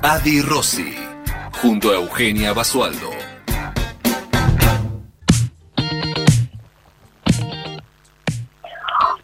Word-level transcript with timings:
Adi 0.00 0.40
Rossi, 0.42 0.94
junto 1.60 1.90
a 1.90 1.96
Eugenia 1.96 2.52
Basualdo. 2.52 3.10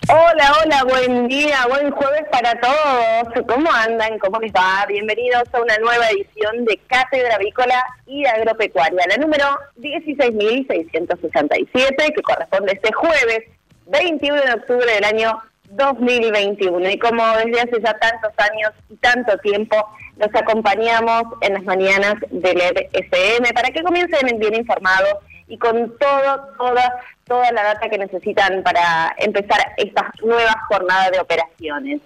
Hola, 0.09 0.53
hola, 0.61 0.83
buen 0.83 1.29
día, 1.29 1.65
buen 1.69 1.93
jueves 1.93 2.25
para 2.33 2.61
todos. 2.61 3.29
¿Cómo 3.47 3.71
andan? 3.73 4.19
¿Cómo 4.19 4.41
les 4.41 4.53
va? 4.53 4.85
Bienvenidos 4.89 5.45
a 5.53 5.63
una 5.63 5.79
nueva 5.79 6.11
edición 6.11 6.65
de 6.65 6.77
Cátedra 6.89 7.37
Avícola 7.37 7.81
y 8.07 8.27
Agropecuaria, 8.27 9.07
la 9.09 9.19
número 9.19 9.45
16.667, 9.79 12.15
que 12.15 12.23
corresponde 12.23 12.73
este 12.73 12.93
jueves 12.93 13.45
21 13.87 14.43
de 14.43 14.55
octubre 14.55 14.93
del 14.93 15.05
año 15.05 15.41
2021. 15.77 16.91
Y 16.91 16.99
como 16.99 17.23
desde 17.37 17.61
hace 17.61 17.83
ya 17.83 17.95
tantos 17.95 18.33
años 18.39 18.73
y 18.89 18.97
tanto 18.97 19.37
tiempo 19.39 19.77
los 20.17 20.35
acompañamos 20.35 21.25
en 21.41 21.55
las 21.55 21.65
mañanas 21.65 22.15
del 22.31 22.61
FM 22.93 23.53
para 23.53 23.71
que 23.71 23.83
comiencen 23.83 24.39
bien 24.39 24.55
informados 24.55 25.15
y 25.49 25.59
con 25.59 25.97
todo, 25.99 26.49
toda, 26.57 27.01
toda 27.27 27.53
la 27.53 27.63
data 27.63 27.89
que 27.89 27.99
necesitan 27.99 28.63
para 28.63 29.15
empezar 29.19 29.59
esta 29.77 30.11
nueva 30.23 30.55
jornada 30.69 31.11
de 31.11 31.21
operaciones. 31.21 32.01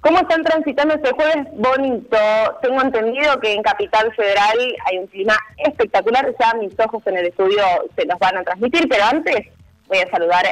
¿Cómo 0.00 0.18
están 0.18 0.44
transitando 0.44 0.94
este 0.94 1.10
jueves 1.12 1.48
bonito? 1.54 2.16
Tengo 2.62 2.80
entendido 2.80 3.40
que 3.40 3.54
en 3.54 3.62
Capital 3.62 4.14
Federal 4.14 4.56
hay 4.84 4.98
un 4.98 5.06
clima 5.08 5.36
espectacular, 5.56 6.32
ya 6.38 6.54
mis 6.54 6.78
ojos 6.78 7.02
en 7.06 7.16
el 7.16 7.26
estudio 7.26 7.62
se 7.96 8.04
los 8.04 8.18
van 8.18 8.36
a 8.36 8.44
transmitir, 8.44 8.86
pero 8.88 9.04
antes 9.04 9.46
voy 9.88 9.98
a 9.98 10.10
saludar 10.10 10.46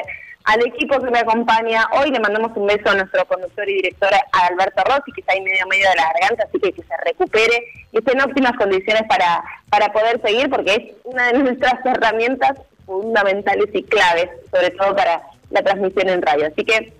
al 0.44 0.66
equipo 0.66 1.00
que 1.00 1.10
me 1.10 1.18
acompaña. 1.18 1.86
Hoy 1.92 2.10
le 2.10 2.20
mandamos 2.20 2.52
un 2.56 2.66
beso 2.66 2.90
a 2.90 2.94
nuestro 2.94 3.24
conductor 3.26 3.68
y 3.68 3.74
director 3.74 4.10
Alberto 4.32 4.82
Rossi, 4.84 5.12
que 5.12 5.20
está 5.20 5.32
ahí 5.32 5.40
medio 5.40 5.66
medio 5.66 5.88
de 5.88 5.96
la 5.96 6.12
garganta, 6.12 6.44
así 6.44 6.60
que 6.60 6.72
que 6.72 6.82
se 6.82 6.96
recupere 7.04 7.64
y 7.92 7.98
esté 7.98 8.12
en 8.12 8.20
óptimas 8.20 8.52
condiciones 8.56 9.02
para, 9.08 9.42
para 9.70 9.92
poder 9.92 10.20
seguir, 10.22 10.50
porque 10.50 10.74
es 10.74 10.96
una 11.04 11.32
de 11.32 11.38
nuestras 11.38 11.74
herramientas 11.86 12.60
fundamentales 12.84 13.68
y 13.72 13.82
claves, 13.84 14.28
sobre 14.52 14.70
todo 14.70 14.94
para 14.94 15.22
la 15.50 15.62
transmisión 15.62 16.08
en 16.10 16.22
radio. 16.22 16.48
Así 16.48 16.64
que 16.64 16.92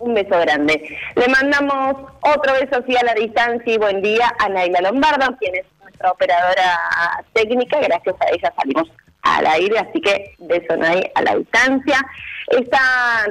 un 0.00 0.14
beso 0.14 0.38
grande. 0.40 0.98
Le 1.14 1.28
mandamos 1.28 2.10
otro 2.20 2.52
beso 2.54 2.82
así 2.82 2.96
a 2.96 3.04
la 3.04 3.14
distancia 3.14 3.72
y 3.72 3.78
buen 3.78 4.02
día 4.02 4.34
a 4.38 4.48
Naila 4.48 4.80
Lombardo, 4.80 5.36
quien 5.38 5.54
es 5.54 5.64
nuestra 5.80 6.10
operadora 6.10 7.24
técnica. 7.32 7.78
Gracias 7.80 8.16
a 8.20 8.30
ella 8.30 8.52
salimos 8.56 8.90
al 9.24 9.46
aire, 9.46 9.78
así 9.78 10.00
que 10.00 10.34
beso 10.38 10.76
Nay 10.76 11.10
a 11.14 11.22
la 11.22 11.36
distancia. 11.36 11.98
Está 12.48 12.78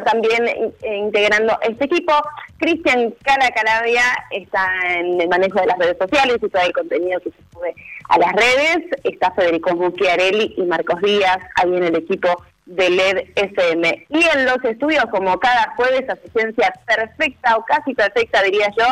también 0.06 0.48
eh, 0.48 0.98
integrando 0.98 1.58
este 1.62 1.86
equipo. 1.86 2.14
Cristian 2.58 3.14
Calacalabia 3.24 4.04
está 4.32 4.68
en 4.90 5.22
el 5.22 5.30
manejo 5.30 5.60
de 5.60 5.68
las 5.68 5.78
redes 5.78 5.98
sociales 6.00 6.38
y 6.42 6.50
todo 6.50 6.64
el 6.64 6.74
contenido 6.74 7.20
que 7.22 7.30
se 7.30 7.38
sube 7.54 7.76
a 8.10 8.18
las 8.18 8.34
redes. 8.34 8.86
Está 9.04 9.32
Federico 9.32 9.76
Bucchiarelli 9.76 10.56
y 10.58 10.64
Marcos 10.64 11.00
Díaz 11.02 11.38
ahí 11.56 11.76
en 11.76 11.84
el 11.84 11.96
equipo 11.96 12.44
de 12.66 12.90
LED 12.90 13.30
FM. 13.36 14.08
Y 14.10 14.24
en 14.24 14.46
los 14.46 14.64
estudios, 14.64 15.06
como 15.12 15.40
cada 15.40 15.74
jueves, 15.76 16.10
asistencia 16.10 16.74
perfecta 16.88 17.56
o 17.58 17.66
casi 17.66 17.94
perfecta, 17.94 18.42
diría 18.42 18.70
yo, 18.76 18.86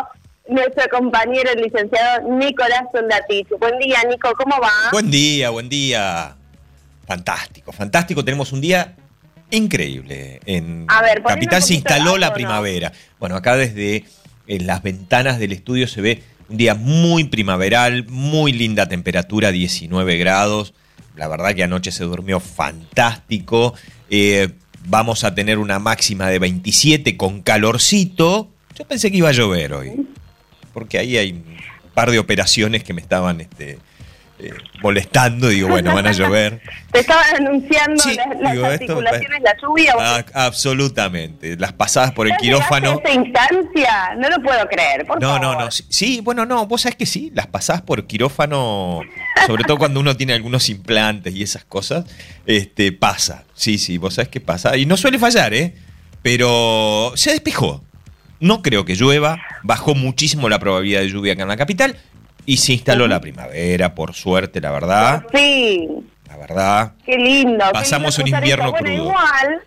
nuestro 0.49 0.87
compañero, 0.89 1.49
el 1.51 1.63
licenciado 1.63 2.29
Nicolás 2.29 2.83
Soldatich. 2.93 3.49
Buen 3.57 3.79
día, 3.79 3.97
Nico, 4.07 4.31
¿cómo 4.37 4.59
va? 4.61 4.91
Buen 4.91 5.09
día, 5.09 5.49
buen 5.49 5.67
día. 5.67 6.35
Fantástico, 7.11 7.73
fantástico. 7.73 8.23
Tenemos 8.23 8.53
un 8.53 8.61
día 8.61 8.95
increíble. 9.49 10.39
En 10.45 10.85
Capital 10.85 11.61
se 11.61 11.73
instaló 11.73 12.17
la 12.17 12.33
primavera. 12.33 12.93
Bueno, 13.19 13.35
acá 13.35 13.57
desde 13.57 14.05
en 14.47 14.65
las 14.65 14.81
ventanas 14.81 15.37
del 15.37 15.51
estudio 15.51 15.89
se 15.89 15.99
ve 15.99 16.23
un 16.47 16.55
día 16.55 16.73
muy 16.73 17.25
primaveral, 17.25 18.05
muy 18.07 18.53
linda 18.53 18.87
temperatura, 18.87 19.51
19 19.51 20.15
grados. 20.15 20.73
La 21.17 21.27
verdad 21.27 21.53
que 21.53 21.63
anoche 21.63 21.91
se 21.91 22.05
durmió 22.05 22.39
fantástico. 22.39 23.73
Eh, 24.09 24.53
vamos 24.85 25.25
a 25.25 25.35
tener 25.35 25.57
una 25.57 25.79
máxima 25.79 26.29
de 26.29 26.39
27 26.39 27.17
con 27.17 27.41
calorcito. 27.41 28.53
Yo 28.79 28.87
pensé 28.87 29.11
que 29.11 29.17
iba 29.17 29.27
a 29.27 29.33
llover 29.33 29.73
hoy, 29.73 30.07
porque 30.73 30.97
ahí 30.97 31.17
hay 31.17 31.33
un 31.33 31.91
par 31.93 32.09
de 32.09 32.19
operaciones 32.19 32.85
que 32.85 32.93
me 32.93 33.01
estaban 33.01 33.41
este, 33.41 33.79
eh, 34.43 34.53
molestando, 34.81 35.49
digo, 35.49 35.69
bueno, 35.69 35.93
van 35.93 36.07
a 36.07 36.11
llover. 36.11 36.61
¿Te 36.91 37.01
estaban 37.01 37.35
anunciando 37.35 38.03
las, 38.41 38.57
articulaciones, 38.73 39.41
la 39.43 39.55
lluvia? 39.61 39.93
Ah, 39.99 40.25
absolutamente, 40.33 41.55
las 41.57 41.73
pasadas 41.73 42.11
por 42.11 42.27
el 42.27 42.35
quirófano. 42.37 42.99
esa 43.03 43.13
instancia? 43.13 44.15
No 44.17 44.29
lo 44.29 44.41
puedo 44.41 44.67
creer, 44.67 45.05
No, 45.19 45.37
no, 45.37 45.53
no, 45.53 45.69
sí, 45.69 46.21
bueno, 46.21 46.45
no, 46.45 46.65
vos 46.65 46.81
sabés 46.81 46.95
que 46.95 47.05
sí, 47.05 47.31
las 47.35 47.47
pasadas 47.47 47.83
por 47.83 48.07
quirófano, 48.07 49.01
sobre 49.45 49.63
todo 49.63 49.77
cuando 49.77 49.99
uno 49.99 50.17
tiene 50.17 50.33
algunos 50.33 50.69
implantes 50.69 51.35
y 51.35 51.43
esas 51.43 51.63
cosas, 51.63 52.05
este, 52.47 52.91
pasa, 52.91 53.43
sí, 53.53 53.77
sí, 53.77 53.99
vos 53.99 54.15
sabés 54.15 54.29
que 54.29 54.41
pasa, 54.41 54.75
y 54.75 54.87
no 54.87 54.97
suele 54.97 55.19
fallar, 55.19 55.53
¿eh? 55.53 55.75
Pero 56.23 57.13
se 57.15 57.31
despejó. 57.31 57.83
No 58.39 58.63
creo 58.63 58.85
que 58.85 58.95
llueva, 58.95 59.39
bajó 59.61 59.93
muchísimo 59.93 60.49
la 60.49 60.57
probabilidad 60.57 61.01
de 61.01 61.09
lluvia 61.09 61.33
acá 61.33 61.43
en 61.43 61.47
la 61.47 61.57
capital, 61.57 61.95
y 62.45 62.57
se 62.57 62.73
instaló 62.73 63.07
la 63.07 63.19
primavera, 63.19 63.93
por 63.93 64.13
suerte, 64.13 64.61
la 64.61 64.71
verdad. 64.71 65.25
Sí. 65.33 65.87
La 66.27 66.37
verdad. 66.37 66.93
Qué 67.05 67.17
lindo. 67.17 67.65
Pasamos 67.73 68.17
un 68.19 68.27
invierno 68.27 68.71
crudo. 68.73 68.91
igual, 68.91 69.61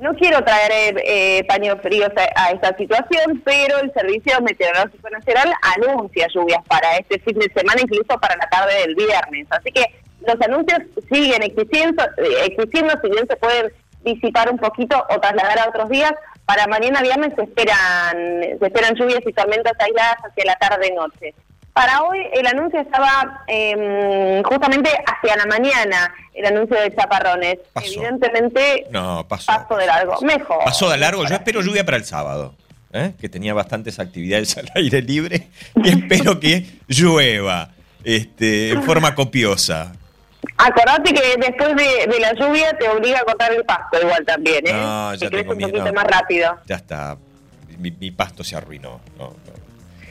no 0.00 0.14
quiero 0.14 0.42
traer 0.44 1.02
eh, 1.06 1.44
paños 1.48 1.78
fríos 1.80 2.10
a, 2.36 2.50
esta 2.50 2.76
situación, 2.76 3.42
pero 3.44 3.78
el 3.78 3.92
Servicio 3.92 4.40
Meteorológico 4.42 5.08
Nacional 5.08 5.52
anuncia 5.76 6.26
lluvias 6.34 6.62
para 6.66 6.96
este 6.96 7.18
fin 7.20 7.38
de 7.38 7.50
semana, 7.54 7.80
incluso 7.80 8.18
para 8.20 8.36
la 8.36 8.46
tarde 8.48 8.74
del 8.80 8.94
viernes. 8.96 9.46
Así 9.50 9.70
que 9.70 9.84
los 10.26 10.40
anuncios 10.40 10.80
siguen 11.10 11.42
existiendo, 11.42 12.02
eh, 12.02 12.46
existiendo 12.46 12.92
si 13.02 13.10
bien 13.10 13.26
se 13.28 13.36
pueden 13.36 13.72
disipar 14.04 14.50
un 14.50 14.58
poquito 14.58 15.02
o 15.08 15.20
trasladar 15.20 15.60
a 15.60 15.68
otros 15.68 15.88
días. 15.88 16.12
Para 16.44 16.66
mañana 16.66 17.00
viernes 17.00 17.32
se 17.36 17.42
esperan, 17.44 18.58
se 18.58 18.66
esperan 18.66 18.94
lluvias 18.96 19.22
y 19.24 19.32
tormentas 19.32 19.72
aisladas 19.78 20.16
hacia 20.22 20.44
la 20.44 20.56
tarde-noche. 20.56 21.34
Para 21.74 22.02
hoy 22.04 22.20
el 22.32 22.46
anuncio 22.46 22.80
estaba 22.80 23.44
eh, 23.48 24.42
justamente 24.44 24.90
hacia 25.06 25.36
la 25.36 25.46
mañana, 25.46 26.14
el 26.32 26.46
anuncio 26.46 26.80
de 26.80 26.94
chaparrones. 26.94 27.58
Evidentemente 27.74 28.86
no, 28.90 29.26
pasó, 29.28 29.46
pasó 29.46 29.76
de 29.76 29.86
largo. 29.86 30.20
Mejor. 30.22 30.64
Pasó 30.64 30.88
de 30.88 30.98
largo. 30.98 31.26
Yo 31.26 31.34
espero 31.34 31.60
lluvia 31.60 31.84
para 31.84 31.96
el 31.96 32.04
sábado. 32.04 32.54
¿eh? 32.94 33.12
que 33.20 33.28
tenía 33.28 33.52
bastantes 33.52 33.98
actividades 33.98 34.56
al 34.56 34.70
aire 34.76 35.02
libre 35.02 35.48
y 35.74 35.88
espero 35.88 36.40
que 36.40 36.64
llueva 36.86 37.70
este, 38.04 38.70
en 38.70 38.82
forma 38.82 39.14
copiosa. 39.14 39.92
Acordate 40.56 41.12
que 41.12 41.36
después 41.38 41.74
de, 41.74 42.20
la 42.20 42.32
lluvia 42.34 42.76
te 42.78 42.88
obliga 42.88 43.18
a 43.18 43.24
cortar 43.24 43.52
el 43.52 43.64
pasto 43.64 44.00
igual 44.00 44.24
también, 44.24 44.66
¿eh? 44.66 44.72
No, 44.72 45.14
ya 45.14 45.28
tengo 45.30 45.52
un 45.52 45.58
poquito 45.58 45.92
más 45.92 46.04
rápido. 46.04 46.56
Ya 46.66 46.76
está. 46.76 47.16
Mi, 47.78 48.10
pasto 48.12 48.44
se 48.44 48.54
arruinó. 48.54 49.00
No, 49.18 49.34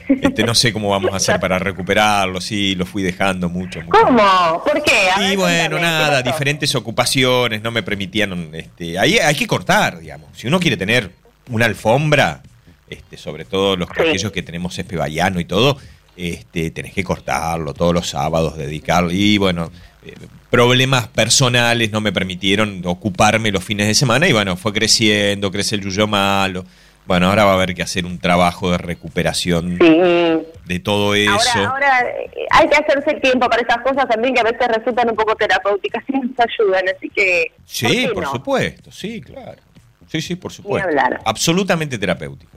este, 0.08 0.44
no 0.44 0.54
sé 0.54 0.72
cómo 0.72 0.90
vamos 0.90 1.12
a 1.12 1.16
hacer 1.16 1.40
para 1.40 1.58
recuperarlo, 1.58 2.40
sí, 2.40 2.74
lo 2.74 2.86
fui 2.86 3.02
dejando 3.02 3.48
mucho. 3.48 3.80
¿Cómo? 3.88 4.62
¿Por 4.64 4.82
qué? 4.82 5.32
y 5.32 5.36
bueno, 5.36 5.78
nada, 5.78 6.22
diferentes 6.22 6.74
ocupaciones 6.74 7.62
no 7.62 7.70
me 7.70 7.82
permitían, 7.82 8.50
este, 8.54 8.98
ahí 8.98 9.18
hay 9.18 9.34
que 9.34 9.46
cortar, 9.46 9.98
digamos. 9.98 10.28
Si 10.34 10.46
uno 10.46 10.60
quiere 10.60 10.76
tener 10.76 11.10
una 11.50 11.66
alfombra, 11.66 12.42
este, 12.88 13.16
sobre 13.16 13.44
todo 13.44 13.76
los 13.76 13.90
aquellos 13.90 14.32
que 14.32 14.42
tenemos 14.42 14.74
césped 14.74 14.98
y 15.38 15.44
todo, 15.44 15.78
este, 16.16 16.70
tenés 16.70 16.92
que 16.92 17.02
cortarlo 17.02 17.74
todos 17.74 17.92
los 17.92 18.08
sábados, 18.08 18.56
dedicarlo. 18.56 19.10
Y 19.10 19.38
bueno, 19.38 19.70
eh, 20.04 20.14
problemas 20.50 21.08
personales 21.08 21.90
no 21.90 22.00
me 22.00 22.12
permitieron 22.12 22.82
ocuparme 22.84 23.50
los 23.50 23.64
fines 23.64 23.88
de 23.88 23.94
semana 23.94 24.28
y 24.28 24.32
bueno, 24.32 24.56
fue 24.56 24.72
creciendo, 24.72 25.50
crece 25.50 25.74
el 25.74 25.82
yuyo 25.82 26.06
malo. 26.06 26.64
Bueno, 27.06 27.28
ahora 27.28 27.44
va 27.44 27.52
a 27.52 27.54
haber 27.54 27.74
que 27.74 27.82
hacer 27.82 28.06
un 28.06 28.18
trabajo 28.18 28.70
de 28.70 28.78
recuperación 28.78 29.78
de 29.78 30.80
todo 30.82 31.14
eso. 31.14 31.58
Ahora, 31.58 32.00
eh, 32.00 32.30
hay 32.50 32.68
que 32.68 32.76
hacerse 32.76 33.10
el 33.10 33.20
tiempo 33.20 33.48
para 33.48 33.62
esas 33.62 33.78
cosas 33.82 34.08
también 34.08 34.34
que 34.34 34.40
a 34.40 34.44
veces 34.44 34.66
resultan 34.68 35.10
un 35.10 35.16
poco 35.16 35.36
terapéuticas 35.36 36.02
y 36.08 36.12
nos 36.12 36.30
ayudan, 36.38 36.84
así 36.96 37.10
que... 37.10 37.52
Sí, 37.66 38.08
por, 38.14 38.26
supuesto, 38.26 38.90
sí, 38.90 39.20
claro. 39.20 39.60
Sí, 40.08 40.22
sí, 40.22 40.36
por 40.36 40.52
supuesto. 40.52 40.88
Absolutamente 41.24 41.98
terapéutico. 41.98 42.56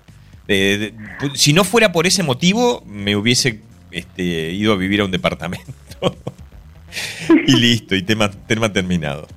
si 1.35 1.51
no 1.51 1.63
fuera 1.65 1.91
por 1.91 2.07
ese 2.07 2.23
motivo, 2.23 2.81
me 2.85 3.17
hubiese 3.17 3.59
este, 3.91 4.23
ido 4.23 4.73
a 4.73 4.77
vivir 4.77 5.01
a 5.01 5.05
un 5.05 5.11
departamento. 5.11 5.73
y 7.47 7.55
listo, 7.57 7.95
y 7.95 8.03
tema, 8.03 8.31
tema 8.31 8.71
terminado. 8.71 9.27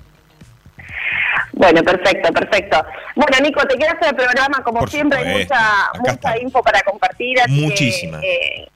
Bueno, 1.61 1.83
perfecto, 1.83 2.33
perfecto. 2.33 2.83
Bueno, 3.15 3.37
Nico, 3.39 3.61
te 3.67 3.75
quiero 3.75 3.93
hacer 3.93 4.09
el 4.09 4.15
programa, 4.15 4.63
como 4.63 4.87
siempre, 4.87 5.19
hay 5.19 5.41
mucha, 5.41 5.91
mucha 5.99 6.39
info 6.39 6.63
para 6.63 6.81
compartir. 6.81 7.37
Muchísima. 7.49 8.19
Eh, 8.23 8.67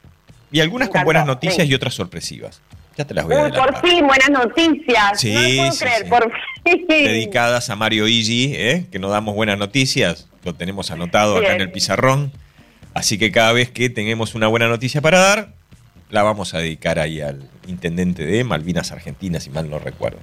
y 0.51 0.59
algunas 0.59 0.89
con 0.89 1.03
buenas 1.03 1.25
noticias 1.25 1.67
y 1.67 1.73
otras 1.73 1.95
sorpresivas. 1.95 2.61
Ya 2.95 3.05
te 3.05 3.15
las 3.15 3.25
voy 3.25 3.33
a 3.33 3.45
Uy, 3.45 3.51
por 3.53 3.81
fin, 3.81 4.05
buenas 4.05 4.29
noticias. 4.29 5.19
Sí, 5.19 5.33
no 5.33 5.63
puedo 5.63 5.79
creer, 5.79 6.07
por 6.07 6.31
fin. 6.63 6.85
Dedicadas 6.87 7.71
a 7.71 7.75
Mario 7.75 8.07
Igi, 8.07 8.53
¿eh? 8.55 8.85
que 8.91 8.99
nos 8.99 9.09
damos 9.09 9.33
buenas 9.33 9.57
noticias. 9.57 10.29
Lo 10.43 10.53
tenemos 10.53 10.91
anotado 10.91 11.37
acá 11.37 11.55
en 11.55 11.61
el 11.61 11.71
pizarrón. 11.71 12.31
Así 12.93 13.17
que 13.17 13.31
cada 13.31 13.51
vez 13.51 13.71
que 13.71 13.89
tengamos 13.89 14.35
una 14.35 14.45
buena 14.45 14.67
noticia 14.67 15.01
para 15.01 15.17
dar, 15.17 15.49
la 16.11 16.21
vamos 16.21 16.53
a 16.53 16.59
dedicar 16.59 16.99
ahí 16.99 17.19
al 17.19 17.49
intendente 17.67 18.23
de 18.23 18.43
Malvinas 18.43 18.91
Argentinas, 18.91 19.43
si 19.43 19.49
mal 19.49 19.71
no 19.71 19.79
recuerdo. 19.79 20.19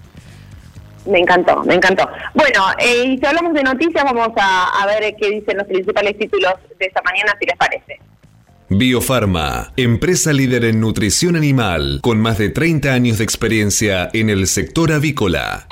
Me 1.06 1.18
encantó, 1.18 1.62
me 1.64 1.74
encantó. 1.74 2.08
Bueno, 2.34 2.64
eh, 2.78 3.04
y 3.06 3.18
si 3.18 3.26
hablamos 3.26 3.54
de 3.54 3.62
noticias, 3.62 4.04
vamos 4.04 4.30
a, 4.36 4.82
a 4.82 4.86
ver 4.86 5.14
qué 5.16 5.30
dicen 5.30 5.56
los 5.58 5.66
principales 5.66 6.16
títulos 6.18 6.54
de 6.78 6.86
esta 6.86 7.02
mañana, 7.02 7.34
si 7.40 7.46
les 7.46 7.56
parece. 7.56 8.00
Biofarma, 8.68 9.72
empresa 9.76 10.32
líder 10.32 10.64
en 10.64 10.80
nutrición 10.80 11.36
animal, 11.36 11.98
con 12.02 12.18
más 12.20 12.38
de 12.38 12.48
30 12.48 12.92
años 12.92 13.18
de 13.18 13.24
experiencia 13.24 14.08
en 14.14 14.30
el 14.30 14.46
sector 14.46 14.92
avícola. 14.92 15.66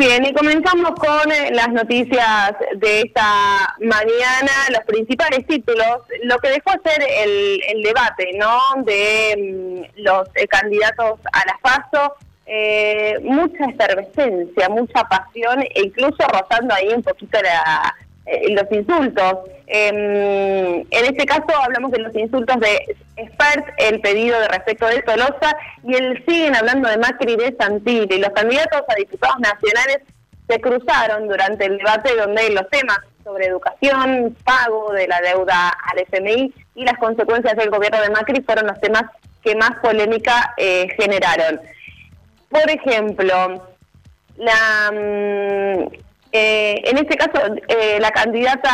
Bien, 0.00 0.24
y 0.24 0.32
comenzamos 0.32 0.92
con 0.92 1.30
eh, 1.30 1.50
las 1.52 1.68
noticias 1.68 2.54
de 2.76 3.02
esta 3.02 3.74
mañana, 3.80 4.50
los 4.70 4.80
principales 4.86 5.46
títulos, 5.46 5.98
lo 6.22 6.38
que 6.38 6.48
dejó 6.48 6.70
ser 6.82 7.04
el, 7.18 7.82
debate, 7.82 8.30
¿no? 8.38 8.82
De 8.82 9.36
mm, 9.36 10.00
los 10.00 10.26
eh, 10.36 10.46
candidatos 10.48 11.20
a 11.30 11.44
la 11.44 11.58
FASO, 11.60 12.14
eh, 12.46 13.18
mucha 13.22 13.66
efervescencia, 13.66 14.70
mucha 14.70 15.04
pasión, 15.04 15.60
e 15.60 15.82
incluso 15.82 16.26
rozando 16.28 16.74
ahí 16.74 16.88
un 16.94 17.02
poquito 17.02 17.38
la, 17.42 17.94
los 18.50 18.64
insultos. 18.70 19.34
Em, 19.66 20.80
en 20.80 21.04
este 21.04 21.26
caso 21.26 21.46
hablamos 21.62 21.92
de 21.92 21.98
los 21.98 22.14
insultos 22.14 22.58
de 22.60 22.96
Spert, 23.26 23.66
el 23.78 24.00
pedido 24.00 24.40
de 24.40 24.48
respeto 24.48 24.86
de 24.86 25.02
Tolosa, 25.02 25.56
y 25.84 25.94
el 25.94 26.24
siguen 26.26 26.56
hablando 26.56 26.88
de 26.88 26.98
Macri 26.98 27.36
de 27.36 27.54
Santilli. 27.58 28.18
Los 28.18 28.30
candidatos 28.30 28.82
a 28.88 28.94
diputados 28.94 29.38
nacionales 29.40 29.98
se 30.48 30.60
cruzaron 30.60 31.28
durante 31.28 31.66
el 31.66 31.78
debate 31.78 32.16
donde 32.16 32.50
los 32.50 32.68
temas 32.70 32.98
sobre 33.22 33.46
educación, 33.46 34.36
pago 34.44 34.92
de 34.92 35.06
la 35.06 35.20
deuda 35.20 35.68
al 35.68 35.98
FMI 36.00 36.52
y 36.74 36.84
las 36.84 36.98
consecuencias 36.98 37.56
del 37.56 37.70
gobierno 37.70 38.00
de 38.00 38.10
Macri 38.10 38.42
fueron 38.42 38.66
los 38.66 38.80
temas 38.80 39.04
que 39.42 39.54
más 39.54 39.72
polémica 39.82 40.54
eh, 40.56 40.88
generaron. 40.98 41.60
Por 42.48 42.68
ejemplo, 42.68 43.62
la, 44.36 44.90
mm, 44.92 46.09
eh, 46.32 46.80
en 46.84 46.98
este 46.98 47.16
caso, 47.16 47.40
eh, 47.66 47.98
la 48.00 48.10
candidata 48.12 48.70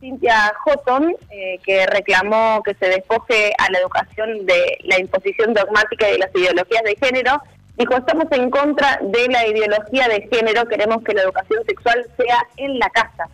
Cintia 0.00 0.54
Houghton, 0.64 1.14
eh, 1.30 1.58
que 1.64 1.86
reclamó 1.86 2.62
que 2.62 2.74
se 2.74 2.86
despoje 2.86 3.52
a 3.58 3.70
la 3.70 3.78
educación 3.78 4.46
de 4.46 4.78
la 4.84 4.98
imposición 4.98 5.52
dogmática 5.52 6.06
de 6.06 6.18
las 6.18 6.30
ideologías 6.34 6.82
de 6.82 6.96
género, 6.96 7.42
dijo, 7.76 7.94
estamos 7.94 8.24
en 8.30 8.50
contra 8.50 8.98
de 9.02 9.28
la 9.28 9.46
ideología 9.46 10.08
de 10.08 10.26
género, 10.32 10.66
queremos 10.66 11.02
que 11.04 11.12
la 11.12 11.22
educación 11.22 11.62
sexual 11.66 12.06
sea 12.16 12.38
en 12.56 12.78
la 12.78 12.88
casa. 12.90 13.28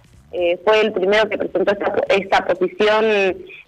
fue 0.64 0.80
el 0.80 0.92
primero 0.92 1.28
que 1.28 1.38
presentó 1.38 1.72
esta, 2.08 2.44
posición 2.44 3.04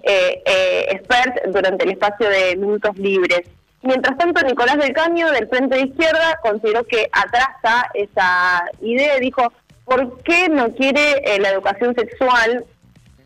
expert 0.03 1.47
durante 1.47 1.85
el 1.85 1.93
espacio 1.93 2.29
de 2.29 2.57
minutos 2.57 2.97
libres. 2.99 3.43
Mientras 3.83 4.19
tanto, 4.19 4.43
Nicolás 4.43 4.77
del 4.77 4.93
Caño, 4.93 5.31
del 5.31 5.49
Frente 5.49 5.77
de 5.77 5.87
Izquierda, 5.87 6.39
consideró 6.43 6.85
que 6.85 7.09
atrasa 7.13 7.89
esa 7.95 8.63
idea 8.83 9.17
y 9.17 9.21
dijo, 9.21 9.51
¿por 9.91 10.23
qué 10.23 10.49
no 10.49 10.73
quiere 10.73 11.21
eh, 11.25 11.41
la 11.41 11.51
educación 11.51 11.97
sexual 11.97 12.65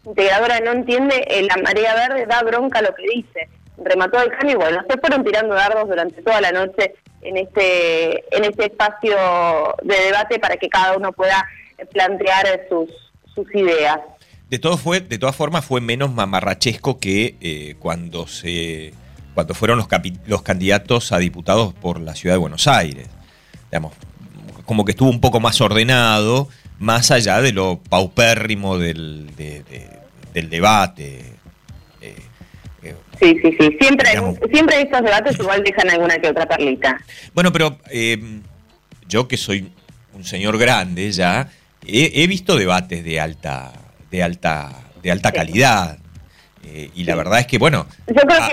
integradora? 0.07 0.61
No 0.61 0.73
entiende, 0.73 1.23
eh, 1.29 1.43
la 1.43 1.63
marea 1.63 1.95
verde 1.95 2.25
da 2.25 2.43
bronca 2.43 2.81
lo 2.81 2.95
que 2.95 3.03
dice. 3.15 3.49
Remató 3.77 4.23
el 4.23 4.31
Caño 4.31 4.53
y 4.53 4.55
bueno, 4.55 4.83
se 4.89 4.99
fueron 4.99 5.25
tirando 5.25 5.55
dardos 5.55 5.87
durante 5.87 6.23
toda 6.23 6.41
la 6.41 6.53
noche 6.53 6.95
en 7.21 7.37
este, 7.37 8.25
en 8.35 8.45
este 8.45 8.67
espacio 8.67 9.15
de 9.83 9.95
debate 9.95 10.39
para 10.39 10.57
que 10.57 10.71
cada 10.71 10.97
uno 10.97 11.13
pueda 11.13 11.47
plantear 11.93 12.47
sus, 12.71 12.89
sus 13.35 13.55
ideas. 13.55 13.99
De, 14.49 14.59
todo 14.59 14.79
fue, 14.79 15.01
de 15.01 15.19
todas 15.19 15.37
formas, 15.37 15.67
fue 15.67 15.83
menos 15.83 16.15
mamarrachesco 16.15 16.99
que 16.99 17.37
eh, 17.43 17.75
cuando 17.79 18.27
se 18.27 18.95
cuando 19.35 19.53
fueron 19.53 19.79
los, 19.79 19.89
los 20.27 20.43
candidatos 20.43 21.13
a 21.13 21.19
diputados 21.19 21.75
por 21.75 22.01
la 22.01 22.15
ciudad 22.15 22.37
de 22.37 22.39
Buenos 22.39 22.69
Aires. 22.69 23.09
Digamos, 23.71 23.93
como 24.65 24.85
que 24.85 24.93
estuvo 24.93 25.11
un 25.11 25.21
poco 25.21 25.41
más 25.41 25.61
ordenado, 25.61 26.49
más 26.79 27.11
allá 27.11 27.41
de 27.41 27.53
lo 27.53 27.81
paupérrimo 27.89 28.79
del, 28.79 29.31
del 30.33 30.51
debate. 30.51 31.35
Eh, 32.01 32.17
eh, 32.83 32.95
sí, 33.21 33.39
sí, 33.43 33.57
sí. 33.59 33.77
Siempre, 33.81 34.11
siempre 34.53 34.83
estos 34.83 35.03
debates 35.03 35.39
igual 35.39 35.63
dejan 35.65 35.91
alguna 35.91 36.19
que 36.19 36.29
otra 36.29 36.47
perlita. 36.47 37.01
Bueno, 37.33 37.53
pero 37.53 37.79
eh, 37.91 38.41
yo 39.09 39.29
que 39.29 39.37
soy 39.37 39.71
un 40.13 40.25
señor 40.25 40.59
grande 40.59 41.11
ya, 41.13 41.49
he, 41.87 42.27
visto 42.27 42.57
debates 42.57 43.05
de 43.05 43.21
alta, 43.21 43.73
de 44.11 44.23
alta, 44.23 44.73
de 45.03 45.11
alta 45.11 45.33
calidad. 45.33 45.99
Eh, 46.67 46.91
y 46.95 47.05
la 47.05 47.15
verdad 47.15 47.41
es 47.41 47.47
que, 47.47 47.59
bueno, 47.59 47.87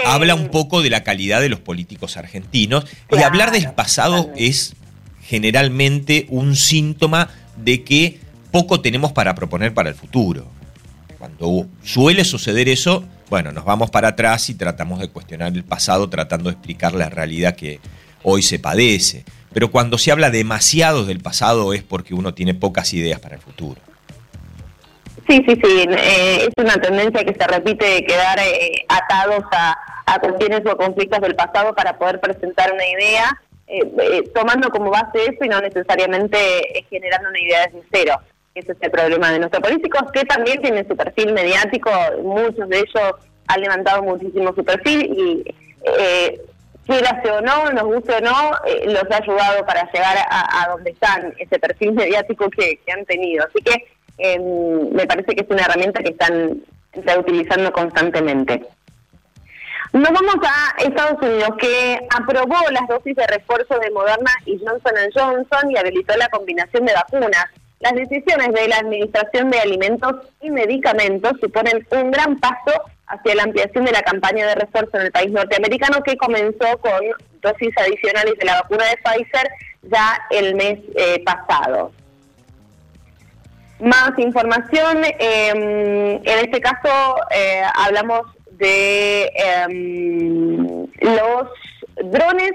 habla 0.05 0.35
un 0.35 0.49
poco 0.49 0.81
de 0.81 0.89
la 0.89 1.03
calidad 1.03 1.39
de 1.39 1.49
los 1.49 1.59
políticos 1.59 2.17
argentinos. 2.17 2.85
y 3.11 3.21
hablar 3.21 3.51
del 3.51 3.71
pasado 3.71 4.31
es 4.35 4.75
generalmente 5.31 6.25
un 6.27 6.57
síntoma 6.57 7.29
de 7.55 7.85
que 7.85 8.19
poco 8.51 8.81
tenemos 8.81 9.13
para 9.13 9.33
proponer 9.33 9.73
para 9.73 9.87
el 9.87 9.95
futuro. 9.95 10.45
Cuando 11.17 11.67
suele 11.83 12.25
suceder 12.25 12.67
eso, 12.67 13.05
bueno, 13.29 13.53
nos 13.53 13.63
vamos 13.63 13.89
para 13.89 14.09
atrás 14.09 14.49
y 14.49 14.55
tratamos 14.55 14.99
de 14.99 15.07
cuestionar 15.07 15.53
el 15.53 15.63
pasado 15.63 16.09
tratando 16.09 16.49
de 16.49 16.55
explicar 16.55 16.93
la 16.93 17.07
realidad 17.07 17.55
que 17.55 17.79
hoy 18.23 18.41
se 18.41 18.59
padece. 18.59 19.23
Pero 19.53 19.71
cuando 19.71 19.97
se 19.97 20.11
habla 20.11 20.31
demasiado 20.31 21.05
del 21.05 21.21
pasado 21.21 21.71
es 21.71 21.81
porque 21.81 22.13
uno 22.13 22.33
tiene 22.33 22.53
pocas 22.53 22.93
ideas 22.93 23.21
para 23.21 23.35
el 23.35 23.41
futuro. 23.41 23.79
Sí, 25.29 25.41
sí, 25.47 25.55
sí. 25.63 25.85
Eh, 25.87 26.49
es 26.49 26.53
una 26.57 26.75
tendencia 26.75 27.23
que 27.23 27.33
se 27.33 27.47
repite 27.47 27.85
de 27.85 28.03
quedar 28.03 28.37
eh, 28.39 28.85
atados 28.89 29.45
a, 29.53 29.77
cuestiones 30.19 30.61
o 30.65 30.75
conflictos 30.75 31.21
del 31.21 31.35
pasado 31.35 31.73
para 31.73 31.97
poder 31.97 32.19
presentar 32.19 32.73
una 32.73 32.85
idea, 32.85 33.41
eh, 33.71 34.23
tomando 34.33 34.69
como 34.69 34.91
base 34.91 35.23
eso 35.23 35.43
y 35.43 35.49
no 35.49 35.61
necesariamente 35.61 36.37
generando 36.89 37.29
una 37.29 37.39
idea 37.39 37.67
desde 37.67 37.87
cero. 37.91 38.15
Ese 38.53 38.73
es 38.73 38.77
el 38.81 38.91
problema 38.91 39.31
de 39.31 39.39
nuestros 39.39 39.63
políticos, 39.63 40.11
que 40.13 40.25
también 40.25 40.61
tienen 40.61 40.87
su 40.87 40.95
perfil 40.95 41.33
mediático. 41.33 41.89
Muchos 42.21 42.67
de 42.67 42.79
ellos 42.79 43.13
han 43.47 43.61
levantado 43.61 44.03
muchísimo 44.03 44.53
su 44.53 44.63
perfil 44.63 45.05
y, 45.05 45.55
eh, 45.85 46.41
o 46.89 47.41
no, 47.41 47.71
nos 47.71 47.83
guste 47.83 48.15
o 48.15 48.19
no, 48.19 48.51
los 48.87 49.03
ha 49.09 49.17
ayudado 49.17 49.65
para 49.65 49.89
llegar 49.91 50.17
a, 50.29 50.67
donde 50.69 50.91
están, 50.91 51.33
ese 51.39 51.57
perfil 51.59 51.93
mediático 51.93 52.49
que 52.49 52.79
han 52.91 53.05
tenido. 53.05 53.45
Así 53.45 53.63
que 53.63 53.85
Em, 54.23 54.93
me 54.93 55.07
parece 55.07 55.33
que 55.33 55.41
es 55.41 55.49
una 55.49 55.63
herramienta 55.63 56.03
que 56.03 56.11
están 56.11 56.61
reutilizando 56.93 57.71
constantemente. 57.71 58.61
Nos 59.93 60.09
vamos 60.09 60.35
a 60.47 60.81
Estados 60.81 61.21
Unidos, 61.21 61.49
que 61.59 61.99
aprobó 62.17 62.55
las 62.71 62.87
dosis 62.87 63.13
de 63.13 63.27
refuerzo 63.27 63.77
de 63.77 63.91
Moderna 63.91 64.31
y 64.45 64.57
Johnson 64.57 64.93
Johnson 65.13 65.69
y 65.69 65.77
habilitó 65.77 66.15
la 66.15 66.29
combinación 66.29 66.85
de 66.85 66.93
vacunas. 66.93 67.45
Las 67.81 67.93
decisiones 67.93 68.53
de 68.53 68.69
la 68.69 68.77
Administración 68.77 69.49
de 69.49 69.59
Alimentos 69.59 70.15
y 70.39 70.49
Medicamentos 70.49 71.33
suponen 71.41 71.85
un 71.91 72.11
gran 72.11 72.39
paso 72.39 72.71
hacia 73.07 73.35
la 73.35 73.43
ampliación 73.43 73.83
de 73.83 73.91
la 73.91 74.01
campaña 74.01 74.47
de 74.47 74.55
refuerzo 74.55 74.97
en 74.97 75.07
el 75.07 75.11
país 75.11 75.31
norteamericano 75.31 76.01
que 76.03 76.15
comenzó 76.15 76.77
con 76.79 77.01
dosis 77.41 77.77
adicionales 77.77 78.35
de 78.37 78.45
la 78.45 78.61
vacuna 78.61 78.85
de 78.85 78.97
Pfizer 78.97 79.49
ya 79.81 80.21
el 80.29 80.55
mes 80.55 80.79
eh, 80.95 81.21
pasado. 81.25 81.91
Más 83.81 84.11
información, 84.19 85.03
em, 85.19 86.21
en 86.23 86.39
este 86.45 86.61
caso 86.61 87.15
eh, 87.31 87.63
hablamos 87.73 88.27
de 88.61 89.31
em, 89.35 90.87
los 91.01 91.49
drones. 92.05 92.53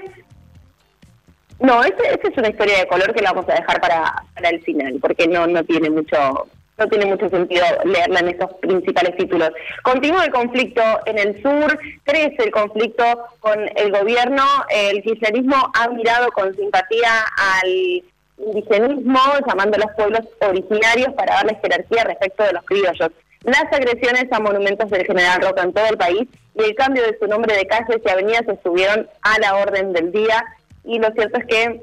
No, 1.59 1.83
esta 1.83 2.03
es 2.27 2.37
una 2.37 2.49
historia 2.49 2.79
de 2.79 2.87
color 2.87 3.13
que 3.13 3.21
la 3.21 3.33
vamos 3.33 3.49
a 3.49 3.55
dejar 3.55 3.81
para, 3.81 4.23
para 4.35 4.49
el 4.49 4.61
final, 4.61 4.97
porque 5.01 5.27
no, 5.27 5.47
no 5.47 5.63
tiene 5.63 5.89
mucho 5.89 6.47
no 6.77 6.87
tiene 6.87 7.07
mucho 7.07 7.27
sentido 7.29 7.65
leerla 7.85 8.19
en 8.19 8.29
esos 8.29 8.53
principales 8.61 9.17
títulos. 9.17 9.49
Continúa 9.81 10.25
el 10.25 10.31
conflicto 10.31 10.81
en 11.05 11.17
el 11.17 11.41
sur, 11.41 11.79
crece 12.03 12.37
el 12.37 12.51
conflicto 12.51 13.03
con 13.39 13.57
el 13.75 13.91
gobierno, 13.91 14.43
el 14.69 15.01
kirchnerismo 15.01 15.55
ha 15.73 15.87
mirado 15.89 16.31
con 16.31 16.55
simpatía 16.55 17.25
al 17.61 18.03
indigenismo, 18.37 19.19
llamando 19.47 19.77
a 19.77 19.87
los 19.87 19.95
pueblos 19.95 20.21
originarios 20.41 21.13
para 21.15 21.35
darles 21.35 21.57
jerarquía 21.61 22.03
respecto 22.03 22.43
de 22.43 22.53
los 22.53 22.63
criollos. 22.65 23.09
Las 23.43 23.65
agresiones 23.71 24.25
a 24.31 24.39
monumentos 24.39 24.89
del 24.89 25.05
general 25.05 25.41
Roca 25.41 25.63
en 25.63 25.73
todo 25.73 25.85
el 25.87 25.97
país 25.97 26.27
y 26.55 26.63
el 26.63 26.75
cambio 26.75 27.03
de 27.03 27.17
su 27.19 27.27
nombre 27.27 27.55
de 27.55 27.65
calles 27.65 28.01
y 28.03 28.09
avenidas 28.09 28.47
estuvieron 28.47 29.07
a 29.21 29.39
la 29.39 29.55
orden 29.55 29.93
del 29.93 30.11
día. 30.11 30.43
Y 30.83 30.99
lo 30.99 31.11
cierto 31.11 31.39
es 31.39 31.45
que 31.45 31.81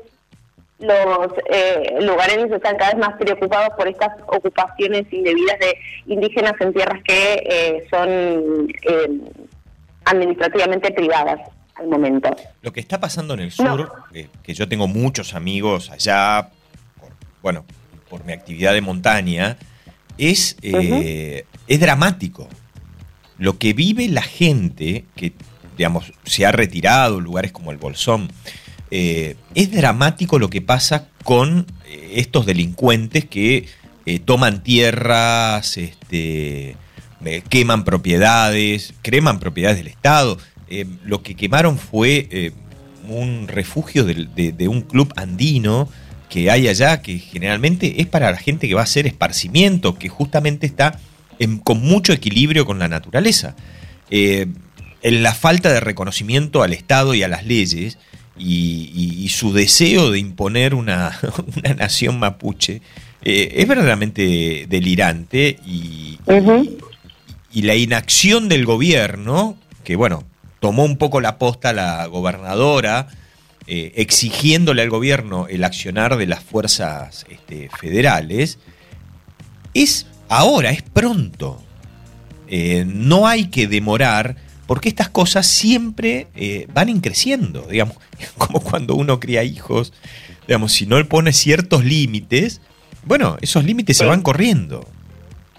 los 0.80 1.28
eh, 1.50 1.98
lugareños 2.00 2.50
están 2.50 2.76
cada 2.76 2.92
vez 2.92 3.00
más 3.00 3.16
preocupados 3.16 3.70
por 3.76 3.86
estas 3.88 4.10
ocupaciones 4.26 5.04
indebidas 5.12 5.58
de 5.60 5.76
indígenas 6.06 6.54
en 6.60 6.72
tierras 6.72 7.02
que 7.04 7.34
eh, 7.48 7.86
son 7.90 8.68
eh, 8.82 9.20
administrativamente 10.04 10.90
privadas 10.92 11.40
al 11.76 11.86
momento. 11.86 12.34
Lo 12.62 12.72
que 12.72 12.80
está 12.80 13.00
pasando 13.00 13.34
en 13.34 13.40
el 13.40 13.52
sur, 13.52 13.92
que 14.42 14.54
yo 14.54 14.68
tengo 14.68 14.86
muchos 14.88 15.34
amigos 15.34 15.90
allá, 15.90 16.50
bueno, 17.42 17.64
por 18.08 18.24
mi 18.24 18.32
actividad 18.32 18.72
de 18.72 18.80
montaña, 18.80 19.56
es, 20.18 20.56
es 20.62 21.80
dramático. 21.80 22.48
Lo 23.38 23.58
que 23.58 23.72
vive 23.72 24.08
la 24.08 24.22
gente 24.22 25.04
que, 25.16 25.32
digamos, 25.76 26.12
se 26.24 26.46
ha 26.46 26.52
retirado 26.52 27.20
lugares 27.20 27.52
como 27.52 27.72
el 27.72 27.78
Bolsón, 27.78 28.28
eh, 28.90 29.34
es 29.56 29.72
dramático 29.72 30.38
lo 30.38 30.50
que 30.50 30.62
pasa 30.62 31.08
con 31.24 31.66
eh, 31.86 32.12
estos 32.14 32.46
delincuentes 32.46 33.24
que 33.24 33.66
eh, 34.06 34.18
toman 34.20 34.62
tierras, 34.62 35.78
este, 35.78 36.76
queman 37.48 37.84
propiedades, 37.84 38.94
creman 39.02 39.40
propiedades 39.40 39.78
del 39.78 39.88
Estado. 39.88 40.38
lo 41.04 41.22
que 41.22 41.34
quemaron 41.34 41.78
fue 41.78 42.52
un 43.08 43.48
refugio 43.48 44.04
de, 44.04 44.68
un 44.68 44.82
club 44.82 45.12
andino 45.16 45.88
que 46.34 46.50
hay 46.50 46.66
allá, 46.66 47.00
que 47.00 47.20
generalmente 47.20 48.00
es 48.00 48.08
para 48.08 48.28
la 48.32 48.36
gente 48.36 48.66
que 48.66 48.74
va 48.74 48.80
a 48.80 48.90
hacer 48.90 49.06
esparcimiento, 49.06 49.94
que 49.94 50.08
justamente 50.08 50.66
está 50.66 50.98
con 51.62 51.80
mucho 51.80 52.12
equilibrio 52.12 52.66
con 52.66 52.80
la 52.80 52.88
naturaleza. 52.88 53.54
en 54.10 55.22
la 55.22 55.32
falta 55.32 55.72
de 55.72 55.78
reconocimiento 55.78 56.64
al 56.64 56.72
Estado 56.72 57.14
y 57.14 57.22
a 57.22 57.28
las 57.28 57.46
leyes, 57.46 57.98
y, 58.36 59.28
su 59.28 59.52
deseo 59.52 60.10
de 60.10 60.18
imponer 60.18 60.74
una, 60.82 61.16
nación 61.76 62.18
mapuche 62.18 62.82
eh, 63.22 63.52
es 63.54 63.68
verdaderamente 63.68 64.66
delirante 64.68 65.60
y, 65.64 66.18
y, 67.52 67.62
la 67.62 67.76
inacción 67.76 68.48
del 68.48 68.66
gobierno, 68.66 69.56
que 69.84 69.94
bueno, 69.94 70.24
tomó 70.58 70.84
un 70.84 70.96
poco 70.96 71.20
la 71.20 71.38
posta 71.38 71.72
la 71.72 72.06
gobernadora, 72.06 73.06
eh, 73.66 73.92
exigiéndole 73.96 74.82
al 74.82 74.90
gobierno 74.90 75.46
el 75.48 75.64
accionar 75.64 76.16
de 76.16 76.26
las 76.26 76.42
fuerzas 76.42 77.24
este, 77.30 77.70
federales, 77.80 78.58
es 79.72 80.06
ahora, 80.28 80.70
es 80.70 80.82
pronto. 80.82 81.62
Eh, 82.46 82.84
no 82.86 83.26
hay 83.26 83.46
que 83.46 83.66
demorar 83.66 84.36
porque 84.66 84.88
estas 84.88 85.08
cosas 85.08 85.46
siempre 85.46 86.28
eh, 86.34 86.66
van 86.72 86.88
increciendo, 86.88 87.66
digamos, 87.66 87.96
como 88.38 88.60
cuando 88.60 88.94
uno 88.94 89.18
cría 89.20 89.42
hijos, 89.44 89.92
digamos, 90.46 90.72
si 90.72 90.86
no 90.86 90.98
le 90.98 91.04
pone 91.04 91.32
ciertos 91.32 91.84
límites, 91.84 92.60
bueno, 93.04 93.36
esos 93.40 93.64
límites 93.64 93.96
se 93.96 94.04
van 94.04 94.22
corriendo. 94.22 94.86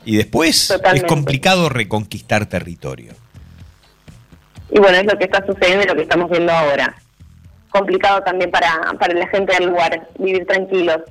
Y 0.05 0.17
después 0.17 0.71
es 0.93 1.03
complicado 1.03 1.69
reconquistar 1.69 2.45
territorio. 2.45 3.13
Y 4.71 4.79
bueno, 4.79 4.97
es 4.97 5.05
lo 5.05 5.17
que 5.17 5.25
está 5.25 5.43
sucediendo 5.45 5.83
y 5.83 5.87
lo 5.87 5.95
que 5.95 6.03
estamos 6.03 6.29
viendo 6.29 6.51
ahora. 6.51 6.95
Complicado 7.75 8.21
también 8.21 8.51
para, 8.51 8.93
para 8.97 9.13
la 9.13 9.27
gente 9.27 9.53
del 9.53 9.69
lugar, 9.69 10.07
vivir 10.17 10.47
tranquilos. 10.47 11.01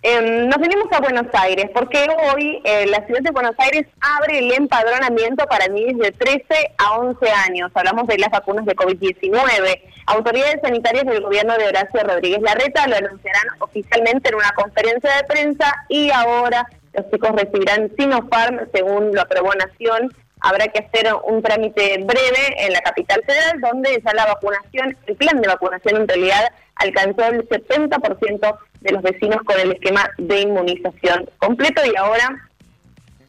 Em, 0.00 0.48
nos 0.48 0.58
venimos 0.58 0.86
a 0.90 1.00
Buenos 1.00 1.26
Aires 1.34 1.66
porque 1.74 2.06
hoy 2.32 2.62
eh, 2.64 2.86
la 2.86 3.04
ciudad 3.04 3.20
de 3.20 3.30
Buenos 3.30 3.54
Aires 3.58 3.86
abre 4.00 4.38
el 4.38 4.50
empadronamiento 4.52 5.44
para 5.44 5.68
niños 5.68 5.98
de 5.98 6.10
13 6.12 6.44
a 6.78 6.98
11 6.98 7.30
años. 7.48 7.70
Hablamos 7.74 8.06
de 8.06 8.16
las 8.16 8.30
vacunas 8.30 8.64
de 8.64 8.74
COVID-19. 8.74 9.80
Autoridades 10.06 10.60
sanitarias 10.62 11.04
del 11.04 11.20
gobierno 11.20 11.54
de 11.58 11.68
Horacio 11.68 12.00
Rodríguez 12.02 12.40
Larreta 12.40 12.86
lo 12.86 12.96
anunciarán 12.96 13.44
oficialmente 13.58 14.30
en 14.30 14.36
una 14.36 14.52
conferencia 14.52 15.16
de 15.16 15.24
prensa 15.24 15.70
y 15.90 16.10
ahora 16.10 16.66
los 16.94 17.10
chicos 17.10 17.32
recibirán 17.32 17.90
Sinopharm 17.94 18.60
según 18.72 19.14
lo 19.14 19.20
aprobó 19.20 19.52
Nación 19.54 20.14
habrá 20.44 20.68
que 20.68 20.80
hacer 20.80 21.10
un 21.24 21.42
trámite 21.42 22.04
breve 22.04 22.66
en 22.66 22.72
la 22.72 22.80
capital 22.82 23.22
federal, 23.24 23.60
donde 23.60 24.02
ya 24.04 24.12
la 24.12 24.26
vacunación, 24.26 24.96
el 25.06 25.16
plan 25.16 25.40
de 25.40 25.48
vacunación 25.48 26.02
en 26.02 26.08
realidad 26.08 26.52
alcanzó 26.76 27.24
el 27.24 27.48
70% 27.48 28.58
de 28.80 28.92
los 28.92 29.02
vecinos 29.02 29.38
con 29.44 29.58
el 29.58 29.72
esquema 29.72 30.10
de 30.18 30.42
inmunización 30.42 31.30
completo 31.38 31.80
y 31.86 31.96
ahora 31.96 32.50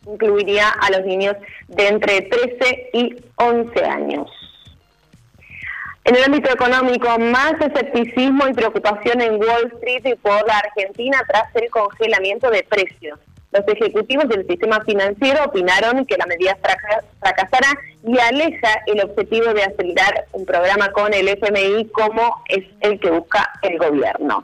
incluiría 0.06 0.70
a 0.70 0.92
los 0.92 1.06
niños 1.06 1.36
de 1.70 1.88
entre 1.88 2.22
13 2.22 2.90
y 2.94 3.16
11 3.38 3.86
años. 3.86 4.30
En 6.04 6.16
el 6.16 6.24
ámbito 6.24 6.52
económico, 6.52 7.18
más 7.18 7.54
escepticismo 7.62 8.48
y 8.48 8.54
preocupación 8.54 9.22
en 9.22 9.36
Wall 9.36 9.72
Street 9.76 10.06
y 10.06 10.16
por 10.16 10.46
la 10.46 10.60
Argentina 10.60 11.24
tras 11.28 11.56
el 11.56 11.70
congelamiento 11.72 12.50
de 12.52 12.64
precios. 12.64 13.20
Los 13.56 13.66
ejecutivos 13.70 14.28
del 14.28 14.46
sistema 14.46 14.82
financiero 14.84 15.46
opinaron 15.46 16.06
que 16.06 16.18
la 16.18 16.26
medida 16.26 16.58
fracasará 17.22 17.70
y 18.06 18.20
aleja 18.20 18.82
el 18.86 19.02
objetivo 19.02 19.54
de 19.54 19.64
acelerar 19.64 20.26
un 20.34 20.46
programa 20.46 20.92
con 20.92 21.14
el 21.14 21.30
FMI 21.30 21.86
como 21.94 22.44
es 22.50 22.66
el 22.82 23.00
que 23.00 23.12
busca 23.12 23.54
el 23.62 23.78
gobierno. 23.78 24.44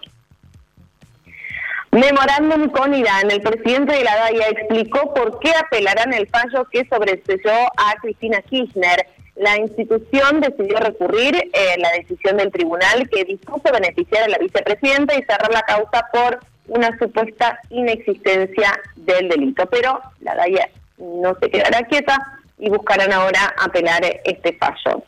Memorándum 1.92 2.70
con 2.70 2.94
Irán, 2.94 3.30
el 3.30 3.42
presidente 3.42 3.98
de 3.98 4.06
la 4.06 4.16
DAIA 4.16 4.48
explicó 4.48 5.14
por 5.14 5.40
qué 5.40 5.52
apelarán 5.60 6.14
el 6.14 6.30
fallo 6.30 6.66
que 6.72 6.88
sobreselló 6.88 7.68
a 7.76 7.96
Cristina 8.02 8.42
Kirchner. 8.44 9.08
La 9.36 9.58
institución 9.58 10.40
decidió 10.40 10.78
recurrir 10.78 11.36
eh, 11.36 11.76
la 11.80 11.90
decisión 11.98 12.38
del 12.38 12.50
tribunal 12.50 13.10
que 13.10 13.26
dispuso 13.26 13.74
beneficiar 13.74 14.24
a 14.24 14.30
la 14.30 14.38
vicepresidenta 14.38 15.16
y 15.16 15.24
cerrar 15.24 15.52
la 15.52 15.64
causa 15.64 16.08
por 16.14 16.40
una 16.72 16.98
supuesta 16.98 17.60
inexistencia 17.70 18.80
del 18.96 19.28
delito. 19.28 19.66
Pero 19.68 20.02
la 20.22 20.36
DAIA 20.36 20.70
no 20.98 21.36
se 21.40 21.50
quedará 21.50 21.84
quieta 21.84 22.18
y 22.58 22.70
buscarán 22.70 23.12
ahora 23.12 23.54
apelar 23.62 24.02
este 24.24 24.54
fallo. 24.54 25.04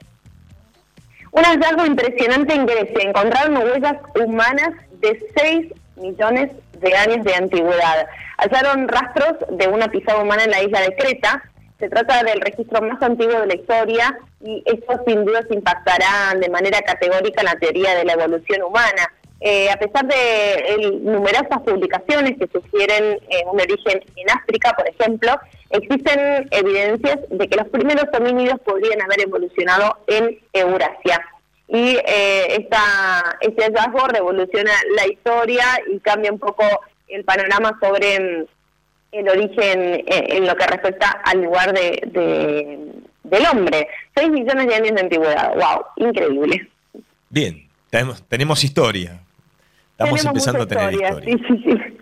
Un 1.32 1.44
hallazgo 1.44 1.86
impresionante 1.86 2.54
en 2.54 2.66
Grecia. 2.66 3.10
Encontraron 3.10 3.58
huellas 3.58 3.96
humanas 4.16 4.72
de 5.00 5.26
6 5.36 5.74
millones 5.96 6.52
de 6.80 6.96
años 6.96 7.24
de 7.24 7.34
antigüedad. 7.34 8.08
Hallaron 8.38 8.88
rastros 8.88 9.36
de 9.50 9.68
una 9.68 9.88
pisada 9.88 10.22
humana 10.22 10.44
en 10.44 10.52
la 10.52 10.62
isla 10.64 10.82
de 10.82 10.96
Creta. 10.96 11.44
Se 11.80 11.90
trata 11.90 12.24
del 12.24 12.42
registro 12.42 12.82
más 12.82 13.02
antiguo 13.02 13.40
de 13.40 13.48
la 13.48 13.56
historia 13.56 14.18
y 14.42 14.62
esto 14.66 15.02
sin 15.08 15.24
duda 15.24 15.42
impactará 15.50 16.34
de 16.40 16.50
manera 16.50 16.82
categórica 16.82 17.42
en 17.42 17.46
la 17.46 17.56
teoría 17.56 17.96
de 17.96 18.04
la 18.04 18.14
evolución 18.14 18.64
humana. 18.64 19.12
Eh, 19.46 19.70
a 19.70 19.76
pesar 19.76 20.08
de 20.08 21.00
numerosas 21.02 21.60
publicaciones 21.66 22.38
que 22.38 22.48
sugieren 22.48 23.20
eh, 23.28 23.44
un 23.52 23.60
origen 23.60 24.02
en 24.16 24.32
África, 24.32 24.72
por 24.72 24.88
ejemplo, 24.88 25.38
existen 25.70 26.48
evidencias 26.50 27.20
de 27.30 27.50
que 27.50 27.58
los 27.58 27.68
primeros 27.68 28.06
homínidos 28.18 28.62
podrían 28.62 29.02
haber 29.02 29.20
evolucionado 29.20 29.98
en 30.08 30.40
Eurasia. 30.54 31.22
Y 31.68 31.98
eh, 32.08 32.56
esta, 32.58 33.38
este 33.42 33.64
hallazgo 33.66 34.08
revoluciona 34.08 34.72
la 34.96 35.08
historia 35.08 35.66
y 35.92 36.00
cambia 36.00 36.32
un 36.32 36.40
poco 36.40 36.64
el 37.10 37.26
panorama 37.26 37.78
sobre 37.82 38.18
mm, 38.22 38.46
el 39.12 39.28
origen 39.28 40.06
en 40.08 40.48
lo 40.48 40.56
que 40.56 40.68
respecta 40.68 41.20
al 41.22 41.42
lugar 41.42 41.74
de, 41.74 42.80
del 43.24 43.46
hombre. 43.52 43.90
Seis 44.16 44.30
millones 44.30 44.68
de 44.68 44.76
años 44.76 44.96
de 44.96 45.02
antigüedad, 45.02 45.54
wow, 45.56 45.84
increíble. 45.98 46.66
Bien, 47.30 47.68
tenemos, 47.90 48.24
tenemos 48.30 48.64
historia. 48.64 49.23
Estamos 50.04 50.26
empezando 50.26 50.64
a 50.64 50.68
tener 50.68 50.94
historia. 50.94 51.94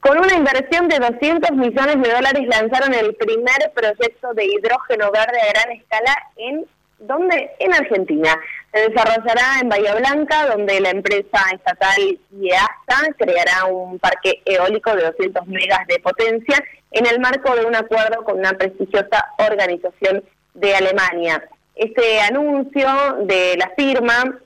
Con 0.00 0.18
una 0.18 0.34
inversión 0.34 0.88
de 0.88 0.98
200 0.98 1.50
millones 1.52 2.00
de 2.00 2.12
dólares 2.12 2.46
lanzaron 2.46 2.94
el 2.94 3.14
primer 3.16 3.72
proyecto 3.74 4.34
de 4.34 4.44
hidrógeno 4.44 5.10
verde 5.10 5.40
a 5.40 5.52
gran 5.52 5.72
escala 5.72 6.16
en 6.36 6.64
¿dónde? 6.98 7.50
En 7.58 7.74
Argentina. 7.74 8.38
Se 8.72 8.88
desarrollará 8.88 9.60
en 9.60 9.68
Bahía 9.68 9.94
Blanca, 9.94 10.46
donde 10.46 10.80
la 10.80 10.90
empresa 10.90 11.40
estatal 11.52 12.18
IEASA 12.38 13.14
creará 13.18 13.64
un 13.66 13.98
parque 13.98 14.42
eólico 14.44 14.94
de 14.94 15.04
200 15.04 15.46
megas 15.48 15.86
de 15.86 15.98
potencia 15.98 16.62
en 16.92 17.06
el 17.06 17.20
marco 17.20 17.54
de 17.54 17.64
un 17.64 17.74
acuerdo 17.74 18.24
con 18.24 18.38
una 18.38 18.52
prestigiosa 18.52 19.26
organización 19.38 20.22
de 20.54 20.74
Alemania. 20.74 21.42
Este 21.74 22.20
anuncio 22.20 22.88
de 23.22 23.56
la 23.58 23.70
firma 23.76 24.38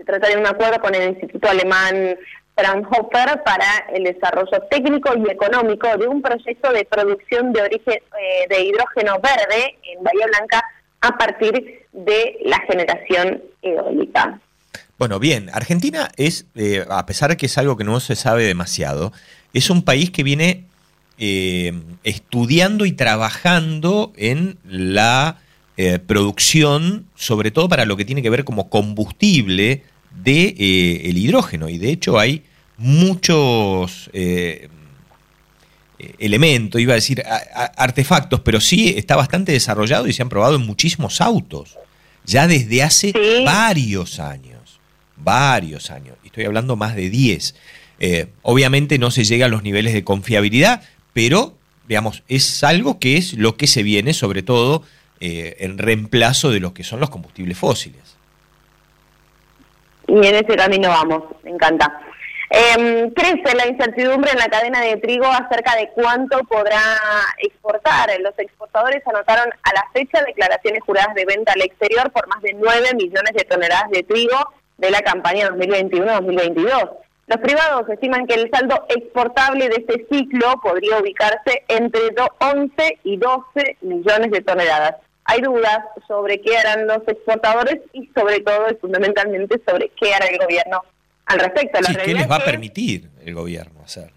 se 0.00 0.04
trata 0.06 0.28
de 0.28 0.38
un 0.38 0.46
acuerdo 0.46 0.80
con 0.80 0.94
el 0.94 1.10
Instituto 1.10 1.46
Alemán 1.46 2.16
Fraunhofer 2.56 3.42
para 3.44 3.84
el 3.92 4.04
desarrollo 4.04 4.62
técnico 4.70 5.12
y 5.14 5.30
económico 5.30 5.88
de 5.98 6.08
un 6.08 6.22
proyecto 6.22 6.72
de 6.72 6.86
producción 6.86 7.52
de 7.52 7.60
origen 7.60 7.98
eh, 8.18 8.46
de 8.48 8.64
hidrógeno 8.64 9.20
verde 9.20 9.76
en 9.82 10.02
Bahía 10.02 10.26
Blanca 10.26 10.64
a 11.02 11.18
partir 11.18 11.86
de 11.92 12.38
la 12.46 12.58
generación 12.60 13.42
eólica. 13.60 14.40
Bueno, 14.96 15.18
bien, 15.18 15.50
Argentina 15.52 16.08
es, 16.16 16.46
eh, 16.54 16.86
a 16.88 17.04
pesar 17.04 17.28
de 17.28 17.36
que 17.36 17.44
es 17.44 17.58
algo 17.58 17.76
que 17.76 17.84
no 17.84 18.00
se 18.00 18.16
sabe 18.16 18.44
demasiado, 18.44 19.12
es 19.52 19.68
un 19.68 19.82
país 19.82 20.10
que 20.10 20.22
viene 20.22 20.64
eh, 21.18 21.74
estudiando 22.04 22.86
y 22.86 22.92
trabajando 22.92 24.14
en 24.16 24.56
la 24.64 25.36
producción, 26.06 27.06
sobre 27.14 27.50
todo 27.50 27.66
para 27.70 27.86
lo 27.86 27.96
que 27.96 28.04
tiene 28.04 28.20
que 28.20 28.28
ver 28.28 28.44
como 28.44 28.68
combustible 28.68 29.82
de 30.10 30.48
el 31.04 31.18
hidrógeno. 31.18 31.68
Y 31.68 31.78
de 31.78 31.90
hecho 31.90 32.18
hay 32.18 32.44
muchos 32.76 34.10
elementos, 36.18 36.80
iba 36.80 36.92
a 36.92 36.96
decir 36.96 37.22
artefactos, 37.76 38.40
pero 38.40 38.60
sí 38.60 38.94
está 38.96 39.16
bastante 39.16 39.52
desarrollado 39.52 40.06
y 40.06 40.12
se 40.12 40.22
han 40.22 40.28
probado 40.28 40.56
en 40.56 40.66
muchísimos 40.66 41.20
autos, 41.20 41.76
ya 42.24 42.46
desde 42.46 42.82
hace 42.82 43.12
varios 43.44 44.18
años, 44.18 44.80
varios 45.16 45.90
años, 45.90 46.16
y 46.22 46.28
estoy 46.28 46.44
hablando 46.44 46.76
más 46.76 46.96
de 46.96 47.10
10. 47.10 47.54
Eh, 48.00 48.28
obviamente 48.42 48.98
no 48.98 49.10
se 49.10 49.24
llega 49.24 49.46
a 49.46 49.48
los 49.50 49.62
niveles 49.62 49.92
de 49.92 50.02
confiabilidad, 50.04 50.82
pero, 51.12 51.56
digamos, 51.86 52.22
es 52.28 52.64
algo 52.64 52.98
que 52.98 53.18
es 53.18 53.34
lo 53.34 53.56
que 53.56 53.66
se 53.66 53.82
viene, 53.82 54.14
sobre 54.14 54.42
todo, 54.42 54.82
eh, 55.20 55.56
en 55.60 55.76
reemplazo 55.76 56.50
de 56.50 56.60
lo 56.60 56.72
que 56.72 56.82
son 56.82 56.98
los 56.98 57.10
combustibles 57.10 57.58
fósiles. 57.58 58.00
Y 60.10 60.26
en 60.26 60.34
ese 60.34 60.56
camino 60.56 60.88
vamos, 60.88 61.22
me 61.44 61.50
encanta. 61.50 62.00
Eh, 62.50 63.12
crece 63.14 63.56
la 63.56 63.68
incertidumbre 63.68 64.32
en 64.32 64.38
la 64.38 64.48
cadena 64.48 64.80
de 64.80 64.96
trigo 64.96 65.26
acerca 65.26 65.76
de 65.76 65.88
cuánto 65.94 66.40
podrá 66.40 66.82
exportar. 67.38 68.10
Los 68.20 68.36
exportadores 68.36 69.06
anotaron 69.06 69.48
a 69.62 69.72
la 69.72 69.84
fecha 69.92 70.24
declaraciones 70.24 70.82
juradas 70.84 71.14
de 71.14 71.26
venta 71.26 71.52
al 71.52 71.62
exterior 71.62 72.10
por 72.10 72.26
más 72.26 72.42
de 72.42 72.54
9 72.54 72.94
millones 72.94 73.32
de 73.34 73.44
toneladas 73.44 73.88
de 73.90 74.02
trigo 74.02 74.36
de 74.78 74.90
la 74.90 75.00
campaña 75.00 75.48
2021-2022. 75.50 76.90
Los 77.28 77.38
privados 77.38 77.88
estiman 77.88 78.26
que 78.26 78.34
el 78.34 78.50
saldo 78.50 78.84
exportable 78.88 79.68
de 79.68 79.76
este 79.86 80.06
ciclo 80.10 80.60
podría 80.60 80.98
ubicarse 80.98 81.62
entre 81.68 82.00
11 82.40 82.98
y 83.04 83.16
12 83.16 83.76
millones 83.82 84.32
de 84.32 84.40
toneladas. 84.40 84.96
Hay 85.24 85.40
dudas 85.40 85.80
sobre 86.08 86.40
qué 86.40 86.56
harán 86.56 86.86
los 86.86 87.06
exportadores 87.06 87.78
y 87.92 88.08
sobre 88.14 88.40
todo 88.40 88.70
y 88.70 88.74
fundamentalmente 88.76 89.60
sobre 89.66 89.90
qué 90.00 90.14
hará 90.14 90.26
el 90.26 90.38
gobierno 90.38 90.82
al 91.26 91.38
respecto. 91.38 91.78
Sí, 91.84 91.94
¿Qué 92.04 92.14
les 92.14 92.30
va 92.30 92.36
a 92.36 92.44
permitir 92.44 93.08
el 93.24 93.34
gobierno 93.34 93.82
hacer? 93.84 94.12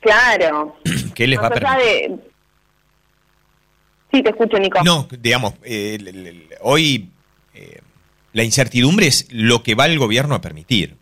Claro. 0.00 0.76
¿Qué 1.14 1.26
les 1.26 1.38
va 1.38 1.46
a 1.46 1.50
permitir? 1.50 2.32
Sí, 4.12 4.22
te 4.22 4.30
escucho, 4.30 4.58
Nico. 4.58 4.82
No, 4.84 5.08
digamos, 5.10 5.54
hoy 6.60 7.08
eh, 7.54 7.80
la 8.32 8.44
incertidumbre 8.44 9.06
es 9.06 9.26
lo 9.30 9.62
que 9.62 9.74
va 9.74 9.86
el 9.86 9.98
gobierno 9.98 10.34
a 10.34 10.40
permitir. 10.40 10.96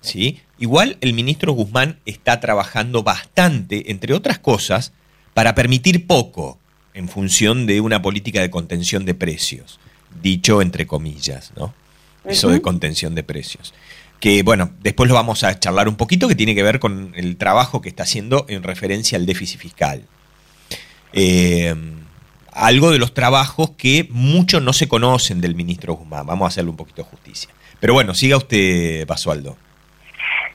¿Sí? 0.00 0.40
Igual 0.58 0.96
el 1.02 1.12
ministro 1.12 1.52
Guzmán 1.52 2.00
está 2.06 2.40
trabajando 2.40 3.02
bastante, 3.02 3.90
entre 3.90 4.14
otras 4.14 4.38
cosas, 4.38 4.92
para 5.34 5.54
permitir 5.54 6.06
poco 6.06 6.58
en 6.94 7.08
función 7.08 7.66
de 7.66 7.80
una 7.80 8.02
política 8.02 8.40
de 8.40 8.50
contención 8.50 9.04
de 9.04 9.14
precios, 9.14 9.80
dicho 10.22 10.62
entre 10.62 10.86
comillas, 10.86 11.52
¿no? 11.56 11.74
Eso 12.24 12.48
de 12.50 12.60
contención 12.60 13.14
de 13.14 13.22
precios 13.22 13.72
que 14.20 14.42
bueno, 14.42 14.70
después 14.82 15.08
lo 15.08 15.14
vamos 15.14 15.42
a 15.42 15.58
charlar 15.58 15.88
un 15.88 15.96
poquito, 15.96 16.28
que 16.28 16.34
tiene 16.34 16.54
que 16.54 16.62
ver 16.62 16.78
con 16.78 17.12
el 17.16 17.36
trabajo 17.36 17.80
que 17.80 17.88
está 17.88 18.02
haciendo 18.02 18.44
en 18.48 18.62
referencia 18.62 19.16
al 19.16 19.26
déficit 19.26 19.58
fiscal. 19.58 20.04
Eh, 21.12 21.74
algo 22.52 22.90
de 22.90 22.98
los 22.98 23.14
trabajos 23.14 23.70
que 23.76 24.06
muchos 24.10 24.62
no 24.62 24.72
se 24.72 24.88
conocen 24.88 25.40
del 25.40 25.54
ministro 25.54 25.94
Guzmán. 25.94 26.26
Vamos 26.26 26.44
a 26.44 26.48
hacerle 26.48 26.70
un 26.70 26.76
poquito 26.76 27.02
de 27.02 27.08
justicia. 27.08 27.50
Pero 27.80 27.94
bueno, 27.94 28.14
siga 28.14 28.36
usted, 28.36 29.06
Basualdo. 29.06 29.56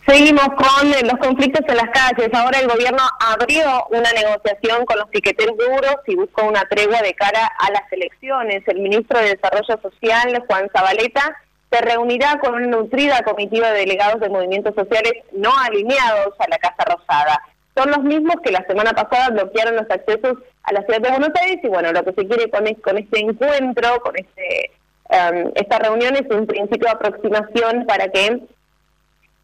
Seguimos 0.07 0.45
con 0.49 0.89
los 0.89 1.19
conflictos 1.19 1.65
en 1.67 1.77
las 1.77 1.89
calles. 1.89 2.29
Ahora 2.33 2.59
el 2.59 2.67
gobierno 2.67 3.01
abrió 3.19 3.87
una 3.89 4.11
negociación 4.11 4.85
con 4.85 4.99
los 4.99 5.09
piqueteros 5.09 5.57
duros 5.57 5.97
y 6.05 6.15
busca 6.15 6.43
una 6.43 6.61
tregua 6.69 7.01
de 7.01 7.13
cara 7.15 7.49
a 7.57 7.71
las 7.71 7.91
elecciones. 7.91 8.61
El 8.67 8.81
ministro 8.81 9.19
de 9.19 9.35
Desarrollo 9.35 9.79
Social, 9.81 10.43
Juan 10.47 10.69
Zabaleta, 10.71 11.35
se 11.71 11.81
reunirá 11.81 12.37
con 12.39 12.53
una 12.53 12.67
nutrida 12.67 13.23
comitiva 13.23 13.71
de 13.71 13.79
delegados 13.79 14.19
de 14.19 14.29
movimientos 14.29 14.75
sociales 14.75 15.13
no 15.31 15.51
alineados 15.57 16.35
a 16.39 16.49
la 16.49 16.57
Casa 16.59 16.85
Rosada. 16.85 17.41
Son 17.75 17.89
los 17.89 18.03
mismos 18.03 18.35
que 18.43 18.51
la 18.51 18.65
semana 18.67 18.93
pasada 18.93 19.29
bloquearon 19.29 19.75
los 19.75 19.89
accesos 19.89 20.37
a 20.63 20.73
la 20.73 20.81
ciudad 20.83 21.01
de 21.01 21.09
Buenos 21.09 21.31
Aires 21.41 21.59
y 21.63 21.67
bueno, 21.67 21.91
lo 21.91 22.03
que 22.03 22.13
se 22.13 22.27
quiere 22.27 22.49
con, 22.49 22.63
con 22.75 22.97
este 22.97 23.19
encuentro, 23.19 23.99
con 24.01 24.15
este 24.15 24.71
um, 25.09 25.51
esta 25.55 25.79
reunión 25.79 26.15
es 26.15 26.29
un 26.29 26.47
principio 26.47 26.87
de 26.87 26.91
aproximación 26.91 27.85
para 27.85 28.07
que 28.07 28.39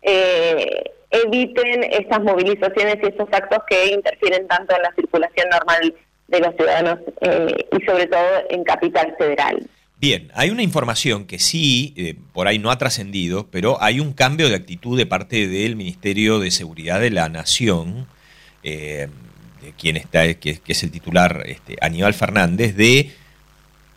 eh, 0.02 0.84
eviten 1.10 1.84
estas 1.84 2.22
movilizaciones 2.24 2.98
y 3.04 3.08
estos 3.08 3.28
actos 3.32 3.60
que 3.70 3.94
interfieren 3.94 4.48
tanto 4.48 4.76
en 4.76 4.82
la 4.82 4.94
circulación 4.96 5.50
normal 5.50 5.94
de 6.28 6.40
los 6.40 6.56
ciudadanos 6.56 7.00
eh, 7.22 7.68
y 7.78 7.86
sobre 7.86 8.08
todo 8.08 8.26
en 8.50 8.64
Capital 8.64 9.14
Federal. 9.18 9.68
Bien, 9.98 10.32
hay 10.34 10.50
una 10.50 10.64
información 10.64 11.26
que 11.26 11.38
sí, 11.38 11.94
eh, 11.96 12.16
por 12.34 12.48
ahí 12.48 12.58
no 12.58 12.72
ha 12.72 12.78
trascendido, 12.78 13.48
pero 13.52 13.82
hay 13.82 14.00
un 14.00 14.14
cambio 14.14 14.50
de 14.50 14.56
actitud 14.56 14.98
de 14.98 15.06
parte 15.06 15.48
del 15.48 15.76
Ministerio 15.76 16.40
de 16.40 16.50
Seguridad 16.50 17.00
de 17.00 17.12
la 17.12 17.30
Nación, 17.30 18.08
de 18.64 19.10
quien 19.78 19.98
está, 19.98 20.34
que, 20.36 20.60
es 20.66 20.84
el 20.84 20.92
titular 20.92 21.44
este, 21.46 21.78
Aníbal 21.82 22.14
Fernández, 22.14 22.76
de 22.76 23.12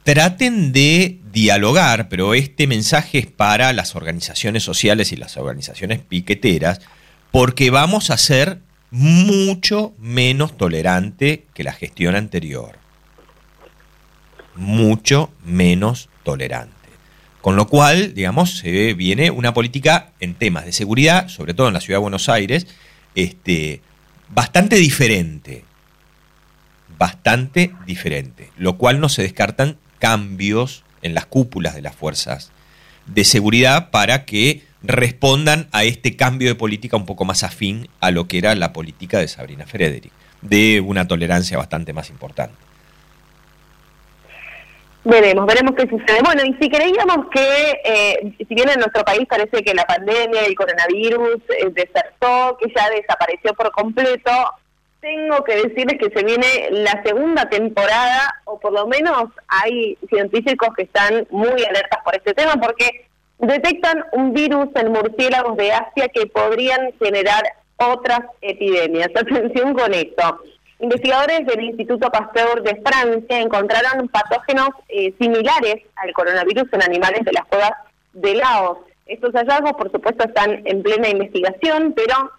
traten 0.05 0.73
de 0.73 1.21
dialogar, 1.33 2.09
pero 2.09 2.35
este 2.35 2.67
mensaje 2.67 3.19
es 3.19 3.27
para 3.27 3.73
las 3.73 3.97
organizaciones 3.97 4.63
sociales 4.63 5.11
y 5.11 5.17
las 5.17 5.37
organizaciones 5.37 5.99
piqueteras, 5.99 6.81
porque 7.33 7.71
vamos 7.71 8.11
a 8.11 8.19
ser 8.19 8.61
mucho 8.93 9.93
menos 9.99 10.57
tolerante 10.57 11.47
que 11.53 11.65
la 11.65 11.73
gestión 11.73 12.15
anterior 12.15 12.85
mucho 14.57 15.33
menos 15.45 16.09
tolerante. 16.23 16.73
Con 17.41 17.57
lo 17.57 17.67
cual, 17.67 18.15
digamos, 18.15 18.59
se 18.59 18.95
viene 18.95 19.31
una 19.31 19.53
política 19.53 20.13
en 20.21 20.35
temas 20.35 20.65
de 20.65 20.73
seguridad, 20.73 21.29
sobre 21.29 21.55
todo 21.55 21.69
en 21.69 21.75
la 21.75 21.81
ciudad 21.81 21.99
de 21.99 22.03
Buenos 22.03 22.29
Aires, 22.29 22.67
este, 23.15 23.83
bastante 24.31 24.77
diferente. 24.77 25.65
Bastante 26.99 27.73
diferente. 27.87 28.51
Lo 28.57 28.79
cual 28.79 29.01
no 29.01 29.09
se 29.09 29.23
descartan 29.23 29.77
cambios 30.05 30.85
en 31.01 31.15
las 31.15 31.25
cúpulas 31.25 31.75
de 31.75 31.81
las 31.81 31.97
fuerzas 31.97 32.53
de 33.07 33.25
seguridad 33.25 33.91
para 33.91 34.27
que 34.27 34.63
respondan 34.83 35.67
a 35.73 35.85
este 35.85 36.15
cambio 36.15 36.49
de 36.49 36.55
política 36.55 36.99
un 36.99 37.07
poco 37.07 37.25
más 37.25 37.43
afín 37.43 37.89
a 38.01 38.11
lo 38.11 38.29
que 38.29 38.37
era 38.37 38.55
la 38.55 38.75
política 38.75 39.19
de 39.19 39.29
Sabrina 39.29 39.65
Frederick, 39.65 40.13
de 40.43 40.83
una 40.83 41.09
tolerancia 41.09 41.57
bastante 41.57 41.95
más 41.95 42.11
importante. 42.11 42.55
Veremos, 45.05 45.47
veremos 45.47 45.75
qué 45.75 45.89
sucede. 45.89 46.21
Bueno, 46.23 46.43
y 46.45 46.53
si 46.63 46.69
creíamos 46.69 47.27
que, 47.33 47.81
eh, 47.85 48.35
si 48.37 48.55
bien 48.55 48.69
en 48.69 48.81
nuestro 48.81 49.07
país 49.07 49.27
parece 49.27 49.63
que 49.63 49.73
la 49.73 49.87
pandemia, 49.87 50.43
el 50.43 50.55
coronavirus 50.55 51.41
eh, 51.49 51.71
desertó, 51.73 52.59
que 52.61 52.71
ya 52.77 52.91
desapareció 52.91 53.55
por 53.55 53.71
completo, 53.73 54.31
tengo 55.05 55.45
que 55.45 55.55
decirles 55.57 55.99
que 55.99 56.11
se 56.11 56.25
viene 56.25 56.47
la 56.71 57.03
segunda 57.03 57.47
temporada, 57.51 58.41
o 58.47 58.59
por 58.59 58.73
lo 58.73 58.87
menos 58.87 59.25
hay 59.49 59.99
científicos 60.09 60.71
que 60.75 60.85
están 60.85 61.27
muy 61.29 61.63
alertas 61.63 62.01
por 62.03 62.17
este 62.17 62.33
tema, 62.33 62.55
porque 62.55 63.07
detectan 63.39 64.03
un 64.13 64.33
virus 64.33 64.69
en 64.77 64.93
murciélagos 64.93 65.59
de 65.59 65.73
Asia 65.73 66.09
que 66.09 66.27
podrían 66.27 66.91
generar 66.99 67.43
otras 67.77 68.21
epidemias. 68.41 69.09
Atención 69.15 69.75
con 69.75 69.93
esto. 69.93 70.41
Investigadores 70.79 71.47
del 71.49 71.65
Instituto 71.65 72.11
Pasteur 72.11 72.63
de 72.63 72.81
Francia 72.83 73.41
encontraron 73.41 74.09
patógenos 74.09 74.71
eh, 74.89 75.13
similares 75.21 75.83
al 75.97 76.13
coronavirus 76.15 76.65
en 76.73 76.83
animales 76.83 77.25
de 77.27 77.33
las 77.33 77.45
cuevas 77.45 77.73
de 78.15 78.37
Laos. 78.37 78.79
Estos 79.05 79.35
hallazgos, 79.35 79.75
por 79.75 79.93
supuesto, 79.93 80.25
están 80.25 80.63
en 80.65 80.83
plena 80.83 81.11
investigación, 81.11 81.93
pero 81.95 82.33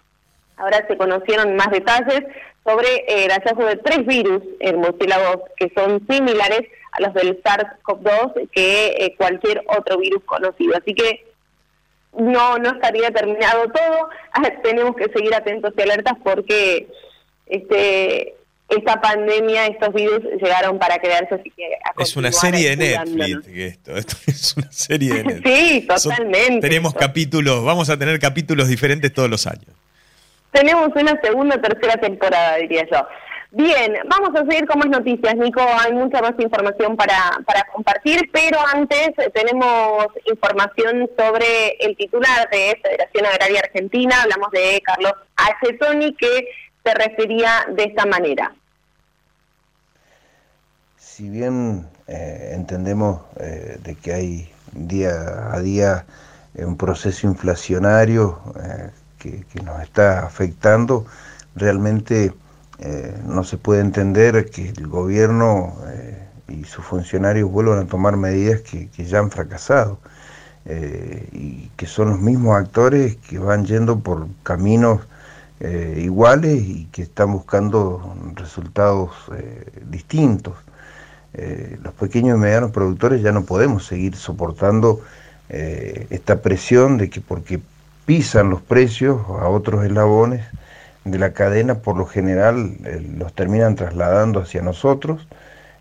ahora 0.56 0.84
se 0.88 0.96
conocieron 0.96 1.54
más 1.54 1.70
detalles 1.70 2.24
sobre 2.66 2.88
eh, 2.88 3.24
el 3.24 3.30
hallazgo 3.30 3.64
de 3.64 3.76
tres 3.76 4.06
virus 4.06 4.42
en 4.60 4.76
murciélagos 4.76 5.42
que 5.56 5.70
son 5.74 6.04
similares 6.08 6.62
a 6.92 7.00
los 7.00 7.14
del 7.14 7.42
SARS-CoV-2 7.42 8.50
que 8.50 8.86
eh, 8.98 9.14
cualquier 9.16 9.62
otro 9.68 9.98
virus 9.98 10.22
conocido. 10.24 10.76
Así 10.76 10.94
que 10.94 11.26
no, 12.18 12.58
no 12.58 12.70
estaría 12.70 13.10
terminado 13.10 13.64
todo. 13.68 14.08
Tenemos 14.62 14.96
que 14.96 15.12
seguir 15.12 15.34
atentos 15.34 15.72
y 15.76 15.82
alertas 15.82 16.14
porque 16.24 16.88
este 17.46 18.34
esta 18.68 19.00
pandemia, 19.00 19.66
estos 19.66 19.94
virus 19.94 20.24
llegaron 20.42 20.78
para 20.80 20.98
quedarse, 20.98 21.36
así 21.36 21.52
que 21.56 21.68
Es 22.02 22.16
una 22.16 22.32
serie 22.32 22.74
de 22.76 22.98
Netflix 23.06 23.58
esto, 23.58 23.96
esto 23.96 24.16
es 24.26 24.56
una 24.56 24.72
serie 24.72 25.14
de 25.14 25.24
Netflix. 25.24 25.56
sí, 25.56 25.86
totalmente. 25.86 26.68
tenemos 26.68 26.92
capítulos, 26.94 27.64
vamos 27.64 27.90
a 27.90 27.96
tener 27.96 28.18
capítulos 28.18 28.66
diferentes 28.68 29.12
todos 29.12 29.30
los 29.30 29.46
años. 29.46 29.68
Tenemos 30.56 30.88
una 30.96 31.20
segunda 31.20 31.60
tercera 31.60 32.00
temporada, 32.00 32.56
diría 32.56 32.86
yo. 32.90 33.06
Bien, 33.50 33.92
vamos 34.08 34.30
a 34.34 34.38
seguir 34.46 34.66
con 34.66 34.78
más 34.78 34.88
noticias, 34.88 35.36
Nico. 35.36 35.60
Hay 35.60 35.92
mucha 35.92 36.22
más 36.22 36.32
información 36.38 36.96
para, 36.96 37.44
compartir, 37.74 38.30
pero 38.32 38.58
antes 38.72 39.10
tenemos 39.34 40.06
información 40.24 41.10
sobre 41.14 41.76
el 41.80 41.94
titular 41.94 42.48
de 42.50 42.74
Federación 42.82 43.26
Agraria 43.26 43.60
Argentina. 43.60 44.22
Hablamos 44.22 44.50
de 44.52 44.80
Carlos 44.82 45.12
Acetoni, 45.36 46.14
que 46.14 46.48
se 46.82 46.94
refería 46.94 47.66
de 47.68 47.84
esta 47.84 48.06
manera. 48.06 48.54
Si 50.96 51.28
bien 51.28 51.86
eh, 52.06 52.52
entendemos 52.54 53.20
eh, 53.38 53.76
de 53.82 53.94
que 53.94 54.14
hay 54.14 54.52
día 54.72 55.52
a 55.52 55.60
día 55.60 56.06
un 56.54 56.78
proceso 56.78 57.26
inflacionario 57.26 58.40
que, 59.18 59.44
nos 59.64 59.82
está 59.82 60.24
afectando, 60.24 61.06
realmente 61.54 62.32
no 63.26 63.42
se 63.42 63.56
puede 63.56 63.80
entender 63.80 64.50
que 64.50 64.68
el 64.68 64.86
gobierno 64.86 65.74
y 66.48 66.64
sus 66.64 66.84
funcionarios 66.84 67.50
vuelvan 67.50 67.78
a 67.80 67.86
tomar 67.86 68.16
medidas 68.16 68.60
que, 68.60 68.88
ya 69.04 69.18
han 69.18 69.30
fracasado 69.30 69.98
eh, 70.64 71.28
y 71.32 71.70
que 71.76 71.86
son 71.86 72.10
los 72.10 72.20
mismos 72.20 72.56
actores 72.56 73.16
que 73.16 73.38
van 73.38 73.66
yendo 73.66 74.00
por 74.00 74.28
caminos 74.42 75.00
eh, 75.60 76.00
iguales 76.04 76.62
y 76.62 76.86
que 76.92 77.02
están 77.02 77.32
buscando 77.32 78.14
resultados 78.34 79.10
eh, 79.34 79.82
distintos. 79.90 80.54
los 81.82 81.92
pequeños 81.94 82.38
y 82.38 82.40
medianos 82.40 82.70
productores 82.70 83.20
ya 83.22 83.30
no 83.30 83.44
podemos 83.44 83.84
seguir 83.86 84.16
soportando 84.16 85.02
esta 85.48 86.40
presión 86.40 86.96
de 86.96 87.08
que 87.10 87.20
porque 87.20 87.60
pisan 88.06 88.50
los 88.50 88.62
precios 88.62 89.20
a 89.28 89.48
otros 89.48 89.84
eslabones 89.84 90.46
de 91.04 91.18
la 91.18 91.32
cadena, 91.32 91.76
por 91.80 91.96
lo 91.96 92.06
general 92.06 92.76
los 93.18 93.32
terminan 93.34 93.74
trasladando 93.74 94.40
hacia 94.40 94.62
nosotros 94.62 95.26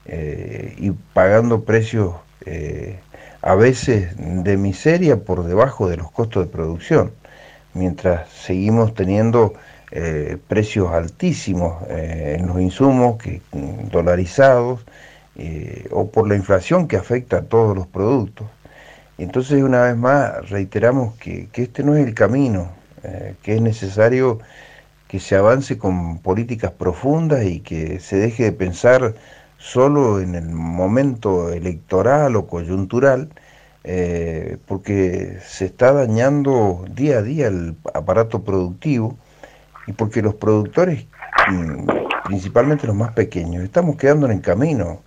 eh, 0.05 0.75
y 0.77 0.91
pagando 0.91 1.63
precios 1.63 2.15
eh, 2.45 2.99
a 3.41 3.55
veces 3.55 4.09
de 4.17 4.57
miseria 4.57 5.17
por 5.17 5.45
debajo 5.45 5.88
de 5.88 5.97
los 5.97 6.11
costos 6.11 6.45
de 6.45 6.51
producción, 6.51 7.11
mientras 7.73 8.29
seguimos 8.29 8.93
teniendo 8.93 9.53
eh, 9.91 10.38
precios 10.47 10.91
altísimos 10.91 11.83
en 11.89 12.47
los 12.47 12.59
insumos 12.59 13.17
que, 13.17 13.41
dolarizados 13.91 14.83
o 15.91 16.09
por 16.09 16.27
la 16.27 16.35
inflación 16.35 16.88
que 16.88 16.97
afecta 16.97 17.38
a 17.38 17.41
todos 17.43 17.75
los 17.75 17.88
productos. 17.88 18.47
Entonces, 19.17 19.63
una 19.63 19.84
vez 19.84 19.97
más, 19.97 20.49
reiteramos 20.49 21.15
que, 21.15 21.47
que 21.49 21.63
este 21.63 21.84
no 21.84 21.95
es 21.95 22.06
el 22.06 22.13
camino, 22.13 22.69
que 23.43 23.56
es 23.56 23.62
necesario 23.62 24.39
que 25.08 25.19
se 25.19 25.36
avance 25.36 25.78
con 25.78 26.19
políticas 26.19 26.71
profundas 26.71 27.45
y 27.45 27.60
que 27.60 27.99
se 27.99 28.17
deje 28.17 28.43
de 28.45 28.51
pensar 28.51 29.15
solo 29.58 30.19
en 30.19 30.36
el 30.36 30.49
momento 30.49 31.51
electoral 31.51 32.36
o 32.36 32.47
coyuntural, 32.47 33.30
eh, 33.84 34.58
porque 34.67 35.38
se 35.45 35.65
está 35.65 35.93
dañando 35.93 36.86
día 36.89 37.19
a 37.19 37.21
día 37.21 37.47
el 37.47 37.75
aparato 37.93 38.43
productivo 38.43 39.17
y 39.88 39.93
porque 39.93 40.21
los 40.21 40.36
productores, 40.36 41.06
mm, 41.51 41.88
principalmente 42.25 42.88
los 42.88 42.95
más 42.95 43.13
pequeños, 43.13 43.63
estamos 43.63 43.97
quedando 43.97 44.30
en 44.30 44.39
camino, 44.39 45.04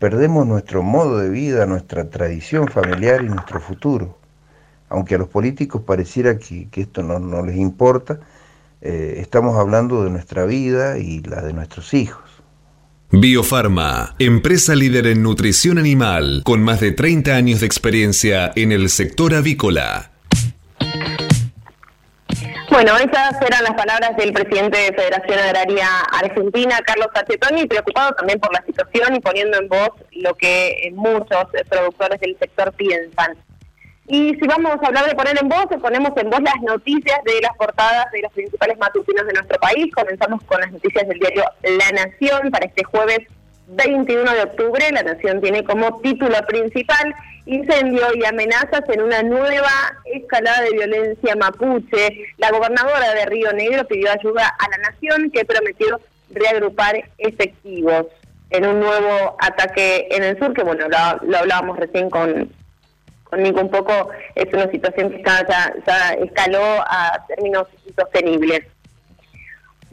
perdemos 0.00 0.46
nuestro 0.46 0.82
modo 0.82 1.18
de 1.18 1.28
vida, 1.28 1.66
nuestra 1.66 2.08
tradición 2.08 2.66
familiar 2.66 3.22
y 3.22 3.28
nuestro 3.28 3.60
futuro. 3.60 4.18
Aunque 4.88 5.14
a 5.14 5.18
los 5.18 5.28
políticos 5.28 5.82
pareciera 5.86 6.38
que, 6.38 6.68
esto 6.74 7.02
no, 7.04 7.44
les 7.44 7.56
importa, 7.56 8.18
eh, 8.80 9.18
estamos 9.18 9.56
hablando 9.56 10.02
de 10.02 10.10
nuestra 10.10 10.46
vida 10.46 10.98
y 10.98 11.20
la 11.20 11.42
de 11.42 11.52
nuestros 11.52 11.94
hijos. 11.94 12.24
Biofarma, 13.12 14.14
empresa 14.18 14.74
líder 14.74 15.06
en 15.08 15.22
nutrición 15.22 15.78
animal, 15.78 16.42
con 16.44 16.62
más 16.62 16.80
de 16.80 16.92
30 16.92 17.36
años 17.36 17.60
de 17.60 17.66
experiencia 17.66 18.50
en 18.56 18.72
el 18.72 18.88
sector 18.88 19.34
avícola. 19.34 20.09
Bueno, 22.82 22.96
esas 22.96 23.38
eran 23.42 23.62
las 23.62 23.74
palabras 23.74 24.16
del 24.16 24.32
presidente 24.32 24.78
de 24.78 24.94
Federación 24.94 25.38
Agraria 25.38 25.86
Argentina, 26.18 26.78
Carlos 26.86 27.08
Sachetoni, 27.14 27.66
preocupado 27.66 28.12
también 28.12 28.40
por 28.40 28.50
la 28.54 28.64
situación 28.64 29.16
y 29.16 29.20
poniendo 29.20 29.58
en 29.58 29.68
voz 29.68 29.90
lo 30.12 30.34
que 30.34 30.90
muchos 30.94 31.44
productores 31.68 32.18
del 32.20 32.38
sector 32.38 32.72
piensan. 32.72 33.36
Y 34.06 34.34
si 34.34 34.46
vamos 34.48 34.78
a 34.82 34.86
hablar 34.86 35.06
de 35.06 35.14
poner 35.14 35.36
en 35.38 35.50
voz, 35.50 35.66
ponemos 35.78 36.12
en 36.16 36.30
voz 36.30 36.40
las 36.40 36.58
noticias 36.62 37.22
de 37.22 37.42
las 37.42 37.54
portadas 37.58 38.10
de 38.12 38.22
los 38.22 38.32
principales 38.32 38.78
matutinos 38.78 39.26
de 39.26 39.34
nuestro 39.34 39.60
país. 39.60 39.94
Comenzamos 39.94 40.42
con 40.44 40.58
las 40.62 40.72
noticias 40.72 41.06
del 41.06 41.18
diario 41.18 41.44
La 41.62 42.06
Nación 42.06 42.50
para 42.50 42.64
este 42.64 42.84
jueves 42.84 43.18
21 43.66 44.32
de 44.32 44.42
octubre. 44.42 44.90
La 44.90 45.02
Nación 45.02 45.42
tiene 45.42 45.64
como 45.64 46.00
título 46.00 46.38
principal 46.48 47.14
Incendio 47.46 48.06
y 48.14 48.24
amenazas 48.24 48.82
en 48.88 49.02
una 49.02 49.22
nueva 49.22 49.70
escalada 50.04 50.62
de 50.62 50.72
violencia 50.72 51.34
mapuche. 51.36 52.26
La 52.38 52.50
gobernadora 52.50 53.14
de 53.14 53.26
Río 53.26 53.52
Negro 53.52 53.86
pidió 53.86 54.10
ayuda 54.12 54.46
a 54.46 54.68
la 54.70 54.90
Nación 54.90 55.30
que 55.30 55.44
prometió 55.44 56.00
reagrupar 56.30 57.02
efectivos 57.18 58.06
en 58.50 58.66
un 58.66 58.80
nuevo 58.80 59.36
ataque 59.38 60.08
en 60.10 60.22
el 60.24 60.38
sur, 60.38 60.52
que 60.52 60.62
bueno, 60.62 60.86
lo 61.22 61.38
hablábamos 61.38 61.78
recién 61.78 62.10
con, 62.10 62.50
conmigo 63.24 63.60
un 63.60 63.70
poco 63.70 64.10
es 64.34 64.52
una 64.52 64.70
situación 64.70 65.10
que 65.10 65.22
ya, 65.22 66.16
escaló 66.20 66.62
a 66.62 67.24
términos 67.28 67.68
insostenibles. 67.86 68.62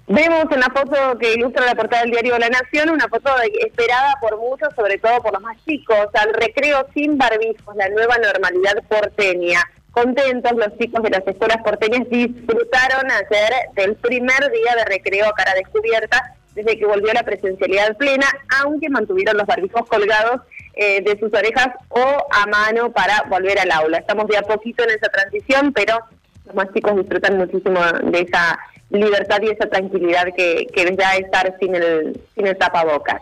Vemos 0.10 0.46
en 0.52 0.62
la 0.62 0.70
foto 0.74 1.20
que 1.20 1.34
ilustra 1.34 1.66
la 1.66 1.76
portada 1.76 2.04
del 2.04 2.12
diario 2.12 2.40
La 2.40 2.48
Nación, 2.48 2.90
una 2.90 3.10
foto 3.10 3.30
esperada 3.60 4.14
por 4.22 4.38
muchos, 4.38 4.70
sobre 4.74 4.98
todo 5.00 5.22
por 5.22 5.34
los 5.34 5.42
más 5.42 5.58
chicos, 5.66 6.08
al 6.14 6.34
recreo 6.34 6.88
sin 6.94 7.18
barbijos, 7.18 7.76
la 7.76 7.90
nueva 7.90 8.16
normalidad 8.18 8.82
porteña. 8.88 9.60
Contentos, 9.92 10.54
los 10.54 10.78
chicos 10.78 11.04
de 11.04 11.10
las 11.10 11.28
escuelas 11.28 11.58
porteñas 11.58 12.08
disfrutaron 12.10 13.12
ayer 13.12 13.52
del 13.76 13.98
primer 13.98 14.50
día 14.50 14.76
de 14.78 14.86
recreo 14.86 15.28
a 15.28 15.34
cara 15.34 15.54
descubierta 15.56 16.38
desde 16.56 16.80
que 16.80 16.86
volvió 16.86 17.12
la 17.12 17.24
presencialidad 17.24 17.98
plena, 17.98 18.28
aunque 18.62 18.90
mantuvieron 18.90 19.36
los 19.36 19.46
barbijos 19.46 19.90
colgados 19.90 20.40
eh, 20.76 21.02
de 21.02 21.20
sus 21.20 21.34
orejas 21.34 21.68
o 21.90 22.28
a 22.32 22.46
mano 22.48 22.94
para 22.94 23.24
volver 23.24 23.60
al 23.60 23.72
aula. 23.72 23.98
Estamos 23.98 24.28
de 24.28 24.38
a 24.38 24.42
poquito 24.44 24.86
en 24.86 24.92
esa 24.92 25.10
transición, 25.10 25.74
pero 25.74 26.00
los 26.46 26.56
más 26.56 26.72
chicos 26.74 26.96
disfrutan 26.96 27.38
muchísimo 27.38 27.82
de 28.04 28.22
esa 28.22 28.58
libertad 28.90 29.40
y 29.42 29.50
esa 29.50 29.68
tranquilidad 29.70 30.28
que, 30.36 30.68
que 30.74 30.92
da 30.92 31.16
estar 31.16 31.56
sin 31.60 31.76
el, 31.76 32.22
sin 32.36 32.48
el 32.48 32.58
tapabocas. 32.58 33.22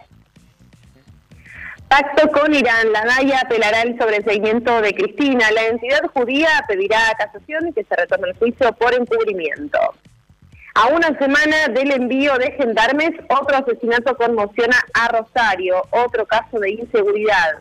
Pacto 1.88 2.32
con 2.32 2.54
Irán. 2.54 2.92
La 2.92 3.06
DAIA 3.06 3.42
apelará 3.42 3.82
el 3.82 3.98
sobreseimiento 3.98 4.82
de 4.82 4.94
Cristina. 4.94 5.52
La 5.52 5.66
entidad 5.68 6.02
judía 6.14 6.50
pedirá 6.68 7.00
casación 7.18 7.68
y 7.68 7.74
que 7.74 7.84
se 7.84 7.96
retorne 7.96 8.30
el 8.30 8.38
juicio 8.38 8.72
por 8.74 8.94
encubrimiento. 8.94 9.80
A 10.74 10.88
una 10.88 11.18
semana 11.18 11.70
del 11.70 11.92
envío 11.92 12.38
de 12.38 12.52
gendarmes, 12.52 13.12
otro 13.30 13.56
asesinato 13.56 14.18
conmociona 14.18 14.76
a 14.94 15.08
Rosario, 15.08 15.84
otro 15.92 16.26
caso 16.26 16.60
de 16.60 16.72
inseguridad. 16.72 17.60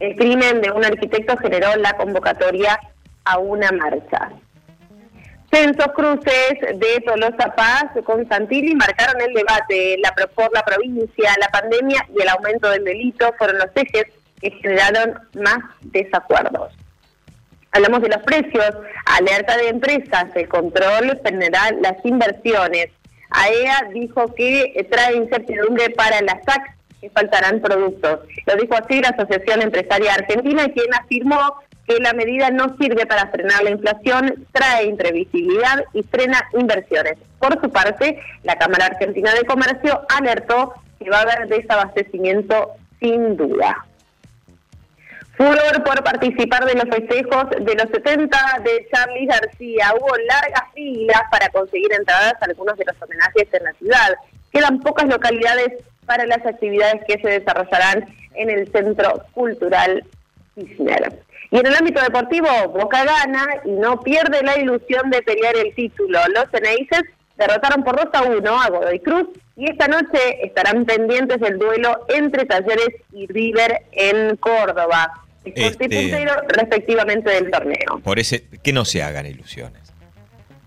El 0.00 0.16
crimen 0.16 0.62
de 0.62 0.70
un 0.70 0.84
arquitecto 0.84 1.36
generó 1.36 1.76
la 1.76 1.92
convocatoria 1.96 2.80
a 3.24 3.38
una 3.38 3.70
marcha. 3.72 4.30
Censos 5.52 5.88
cruces 5.94 6.60
de 6.60 7.00
Tolosa 7.04 7.54
Paz 7.54 7.84
con 8.04 8.26
Santilli 8.26 8.74
marcaron 8.74 9.20
el 9.20 9.34
debate. 9.34 9.98
La, 10.02 10.10
por 10.34 10.50
la 10.54 10.62
provincia, 10.62 11.34
la 11.38 11.48
pandemia 11.48 12.08
y 12.16 12.22
el 12.22 12.28
aumento 12.30 12.70
del 12.70 12.84
delito 12.84 13.34
fueron 13.36 13.58
los 13.58 13.68
ejes 13.74 14.06
que 14.40 14.50
generaron 14.50 15.18
más 15.34 15.58
desacuerdos. 15.82 16.72
Hablamos 17.70 18.00
de 18.00 18.08
los 18.08 18.22
precios, 18.22 18.74
alerta 19.04 19.58
de 19.58 19.68
empresas, 19.68 20.24
el 20.34 20.48
control 20.48 21.20
general, 21.22 21.78
las 21.82 22.02
inversiones. 22.02 22.88
AEA 23.30 23.90
dijo 23.92 24.34
que 24.34 24.86
trae 24.90 25.16
incertidumbre 25.16 25.90
para 25.90 26.22
la 26.22 26.40
SAC, 26.46 26.76
que 26.98 27.10
faltarán 27.10 27.60
productos. 27.60 28.20
Lo 28.46 28.56
dijo 28.56 28.74
así 28.74 29.02
la 29.02 29.10
Asociación 29.10 29.60
Empresaria 29.60 30.14
Argentina, 30.14 30.64
quien 30.68 30.94
afirmó 30.94 31.58
que 31.86 31.98
la 31.98 32.12
medida 32.12 32.50
no 32.50 32.76
sirve 32.76 33.06
para 33.06 33.28
frenar 33.28 33.62
la 33.64 33.70
inflación, 33.70 34.46
trae 34.52 34.86
imprevisibilidad 34.86 35.84
y 35.92 36.02
frena 36.02 36.42
inversiones. 36.52 37.18
Por 37.38 37.60
su 37.60 37.70
parte, 37.70 38.18
la 38.44 38.56
Cámara 38.56 38.86
Argentina 38.86 39.32
de 39.34 39.44
Comercio 39.44 40.02
alertó 40.08 40.74
que 40.98 41.10
va 41.10 41.18
a 41.18 41.22
haber 41.22 41.48
desabastecimiento 41.48 42.72
sin 43.00 43.36
duda. 43.36 43.84
Furor 45.36 45.82
por 45.82 46.04
participar 46.04 46.64
de 46.66 46.74
los 46.74 46.84
festejos 46.84 47.50
de 47.50 47.74
los 47.74 47.90
70 47.90 48.38
de 48.64 48.86
Charlie 48.92 49.26
García. 49.26 49.92
Hubo 49.98 50.14
largas 50.16 50.72
filas 50.74 51.22
para 51.30 51.48
conseguir 51.48 51.92
entradas 51.92 52.34
a 52.40 52.44
algunos 52.44 52.76
de 52.76 52.84
los 52.84 53.02
homenajes 53.02 53.48
en 53.52 53.64
la 53.64 53.72
ciudad. 53.72 54.14
Quedan 54.52 54.80
pocas 54.80 55.08
localidades 55.08 55.82
para 56.06 56.26
las 56.26 56.44
actividades 56.44 57.02
que 57.08 57.20
se 57.20 57.40
desarrollarán 57.40 58.06
en 58.34 58.50
el 58.50 58.70
Centro 58.70 59.24
Cultural 59.32 60.04
Kirchner. 60.54 61.22
Y 61.50 61.58
en 61.58 61.66
el 61.66 61.74
ámbito 61.74 62.00
deportivo, 62.00 62.48
Boca 62.68 63.04
gana 63.04 63.46
y 63.64 63.72
no 63.72 64.00
pierde 64.00 64.42
la 64.42 64.58
ilusión 64.58 65.10
de 65.10 65.22
pelear 65.22 65.56
el 65.56 65.74
título. 65.74 66.18
Los 66.34 66.50
Ceneices 66.50 67.02
derrotaron 67.36 67.84
por 67.84 67.96
2 67.96 68.06
a 68.12 68.22
1 68.22 68.62
a 68.62 68.68
Godoy 68.68 69.00
Cruz 69.00 69.28
y 69.56 69.70
esta 69.70 69.88
noche 69.88 70.44
estarán 70.44 70.84
pendientes 70.84 71.40
del 71.40 71.58
duelo 71.58 72.06
entre 72.08 72.46
Talleres 72.46 72.90
y 73.12 73.26
River 73.26 73.82
en 73.92 74.36
Córdoba. 74.36 75.12
Este, 75.44 75.88
puntero 75.88 76.34
respectivamente 76.48 77.30
del 77.30 77.50
torneo. 77.50 78.00
Por 78.04 78.18
ese, 78.20 78.46
que 78.62 78.72
no 78.72 78.84
se 78.84 79.02
hagan 79.02 79.26
ilusiones. 79.26 79.92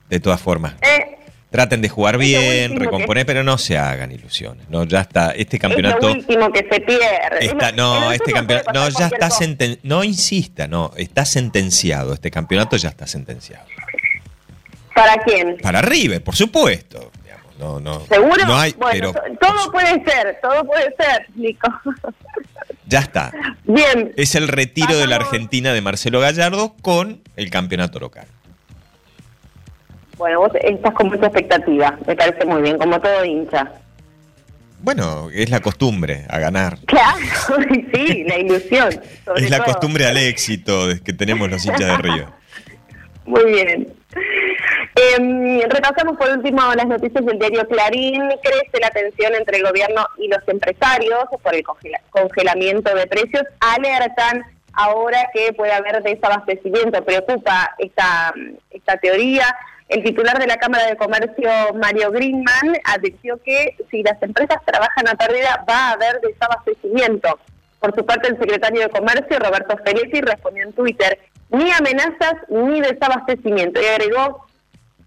De 0.10 0.20
todas 0.20 0.42
formas. 0.42 0.76
Eh, 0.82 1.18
traten 1.50 1.82
de 1.82 1.90
jugar 1.90 2.18
bien, 2.18 2.80
recomponer, 2.80 3.26
pero 3.26 3.44
no 3.44 3.58
se 3.58 3.78
hagan 3.78 4.12
ilusiones. 4.12 4.70
No, 4.70 4.84
ya 4.84 5.02
está. 5.02 5.32
Este 5.32 5.58
campeonato. 5.60 6.10
Es 6.10 6.16
lo 6.16 6.20
último 6.20 6.52
que 6.52 6.60
se 6.60 6.82
pierde. 6.82 7.74
no, 7.76 8.12
este 8.12 8.34
campeonato. 8.34 8.72
No, 8.74 8.90
ya 8.90 9.08
está 9.08 9.30
sentenciado. 9.30 9.82
No 9.84 10.04
insista, 10.04 10.68
no. 10.68 10.92
Está 10.98 11.26
sentenciado. 11.26 12.14
Este 12.14 12.32
campeonato 12.32 12.76
ya 12.78 12.90
está 12.90 13.08
sentenciado. 13.08 13.66
¿Para 14.94 15.18
quién? 15.24 15.58
Para 15.58 15.82
River, 15.82 16.24
por 16.24 16.36
supuesto. 16.36 17.12
No, 17.60 17.80
no. 17.80 18.06
¿Seguro? 18.08 18.46
No 18.46 18.58
hay, 18.58 18.74
bueno, 18.74 19.14
todo 19.40 19.72
puede 19.72 20.04
ser, 20.04 20.40
todo 20.42 20.66
puede 20.66 20.94
ser, 20.98 21.28
Nico. 21.36 21.68
Ya 22.88 23.00
está. 23.00 23.32
Bien. 23.64 24.14
Es 24.18 24.36
el 24.36 24.48
retiro 24.48 24.98
de 24.98 25.08
la 25.08 25.16
Argentina 25.16 25.74
de 25.74 25.82
Marcelo 25.82 26.20
Gallardo 26.20 26.76
con 26.82 27.22
el 27.36 27.50
campeonato 27.50 28.00
local. 28.00 28.28
Bueno, 30.18 30.40
vos 30.40 30.52
estás 30.62 30.94
con 30.94 31.10
mucha 31.10 31.26
expectativa, 31.26 31.98
me 32.08 32.16
parece 32.16 32.46
muy 32.46 32.62
bien, 32.62 32.78
como 32.78 33.00
todo 33.00 33.26
hincha. 33.26 33.72
Bueno, 34.80 35.30
es 35.34 35.50
la 35.50 35.62
costumbre 35.62 36.26
a 36.30 36.40
ganar. 36.40 36.78
Claro, 36.86 37.18
sí, 37.94 38.24
la 38.24 38.38
ilusión. 38.38 38.90
es 39.36 39.50
la 39.50 39.64
costumbre 39.64 40.06
al 40.06 40.18
éxito 40.18 40.90
que 41.04 41.12
tenemos 41.12 41.50
los 41.50 41.66
hinchas 41.66 41.80
de 41.80 41.98
Río. 41.98 42.26
Muy 43.26 43.44
bien. 43.46 43.88
Eh, 44.96 45.68
repasamos 45.68 46.16
por 46.18 46.30
último 46.30 46.62
las 46.76 46.86
noticias 46.86 47.26
del 47.26 47.40
diario 47.40 47.68
Clarín. 47.68 48.22
Crece 48.44 48.80
la 48.80 48.92
tensión 48.92 49.34
entre 49.34 49.58
el 49.58 49.64
gobierno 49.64 50.08
y 50.18 50.28
los 50.28 50.48
empresarios 50.48 51.26
por 51.42 51.56
el 51.56 51.64
congelamiento 52.12 52.94
de 52.94 53.08
precios. 53.08 53.44
Alertan 53.60 54.44
ahora 54.74 55.30
que 55.34 55.52
puede 55.54 55.74
haber 55.74 56.04
desabastecimiento. 56.04 57.04
Preocupa 57.04 57.74
esta, 57.80 58.34
esta 58.70 58.98
teoría. 58.98 59.48
El 59.88 60.04
titular 60.04 60.40
de 60.40 60.48
la 60.48 60.58
Cámara 60.58 60.88
de 60.88 60.98
Comercio, 60.98 61.50
Mario 61.76 62.12
Greenman, 62.12 62.76
advirtió 62.86 63.42
que 63.44 63.78
si 63.92 64.02
las 64.02 64.22
empresas 64.22 64.58
trabajan 64.66 65.08
a 65.08 65.16
pérdida 65.16 65.64
va 65.70 65.90
a 65.90 65.92
haber 65.92 66.20
desabastecimiento. 66.22 67.40
Por 67.80 67.94
su 67.94 68.04
parte, 68.04 68.30
el 68.30 68.40
secretario 68.40 68.82
de 68.82 68.90
Comercio, 68.90 69.38
Roberto 69.38 69.78
Felici, 69.86 70.22
respondió 70.22 70.64
en 70.64 70.74
Twitter, 70.74 71.20
ni 71.50 71.72
amenazas 71.72 72.34
ni 72.50 72.82
desabastecimiento. 72.82 73.80
Y 73.80 73.86
agregó 73.86 74.48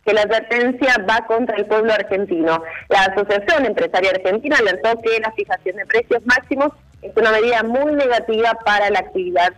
que 0.05 0.15
la 0.15 0.23
advertencia 0.23 0.97
va 1.11 1.27
contra 1.27 1.57
el 1.57 1.67
pueblo 1.67 1.93
argentino. 1.93 2.63
La 2.89 3.01
Asociación 3.01 3.67
Empresaria 3.67 4.11
Argentina 4.11 4.59
alertó 4.59 5.01
que 5.03 5.19
la 5.19 5.33
fijación 5.33 5.77
de 5.77 5.87
precios 5.87 6.25
máximos 6.25 6.71
es 7.03 7.15
una 7.17 7.33
medida 7.33 7.65
muy 7.65 7.93
negativa 7.93 8.57
para 8.65 8.91
la 8.91 9.01
actividad 9.01 9.53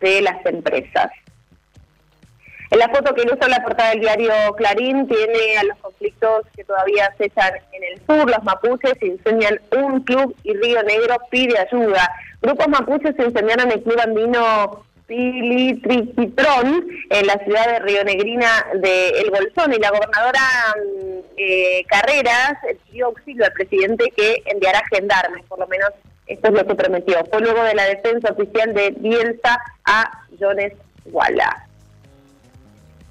de 0.00 0.20
las 0.20 0.44
empresas. 0.44 1.10
En 2.70 2.78
la 2.78 2.88
foto 2.88 3.14
que 3.14 3.22
ilustra 3.22 3.48
la 3.48 3.62
portada 3.62 3.90
del 3.90 4.00
diario 4.00 4.32
Clarín 4.56 5.06
tiene 5.06 5.58
a 5.58 5.64
los 5.64 5.78
conflictos 5.78 6.46
que 6.56 6.64
todavía 6.64 7.14
cechan 7.16 7.54
en 7.72 7.84
el 7.84 8.00
sur. 8.06 8.28
Los 8.28 8.42
mapuches 8.42 9.00
incendian 9.02 9.60
un 9.76 10.02
club 10.02 10.34
y 10.42 10.54
Río 10.54 10.82
Negro 10.82 11.16
pide 11.30 11.58
ayuda. 11.58 12.10
Grupos 12.42 12.68
mapuches 12.68 13.14
incendiaron 13.18 13.70
el 13.70 13.82
club 13.82 14.00
andino 14.00 14.84
Pilitriquitrón 15.06 16.86
en 17.10 17.26
la 17.26 17.38
ciudad 17.44 17.66
de 17.66 17.78
Río 17.78 18.02
Negrina 18.04 18.66
de 18.74 19.10
El 19.10 19.30
Bolsón 19.30 19.72
y 19.72 19.78
la 19.78 19.90
gobernadora 19.90 20.40
mm, 20.76 21.18
eh, 21.36 21.84
Carreras 21.86 22.54
pidió 22.86 23.06
auxilio 23.06 23.44
al 23.44 23.52
presidente 23.52 24.12
que 24.16 24.42
enviará 24.46 24.82
gendarmes, 24.90 25.44
por 25.46 25.60
lo 25.60 25.68
menos 25.68 25.90
esto 26.26 26.48
es 26.48 26.54
lo 26.54 26.66
que 26.66 26.74
prometió. 26.74 27.24
Fue 27.30 27.40
luego 27.40 27.62
de 27.62 27.74
la 27.74 27.84
defensa 27.84 28.32
oficial 28.32 28.74
de 28.74 28.90
Bielsa 28.98 29.60
a 29.84 30.24
Jones 30.40 30.72
Walla. 31.04 31.65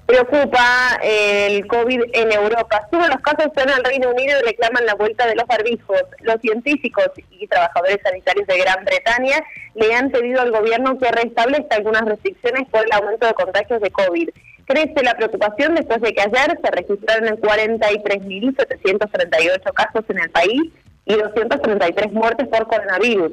Preocupa 0.06 0.98
el 1.02 1.66
COVID 1.66 2.00
en 2.12 2.30
Europa. 2.30 2.86
Suben 2.92 3.10
los 3.10 3.20
casos 3.22 3.50
en 3.56 3.70
el 3.70 3.82
Reino 3.82 4.10
Unido 4.10 4.38
y 4.38 4.42
reclaman 4.44 4.86
la 4.86 4.94
vuelta 4.94 5.26
de 5.26 5.34
los 5.34 5.48
barbijos. 5.48 6.00
Los 6.20 6.40
científicos 6.40 7.10
y 7.30 7.48
trabajadores 7.48 7.98
sanitarios 8.04 8.46
de 8.46 8.58
Gran 8.58 8.84
Bretaña 8.84 9.42
le 9.74 9.92
han 9.92 10.12
pedido 10.12 10.42
al 10.42 10.52
gobierno 10.52 10.96
que 10.96 11.10
restablezca 11.10 11.74
algunas 11.74 12.04
restricciones 12.04 12.68
por 12.70 12.84
el 12.84 12.92
aumento 12.92 13.26
de 13.26 13.34
contagios 13.34 13.80
de 13.80 13.90
COVID. 13.90 14.28
Crece 14.66 15.02
la 15.02 15.16
preocupación 15.16 15.74
después 15.74 16.00
de 16.00 16.14
que 16.14 16.22
ayer 16.22 16.56
se 16.62 16.70
registraron 16.70 17.40
43.738 17.40 19.72
casos 19.74 20.04
en 20.08 20.20
el 20.20 20.30
país 20.30 20.70
y 21.04 21.14
233 21.14 22.12
muertes 22.12 22.46
por 22.46 22.68
coronavirus. 22.68 23.32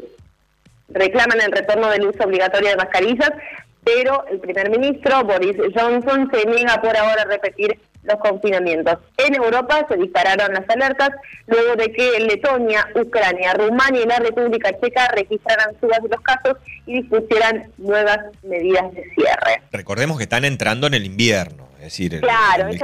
Reclaman 0.89 1.39
el 1.39 1.51
retorno 1.51 1.89
del 1.89 2.07
uso 2.07 2.23
obligatorio 2.23 2.69
de 2.69 2.77
mascarillas 2.77 3.31
pero 3.83 4.25
el 4.31 4.39
primer 4.39 4.69
ministro 4.69 5.23
Boris 5.23 5.57
Johnson 5.75 6.29
se 6.31 6.45
niega 6.47 6.81
por 6.81 6.95
ahora 6.95 7.23
a 7.23 7.25
repetir 7.25 7.79
los 8.03 8.17
confinamientos. 8.17 8.97
En 9.17 9.35
Europa 9.35 9.85
se 9.87 9.97
dispararon 9.97 10.53
las 10.53 10.69
alertas 10.69 11.11
luego 11.47 11.75
de 11.75 11.91
que 11.91 12.19
Letonia, 12.19 12.87
Ucrania, 12.95 13.53
Rumania 13.53 14.01
y 14.03 14.05
la 14.05 14.19
República 14.19 14.71
Checa 14.79 15.07
registraran 15.09 15.75
subas 15.79 16.01
de 16.03 16.09
los 16.09 16.21
casos 16.21 16.57
y 16.85 17.01
dispusieran 17.01 17.71
nuevas 17.77 18.19
medidas 18.43 18.93
de 18.93 19.03
cierre. 19.15 19.61
Recordemos 19.71 20.17
que 20.17 20.23
están 20.23 20.45
entrando 20.45 20.87
en 20.87 20.93
el 20.93 21.05
invierno, 21.05 21.67
es 21.77 21.85
decir, 21.85 22.15
el, 22.15 22.21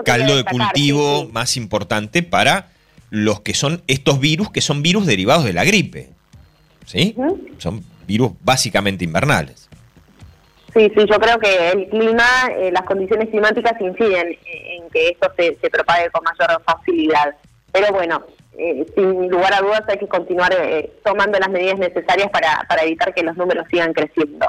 caldo 0.03 0.37
de 0.37 0.43
cultivo 0.45 1.27
más 1.29 1.57
importante 1.57 2.23
para 2.23 2.67
los 3.09 3.41
que 3.41 3.53
son 3.53 3.81
estos 3.87 4.19
virus, 4.19 4.51
que 4.51 4.61
son 4.61 4.81
virus 4.81 5.05
derivados 5.05 5.43
de 5.43 5.53
la 5.53 5.65
gripe. 5.65 6.09
¿Sí? 6.85 7.15
Son 7.59 7.83
virus 8.07 8.31
básicamente 8.41 9.03
invernales. 9.03 9.68
Sí, 10.73 10.91
sí, 10.95 11.05
yo 11.09 11.19
creo 11.19 11.39
que 11.39 11.71
el 11.71 11.89
clima, 11.89 12.25
eh, 12.51 12.71
las 12.71 12.83
condiciones 12.83 13.29
climáticas 13.29 13.73
inciden 13.81 14.37
en 14.45 14.89
que 14.89 15.09
esto 15.09 15.31
se, 15.35 15.69
propague 15.69 16.09
con 16.11 16.23
mayor 16.23 16.61
facilidad. 16.63 17.35
Pero 17.71 17.91
bueno, 17.91 18.23
eh, 18.57 18.85
sin 18.95 19.29
lugar 19.29 19.53
a 19.53 19.61
dudas 19.61 19.83
hay 19.87 19.97
que 19.97 20.07
continuar 20.07 20.53
eh, 20.53 20.91
tomando 21.03 21.39
las 21.39 21.49
medidas 21.49 21.79
necesarias 21.79 22.29
para, 22.29 22.65
para 22.67 22.83
evitar 22.83 23.13
que 23.13 23.23
los 23.23 23.35
números 23.35 23.65
sigan 23.69 23.93
creciendo. 23.93 24.47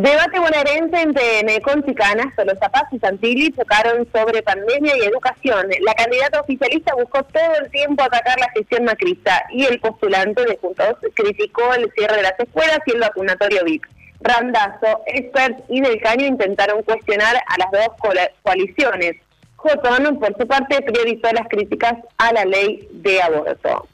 Debate 0.00 0.38
bonaerense 0.38 1.00
entre 1.00 1.42
Necon 1.42 1.84
Chicanas, 1.84 2.32
los 2.46 2.56
Zapaz 2.60 2.84
y 2.92 3.00
Santilli 3.00 3.50
chocaron 3.50 4.06
sobre 4.12 4.44
pandemia 4.44 4.96
y 4.96 5.00
educación. 5.00 5.66
La 5.80 5.92
candidata 5.94 6.40
oficialista 6.40 6.94
buscó 6.94 7.24
todo 7.24 7.56
el 7.60 7.68
tiempo 7.72 8.04
atacar 8.04 8.38
la 8.38 8.48
gestión 8.50 8.84
macrista 8.84 9.42
y 9.50 9.64
el 9.64 9.80
postulante 9.80 10.44
de 10.44 10.56
Juntos 10.56 10.98
criticó 11.14 11.74
el 11.74 11.90
cierre 11.96 12.18
de 12.18 12.22
las 12.22 12.38
escuelas 12.38 12.78
y 12.86 12.92
el 12.92 13.00
vacunatorio 13.00 13.64
VIP. 13.64 13.82
Randazo, 14.20 15.02
Expert 15.06 15.60
y 15.68 15.80
Del 15.80 16.00
Caño 16.00 16.26
intentaron 16.26 16.82
cuestionar 16.82 17.36
a 17.36 17.58
las 17.58 17.70
dos 17.70 18.26
coaliciones. 18.42 19.16
Jotón, 19.56 20.18
por 20.18 20.36
su 20.36 20.46
parte, 20.46 20.82
priorizó 20.82 21.32
las 21.32 21.48
críticas 21.48 21.94
a 22.16 22.32
la 22.32 22.44
ley 22.44 22.88
de 22.92 23.22
aborto. 23.22 23.88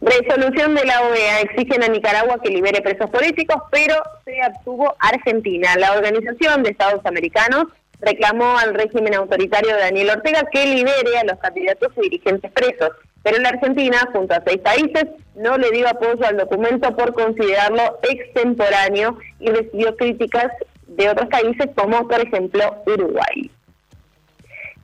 Resolución 0.00 0.74
de 0.74 0.84
la 0.84 1.02
OEA 1.02 1.40
exigen 1.40 1.82
a 1.82 1.88
Nicaragua 1.88 2.38
que 2.42 2.50
libere 2.50 2.82
presos 2.82 3.08
políticos, 3.10 3.62
pero 3.70 3.94
se 4.24 4.40
abstuvo 4.42 4.94
Argentina. 4.98 5.74
La 5.76 5.92
Organización 5.92 6.62
de 6.62 6.70
Estados 6.70 7.04
Americanos 7.06 7.66
reclamó 8.00 8.58
al 8.58 8.74
régimen 8.74 9.14
autoritario 9.14 9.74
de 9.74 9.82
Daniel 9.82 10.10
Ortega 10.10 10.48
que 10.50 10.66
libere 10.66 11.18
a 11.18 11.24
los 11.24 11.38
candidatos 11.38 11.92
y 11.96 12.02
dirigentes 12.02 12.50
presos. 12.52 12.90
Pero 13.22 13.38
la 13.38 13.50
Argentina, 13.50 14.08
junto 14.12 14.34
a 14.34 14.42
seis 14.46 14.58
países, 14.58 15.06
no 15.34 15.56
le 15.56 15.70
dio 15.70 15.88
apoyo 15.88 16.26
al 16.26 16.36
documento 16.36 16.94
por 16.94 17.14
considerarlo 17.14 17.98
extemporáneo 18.02 19.18
y 19.40 19.48
recibió 19.48 19.96
críticas 19.96 20.52
de 20.86 21.08
otros 21.08 21.28
países 21.28 21.70
como, 21.74 22.06
por 22.06 22.20
ejemplo, 22.20 22.82
Uruguay. 22.86 23.50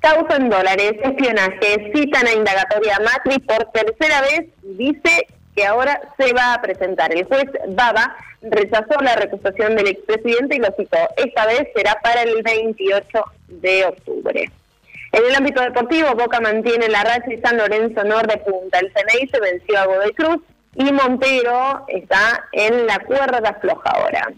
Causa 0.00 0.36
en 0.36 0.48
dólares, 0.48 0.94
espionaje, 1.02 1.92
citan 1.94 2.26
a 2.26 2.32
indagatoria 2.32 2.96
a 2.96 3.00
Macri 3.00 3.38
por 3.40 3.66
tercera 3.66 4.22
vez 4.22 4.48
dice 4.62 5.26
que 5.54 5.66
ahora 5.66 6.00
se 6.16 6.32
va 6.32 6.54
a 6.54 6.62
presentar. 6.62 7.12
El 7.12 7.24
juez 7.24 7.44
Baba 7.68 8.16
rechazó 8.42 9.00
la 9.02 9.16
recusación 9.16 9.76
del 9.76 9.88
expresidente 9.88 10.56
y 10.56 10.58
lo 10.60 10.72
citó. 10.76 10.98
Esta 11.16 11.46
vez 11.46 11.68
será 11.74 11.98
para 12.02 12.22
el 12.22 12.42
28 12.42 13.24
de 13.48 13.84
octubre. 13.84 14.50
En 15.12 15.24
el 15.24 15.34
ámbito 15.34 15.60
deportivo, 15.60 16.14
Boca 16.14 16.40
mantiene 16.40 16.88
la 16.88 17.02
racha 17.02 17.32
y 17.32 17.40
San 17.40 17.56
Lorenzo 17.56 18.04
Norte 18.04 18.38
punta. 18.38 18.78
El 18.78 18.92
CNI 18.92 19.28
se 19.28 19.40
venció 19.40 19.78
a 19.78 19.86
Godoy 19.86 20.12
Cruz 20.14 20.38
y 20.74 20.92
Montero 20.92 21.84
está 21.88 22.48
en 22.52 22.86
la 22.86 23.00
cuerda 23.00 23.54
floja 23.60 23.90
ahora. 23.90 24.32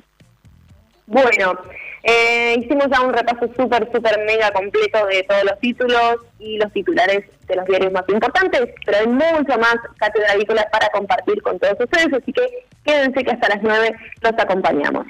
Bueno, 1.07 1.59
eh, 2.05 2.57
hicimos 2.59 2.87
ya 2.91 3.03
un 3.03 3.13
repaso 3.13 3.47
súper, 3.55 3.91
súper 3.93 4.25
mega 4.25 4.51
completo 4.51 5.07
de 5.07 5.23
todos 5.25 5.45
los 5.45 5.59
títulos 5.61 6.17
y 6.39 6.57
los 6.57 6.73
titulares 6.73 7.25
de 7.47 7.57
los 7.57 7.67
diarios 7.67 7.93
más 7.93 8.09
importantes, 8.09 8.71
pero 8.87 8.99
hay 8.99 9.07
mucho 9.07 9.59
más 9.59 9.77
cátedra 9.99 10.35
para 10.73 10.89
compartir 10.89 11.43
con 11.43 11.59
todos 11.59 11.79
ustedes, 11.79 12.13
así 12.15 12.33
que 12.33 12.65
quédense 12.85 13.25
que 13.25 13.31
hasta 13.31 13.49
las 13.49 13.63
9 13.63 13.95
los 14.21 14.33
acompañamos. 14.39 15.07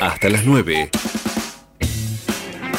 Hasta 0.00 0.28
las 0.28 0.44
9. 0.44 0.90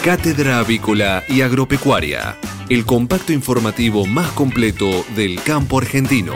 Cátedra 0.03 0.59
Avícola 0.59 1.23
y 1.29 1.41
Agropecuaria, 1.41 2.35
el 2.69 2.85
compacto 2.85 3.31
informativo 3.31 4.05
más 4.05 4.31
completo 4.31 5.05
del 5.15 5.41
campo 5.43 5.79
argentino. 5.79 6.35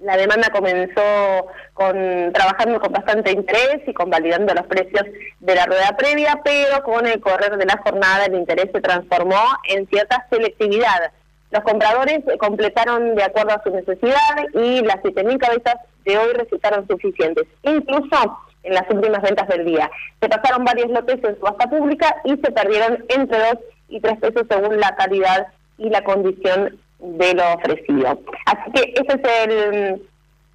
la 0.00 0.16
demanda 0.16 0.50
comenzó 0.50 1.46
con 1.74 2.32
trabajando 2.32 2.80
con 2.80 2.92
bastante 2.92 3.32
interés 3.32 3.80
y 3.86 3.92
convalidando 3.92 4.54
los 4.54 4.66
precios 4.66 5.02
de 5.40 5.54
la 5.54 5.66
rueda 5.66 5.96
previa, 5.96 6.40
pero 6.44 6.82
con 6.84 7.06
el 7.06 7.20
correr 7.20 7.56
de 7.56 7.66
la 7.66 7.78
jornada 7.78 8.26
el 8.26 8.34
interés 8.34 8.70
se 8.72 8.80
transformó 8.80 9.40
en 9.68 9.88
cierta 9.88 10.26
selectividad. 10.30 11.12
Los 11.50 11.62
compradores 11.62 12.20
completaron 12.38 13.14
de 13.14 13.24
acuerdo 13.24 13.52
a 13.52 13.62
su 13.62 13.70
necesidad 13.70 14.46
y 14.54 14.82
las 14.82 14.96
7.000 14.96 15.38
cabezas 15.38 15.76
de 16.04 16.18
hoy 16.18 16.32
resultaron 16.34 16.86
suficientes, 16.86 17.46
incluso 17.62 18.38
en 18.62 18.74
las 18.74 18.84
últimas 18.90 19.22
ventas 19.22 19.48
del 19.48 19.64
día. 19.64 19.90
Se 20.20 20.28
pasaron 20.28 20.64
varios 20.64 20.90
lotes 20.90 21.22
en 21.24 21.36
subasta 21.38 21.68
pública 21.68 22.16
y 22.24 22.36
se 22.36 22.52
perdieron 22.52 23.04
entre 23.08 23.38
2 23.38 23.48
y 23.88 24.00
3 24.00 24.18
pesos 24.18 24.42
según 24.48 24.78
la 24.78 24.94
calidad 24.94 25.48
y 25.78 25.88
la 25.88 26.04
condición 26.04 26.78
de 26.98 27.34
lo 27.34 27.54
ofrecido. 27.54 28.20
Así 28.46 28.72
que 28.72 28.94
ese 28.96 29.20
es 29.20 29.48
el 29.48 30.02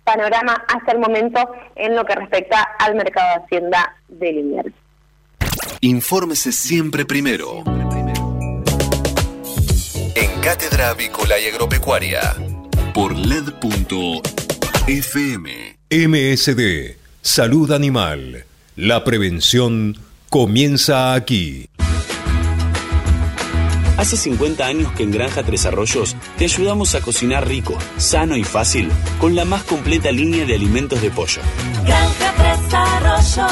panorama 0.04 0.64
hasta 0.68 0.92
el 0.92 1.00
momento 1.00 1.40
en 1.76 1.96
lo 1.96 2.06
que 2.06 2.16
respecta 2.16 2.62
al 2.80 2.96
mercado 2.96 3.40
de 3.40 3.46
Hacienda 3.46 3.96
de 4.08 4.34
Liniers. 4.34 4.74
Infórmese 5.82 6.52
siempre 6.52 7.06
primero. 7.06 7.64
En 10.16 10.42
Cátedra 10.42 10.90
Avícola 10.90 11.40
y 11.40 11.48
Agropecuaria. 11.48 12.36
Por 12.94 13.18
LED.fm. 13.18 14.24
MSD. 15.90 16.98
Salud 17.22 17.72
Animal. 17.72 18.46
La 18.76 19.04
prevención 19.04 19.96
comienza 20.30 21.14
aquí. 21.14 21.68
Hace 24.04 24.18
50 24.18 24.66
años 24.66 24.92
que 24.98 25.04
en 25.04 25.12
Granja 25.12 25.44
Tres 25.44 25.66
Arroyos 25.66 26.18
te 26.38 26.44
ayudamos 26.44 26.94
a 26.94 27.00
cocinar 27.00 27.48
rico, 27.48 27.78
sano 27.96 28.36
y 28.36 28.44
fácil 28.44 28.92
con 29.18 29.34
la 29.34 29.46
más 29.46 29.64
completa 29.64 30.12
línea 30.12 30.44
de 30.44 30.56
alimentos 30.56 31.02
de 31.02 31.10
pollo. 31.10 31.42
Granja 31.86 32.34
Tres 32.36 32.74
Arroyos, 32.74 33.52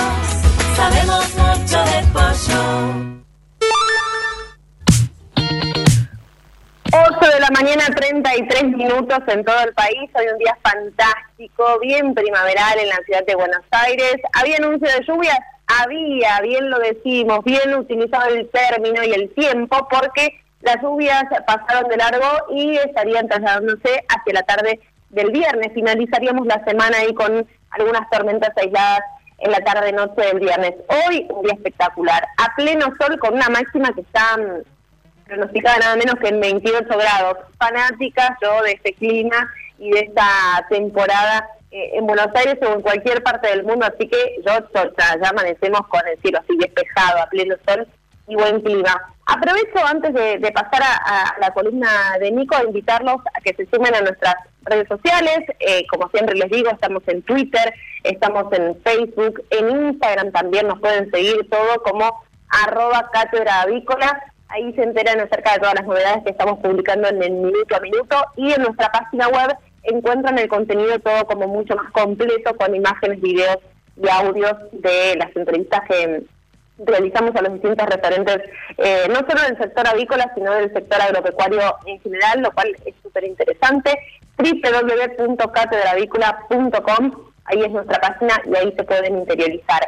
sabemos 0.75 1.35
mucho 1.37 1.77
de 1.85 2.03
pollo. 2.11 3.11
8 6.91 7.33
de 7.33 7.39
la 7.39 7.49
mañana, 7.51 7.85
33 7.85 8.63
minutos 8.75 9.19
en 9.27 9.45
todo 9.45 9.63
el 9.63 9.73
país. 9.73 10.09
Hoy 10.13 10.25
un 10.33 10.37
día 10.37 10.57
fantástico, 10.61 11.79
bien 11.79 12.13
primaveral 12.13 12.77
en 12.77 12.89
la 12.89 12.97
ciudad 13.05 13.25
de 13.25 13.35
Buenos 13.35 13.63
Aires. 13.71 14.17
¿Había 14.33 14.57
anuncio 14.57 14.89
de 14.89 15.05
lluvias? 15.07 15.39
Había, 15.79 16.41
bien 16.41 16.69
lo 16.69 16.77
decimos, 16.79 17.39
bien 17.45 17.73
utilizado 17.73 18.25
el 18.35 18.49
término 18.49 19.01
y 19.05 19.13
el 19.13 19.29
tiempo, 19.33 19.87
porque 19.89 20.40
las 20.61 20.81
lluvias 20.81 21.23
pasaron 21.45 21.89
de 21.89 21.97
largo 21.97 22.27
y 22.51 22.77
estarían 22.77 23.27
trasladándose 23.27 24.03
hacia 24.07 24.33
la 24.33 24.43
tarde 24.43 24.79
del 25.09 25.31
viernes. 25.31 25.73
Finalizaríamos 25.73 26.45
la 26.47 26.63
semana 26.63 26.97
ahí 26.97 27.13
con 27.13 27.47
algunas 27.71 28.09
tormentas 28.09 28.51
aisladas 28.55 29.01
en 29.39 29.51
la 29.51 29.59
tarde-noche 29.61 30.21
del 30.21 30.39
viernes. 30.39 30.73
Hoy 30.87 31.27
un 31.29 31.43
día 31.43 31.53
espectacular, 31.53 32.27
a 32.37 32.55
pleno 32.55 32.93
sol 32.99 33.17
con 33.19 33.33
una 33.33 33.49
máxima 33.49 33.91
que 33.93 34.01
está 34.01 34.37
pronosticada 35.25 35.77
nada 35.77 35.95
menos 35.95 36.15
que 36.15 36.27
en 36.27 36.39
28 36.39 36.85
grados. 36.87 37.37
Fanática 37.57 38.37
yo 38.41 38.61
de 38.63 38.73
este 38.73 38.93
clima 38.93 39.51
y 39.79 39.89
de 39.91 40.01
esta 40.01 40.67
temporada 40.69 41.47
eh, 41.71 41.91
en 41.93 42.05
Buenos 42.05 42.27
Aires 42.35 42.57
o 42.61 42.73
en 42.73 42.81
cualquier 42.81 43.23
parte 43.23 43.47
del 43.47 43.63
mundo, 43.63 43.85
así 43.85 44.07
que 44.07 44.41
yo 44.45 44.51
ya 44.73 45.29
amanecemos 45.29 45.87
con 45.87 46.05
el 46.05 46.19
cielo 46.19 46.39
así 46.39 46.57
despejado, 46.57 47.19
a 47.19 47.29
pleno 47.29 47.55
sol 47.65 47.87
y 48.27 48.35
buen 48.35 48.61
clima. 48.61 48.93
Aprovecho 49.33 49.85
antes 49.85 50.13
de, 50.13 50.51
pasar 50.51 50.81
a, 50.83 51.35
la 51.39 51.53
columna 51.53 52.17
de 52.19 52.31
Nico 52.31 52.55
a 52.55 52.63
invitarlos 52.63 53.21
a 53.33 53.41
que 53.41 53.53
se 53.53 53.65
sumen 53.73 53.95
a 53.95 54.01
nuestras 54.01 54.35
redes 54.63 54.87
sociales. 54.87 55.39
Eh, 55.59 55.85
como 55.87 56.09
siempre 56.09 56.35
les 56.35 56.49
digo, 56.49 56.69
estamos 56.69 57.03
en 57.07 57.21
Twitter, 57.23 57.73
estamos 58.03 58.51
en 58.53 58.79
Facebook, 58.83 59.43
en 59.49 59.87
Instagram 59.87 60.31
también 60.31 60.67
nos 60.67 60.79
pueden 60.79 61.09
seguir 61.11 61.49
todo 61.49 61.81
como 61.83 62.23
arroba 62.49 63.09
cátedra 63.13 63.61
avícola 63.61 64.21
Ahí 64.51 64.73
se 64.73 64.83
enteran 64.83 65.19
acerca 65.21 65.53
de 65.53 65.59
todas 65.59 65.75
las 65.75 65.85
novedades 65.85 66.23
que 66.25 66.31
estamos 66.31 66.59
publicando 66.59 67.07
en 67.07 67.23
el 67.23 67.31
minuto 67.31 67.73
a 67.73 67.79
minuto 67.79 68.17
y 68.35 68.51
en 68.51 68.61
nuestra 68.61 68.91
página 68.91 69.29
web 69.29 69.55
encuentran 69.83 70.37
el 70.37 70.49
contenido 70.49 70.99
todo 70.99 71.25
como 71.25 71.47
mucho 71.47 71.73
más 71.77 71.89
completo 71.91 72.53
con 72.57 72.75
imágenes, 72.75 73.21
videos 73.21 73.59
y 73.95 74.09
audios 74.09 74.53
de 74.73 75.15
las 75.15 75.33
entrevistas 75.37 75.81
que 75.87 76.23
realizamos 76.85 77.35
a 77.35 77.41
los 77.41 77.53
distintos 77.53 77.87
referentes, 77.87 78.37
eh, 78.77 79.07
no 79.09 79.15
solo 79.15 79.41
del 79.43 79.57
sector 79.57 79.87
avícola, 79.87 80.31
sino 80.35 80.53
del 80.53 80.71
sector 80.73 81.01
agropecuario 81.01 81.75
en 81.85 81.99
general, 82.01 82.41
lo 82.41 82.51
cual 82.51 82.75
es 82.85 82.93
súper 83.01 83.23
interesante. 83.25 83.97
www.catedravícola.com, 84.37 87.11
ahí 87.45 87.61
es 87.61 87.71
nuestra 87.71 87.99
página 87.99 88.39
y 88.45 88.55
ahí 88.55 88.71
se 88.75 88.83
pueden 88.83 89.17
interiorizar 89.19 89.87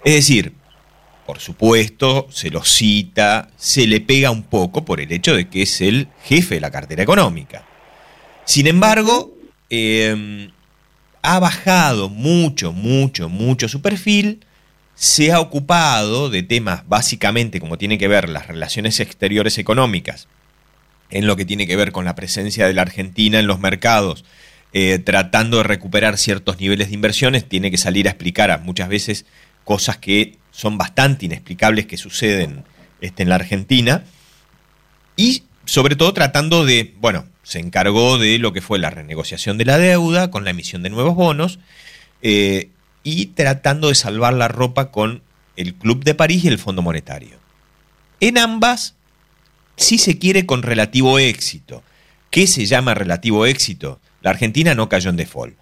Es 0.06 0.14
decir, 0.14 0.52
por 1.26 1.40
supuesto, 1.40 2.28
se 2.30 2.50
lo 2.50 2.62
cita, 2.62 3.50
se 3.56 3.88
le 3.88 4.00
pega 4.00 4.30
un 4.30 4.44
poco 4.44 4.84
por 4.84 5.00
el 5.00 5.10
hecho 5.10 5.34
de 5.34 5.48
que 5.48 5.62
es 5.62 5.80
el 5.80 6.06
jefe 6.22 6.54
de 6.54 6.60
la 6.60 6.70
cartera 6.70 7.02
económica. 7.02 7.66
Sin 8.44 8.68
embargo, 8.68 9.36
em, 9.68 10.52
ha 11.22 11.40
bajado 11.40 12.08
mucho, 12.08 12.70
mucho, 12.70 13.28
mucho 13.28 13.68
su 13.68 13.82
perfil, 13.82 14.44
se 14.94 15.32
ha 15.32 15.40
ocupado 15.40 16.30
de 16.30 16.44
temas 16.44 16.88
básicamente 16.88 17.58
como 17.58 17.76
tiene 17.76 17.98
que 17.98 18.06
ver 18.06 18.28
las 18.28 18.46
relaciones 18.46 19.00
exteriores 19.00 19.58
económicas 19.58 20.28
en 21.10 21.26
lo 21.26 21.34
que 21.34 21.44
tiene 21.44 21.66
que 21.66 21.74
ver 21.74 21.90
con 21.90 22.04
la 22.04 22.14
presencia 22.14 22.68
de 22.68 22.74
la 22.74 22.82
Argentina 22.82 23.40
en 23.40 23.48
los 23.48 23.58
mercados, 23.58 24.24
eh, 24.72 25.00
tratando 25.00 25.56
de 25.56 25.64
recuperar 25.64 26.16
ciertos 26.16 26.60
niveles 26.60 26.90
de 26.90 26.94
inversiones, 26.94 27.48
tiene 27.48 27.72
que 27.72 27.76
salir 27.76 28.06
a 28.06 28.12
explicar 28.12 28.60
muchas 28.62 28.88
veces 28.88 29.26
cosas 29.66 29.98
que 29.98 30.38
son 30.52 30.78
bastante 30.78 31.26
inexplicables 31.26 31.86
que 31.86 31.98
suceden 31.98 32.64
este, 33.02 33.24
en 33.24 33.28
la 33.28 33.34
Argentina. 33.34 34.04
Y 35.16 35.42
sobre 35.64 35.96
todo 35.96 36.14
tratando 36.14 36.64
de, 36.64 36.94
bueno, 37.00 37.26
se 37.42 37.58
encargó 37.58 38.16
de 38.16 38.38
lo 38.38 38.52
que 38.52 38.62
fue 38.62 38.78
la 38.78 38.90
renegociación 38.90 39.58
de 39.58 39.64
la 39.64 39.76
deuda 39.76 40.30
con 40.30 40.44
la 40.44 40.50
emisión 40.50 40.82
de 40.84 40.90
nuevos 40.90 41.16
bonos 41.16 41.58
eh, 42.22 42.70
y 43.02 43.26
tratando 43.26 43.88
de 43.88 43.96
salvar 43.96 44.34
la 44.34 44.48
ropa 44.48 44.90
con 44.90 45.22
el 45.56 45.74
Club 45.74 46.04
de 46.04 46.14
París 46.14 46.44
y 46.44 46.48
el 46.48 46.58
Fondo 46.58 46.80
Monetario. 46.82 47.36
En 48.20 48.38
ambas 48.38 48.94
si 49.76 49.98
se 49.98 50.18
quiere 50.18 50.46
con 50.46 50.62
relativo 50.62 51.18
éxito. 51.18 51.82
¿Qué 52.30 52.46
se 52.46 52.66
llama 52.66 52.94
relativo 52.94 53.46
éxito? 53.46 54.00
La 54.22 54.30
Argentina 54.30 54.74
no 54.74 54.88
cayó 54.88 55.10
en 55.10 55.16
default. 55.16 55.56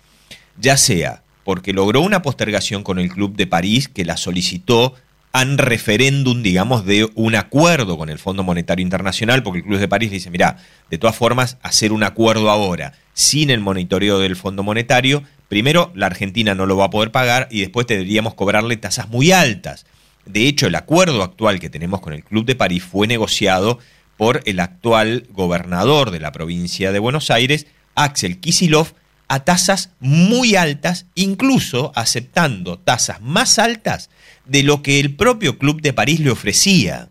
Ya 0.59 0.77
sea 0.77 1.24
porque 1.45 1.73
logró 1.73 2.01
una 2.01 2.23
postergación 2.23 2.83
con 2.83 2.99
el 2.99 3.11
Club 3.11 3.37
de 3.37 3.47
París 3.47 3.89
que 3.89 4.05
la 4.05 4.17
solicitó 4.17 4.95
en 5.35 5.59
referéndum, 5.59 6.43
digamos, 6.43 6.87
de 6.87 7.11
un 7.15 7.35
acuerdo 7.35 7.99
con 7.99 8.09
el 8.09 8.19
Fondo 8.19 8.45
Monetario 8.45 8.85
Internacional, 8.85 9.43
porque 9.43 9.59
el 9.59 9.65
Club 9.65 9.81
de 9.81 9.89
París 9.89 10.11
dice, 10.11 10.31
mira, 10.31 10.59
de 10.91 10.99
todas 10.99 11.17
formas, 11.17 11.59
hacer 11.63 11.93
un 11.93 12.05
acuerdo 12.05 12.51
ahora 12.51 12.95
sin 13.15 13.51
el 13.51 13.61
monitoreo 13.61 14.21
del 14.21 14.37
Fondo 14.37 14.63
Monetario, 14.63 15.25
primero 15.49 15.91
la 15.95 16.07
Argentina 16.07 16.55
no 16.55 16.67
lo 16.67 16.77
va 16.77 16.87
a 16.87 16.91
poder 16.91 17.11
pagar 17.11 17.49
y 17.51 17.61
después 17.61 17.87
deberíamos 17.87 18.35
cobrarle 18.35 18.77
tasas 18.77 19.09
muy 19.09 19.33
altas. 19.33 19.87
De 20.25 20.47
hecho, 20.47 20.69
el 20.69 20.75
acuerdo 20.77 21.23
actual 21.23 21.59
que 21.59 21.69
tenemos 21.69 22.01
con 22.01 22.13
el 22.13 22.25
Club 22.25 22.47
de 22.47 22.55
París 22.55 22.85
fue 22.85 23.07
negociado 23.07 23.79
por 24.17 24.41
el 24.47 24.61
actual 24.61 25.27
gobernador 25.31 26.13
de 26.13 26.21
la 26.21 26.33
provincia 26.33 26.93
de 26.93 26.99
Buenos 27.01 27.31
Aires, 27.31 27.67
Axel 27.97 28.39
Kisilov, 28.39 28.95
a 29.35 29.45
tasas 29.45 29.91
muy 29.99 30.55
altas, 30.55 31.07
incluso 31.17 31.91
aceptando 31.97 32.79
tasas 32.79 33.21
más 33.21 33.59
altas 33.59 34.09
de 34.45 34.63
lo 34.63 34.81
que 34.81 35.01
el 35.01 35.17
propio 35.17 35.59
Club 35.59 35.83
de 35.83 35.93
París 35.93 36.21
le 36.21 36.31
ofrecía. 36.31 37.09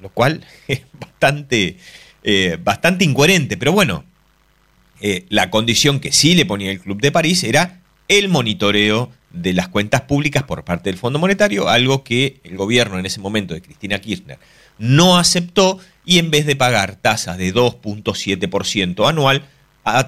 Lo 0.00 0.08
cual 0.08 0.46
es 0.68 0.80
bastante, 0.98 1.76
eh, 2.22 2.56
bastante 2.64 3.04
incoherente, 3.04 3.58
pero 3.58 3.72
bueno, 3.72 4.06
eh, 5.02 5.26
la 5.28 5.50
condición 5.50 6.00
que 6.00 6.10
sí 6.10 6.34
le 6.34 6.46
ponía 6.46 6.70
el 6.70 6.80
Club 6.80 7.02
de 7.02 7.12
París 7.12 7.44
era 7.44 7.82
el 8.08 8.30
monitoreo 8.30 9.12
de 9.30 9.52
las 9.52 9.68
cuentas 9.68 10.00
públicas 10.02 10.44
por 10.44 10.64
parte 10.64 10.88
del 10.88 10.98
Fondo 10.98 11.18
Monetario, 11.18 11.68
algo 11.68 12.02
que 12.02 12.40
el 12.44 12.56
gobierno 12.56 12.98
en 12.98 13.04
ese 13.04 13.20
momento 13.20 13.52
de 13.52 13.60
Cristina 13.60 13.98
Kirchner 13.98 14.38
no 14.78 15.18
aceptó 15.18 15.78
y 16.06 16.18
en 16.18 16.30
vez 16.30 16.46
de 16.46 16.56
pagar 16.56 16.96
tasas 16.96 17.36
de 17.36 17.52
2.7% 17.52 19.06
anual, 19.06 19.44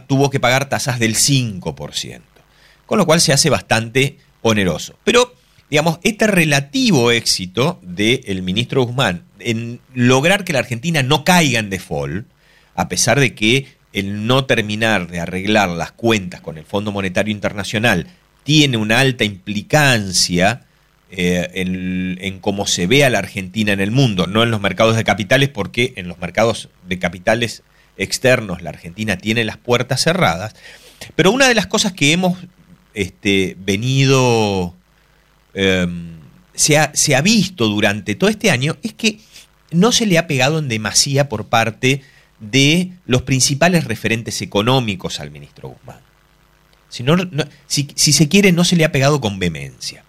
tuvo 0.07 0.31
que 0.31 0.41
pagar 0.41 0.69
tasas 0.69 0.99
del 0.99 1.15
5%. 1.17 2.21
Con 2.87 2.99
lo 2.99 3.07
cual 3.07 3.21
se 3.21 3.33
hace 3.33 3.51
bastante 3.51 4.19
oneroso. 4.43 4.95
Pero, 5.05 5.35
digamos, 5.71 5.99
este 6.03 6.27
relativo 6.27 7.11
éxito 7.11 7.79
del 7.83 8.43
ministro 8.43 8.83
Guzmán 8.83 9.25
en 9.39 9.81
lograr 9.95 10.45
que 10.45 10.53
la 10.53 10.59
Argentina 10.61 11.03
no 11.03 11.25
caiga 11.25 11.59
en 11.59 11.71
default, 11.71 12.27
a 12.75 12.89
pesar 12.89 13.21
de 13.21 13.35
que 13.35 13.67
el 13.93 14.27
no 14.27 14.45
terminar 14.45 15.09
de 15.09 15.21
arreglar 15.21 15.69
las 15.71 15.93
cuentas 15.93 16.41
con 16.41 16.59
el 16.59 16.65
Fondo 16.65 16.93
Monetario 16.93 17.33
Internacional 17.33 18.07
tiene 18.45 18.77
una 18.77 19.01
alta 19.01 19.25
implicancia 19.25 20.63
eh, 21.11 21.51
en, 21.55 22.39
cómo 22.39 22.67
se 22.67 22.87
ve 22.87 23.05
a 23.05 23.11
la 23.11 23.19
Argentina 23.19 23.73
en 23.73 23.81
el 23.81 23.91
mundo, 23.91 24.27
no 24.27 24.43
en 24.43 24.51
los 24.51 24.61
mercados 24.61 24.97
de 24.97 25.05
capitales, 25.05 25.49
porque 25.49 25.93
en 25.97 26.07
los 26.07 26.19
mercados 26.19 26.69
de 26.87 26.99
capitales 26.99 27.63
externos 28.01 28.63
la 28.63 28.71
Argentina 28.71 29.17
tiene 29.17 29.45
las 29.45 29.59
puertas 29.59 30.03
cerradas. 30.03 30.55
Pero 31.15 31.31
una 31.31 31.49
de 31.49 31.55
las 31.55 31.67
cosas 31.67 31.93
que 31.93 32.13
hemos 32.13 32.39
este, 32.95 33.57
venido, 33.61 34.75
em, 35.55 36.19
se, 36.55 36.77
ha, 36.79 37.21
visto 37.23 37.69
durante 37.69 38.15
todo 38.15 38.29
este 38.31 38.51
año 38.51 38.77
es 38.83 38.95
que 38.95 39.21
no 39.71 39.93
se 39.93 40.07
le 40.07 40.19
ha 40.19 40.27
pegado 40.27 40.59
en 40.59 40.69
demasía 40.69 41.29
por 41.29 41.47
parte 41.47 42.03
de 42.41 42.93
los 43.07 43.23
principales 43.23 43.85
referentes 43.85 44.43
económicos 44.43 45.21
al 45.21 45.31
ministro 45.31 45.69
Guzmán. 45.69 46.01
Si, 46.89 47.89
si 47.95 48.13
se 48.13 48.29
quiere, 48.29 48.51
no 48.51 48.65
se 48.65 48.77
le 48.77 48.85
ha 48.85 48.93
pegado 48.93 49.21
con 49.21 49.39
vehemencia. 49.39 50.05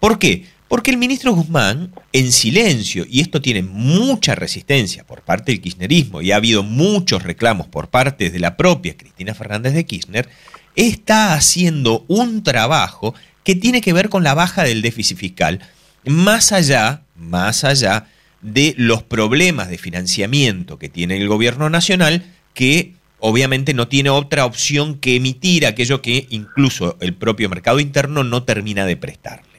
¿Por 0.00 0.18
qué? 0.18 0.46
Porque 0.70 0.92
el 0.92 0.98
ministro 0.98 1.32
Guzmán, 1.32 1.92
en 2.12 2.30
silencio, 2.30 3.04
y 3.10 3.22
esto 3.22 3.42
tiene 3.42 3.60
mucha 3.60 4.36
resistencia 4.36 5.04
por 5.04 5.22
parte 5.22 5.50
del 5.50 5.60
kirchnerismo, 5.60 6.22
y 6.22 6.30
ha 6.30 6.36
habido 6.36 6.62
muchos 6.62 7.24
reclamos 7.24 7.66
por 7.66 7.88
parte 7.88 8.30
de 8.30 8.38
la 8.38 8.56
propia 8.56 8.96
Cristina 8.96 9.34
Fernández 9.34 9.74
de 9.74 9.84
Kirchner, 9.84 10.28
está 10.76 11.34
haciendo 11.34 12.04
un 12.06 12.44
trabajo 12.44 13.16
que 13.42 13.56
tiene 13.56 13.80
que 13.80 13.92
ver 13.92 14.08
con 14.08 14.22
la 14.22 14.34
baja 14.34 14.62
del 14.62 14.80
déficit 14.80 15.18
fiscal, 15.18 15.58
más 16.06 16.52
allá, 16.52 17.02
más 17.16 17.64
allá 17.64 18.06
de 18.40 18.76
los 18.78 19.02
problemas 19.02 19.70
de 19.70 19.76
financiamiento 19.76 20.78
que 20.78 20.88
tiene 20.88 21.16
el 21.16 21.26
gobierno 21.26 21.68
nacional, 21.68 22.24
que 22.54 22.94
obviamente 23.18 23.74
no 23.74 23.88
tiene 23.88 24.10
otra 24.10 24.44
opción 24.44 25.00
que 25.00 25.16
emitir 25.16 25.66
aquello 25.66 26.00
que 26.00 26.28
incluso 26.30 26.96
el 27.00 27.14
propio 27.14 27.48
mercado 27.48 27.80
interno 27.80 28.22
no 28.22 28.44
termina 28.44 28.86
de 28.86 28.96
prestar. 28.96 29.49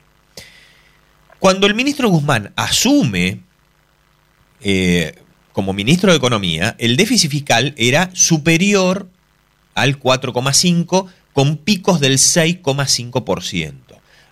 Cuando 1.41 1.65
el 1.65 1.73
ministro 1.73 2.07
Guzmán 2.07 2.53
asume 2.55 3.39
eh, 4.61 5.15
como 5.53 5.73
ministro 5.73 6.11
de 6.11 6.17
Economía, 6.19 6.75
el 6.77 6.97
déficit 6.97 7.31
fiscal 7.31 7.73
era 7.77 8.11
superior 8.13 9.09
al 9.73 9.99
4,5 9.99 11.07
con 11.33 11.57
picos 11.57 11.99
del 11.99 12.19
6,5%. 12.19 13.73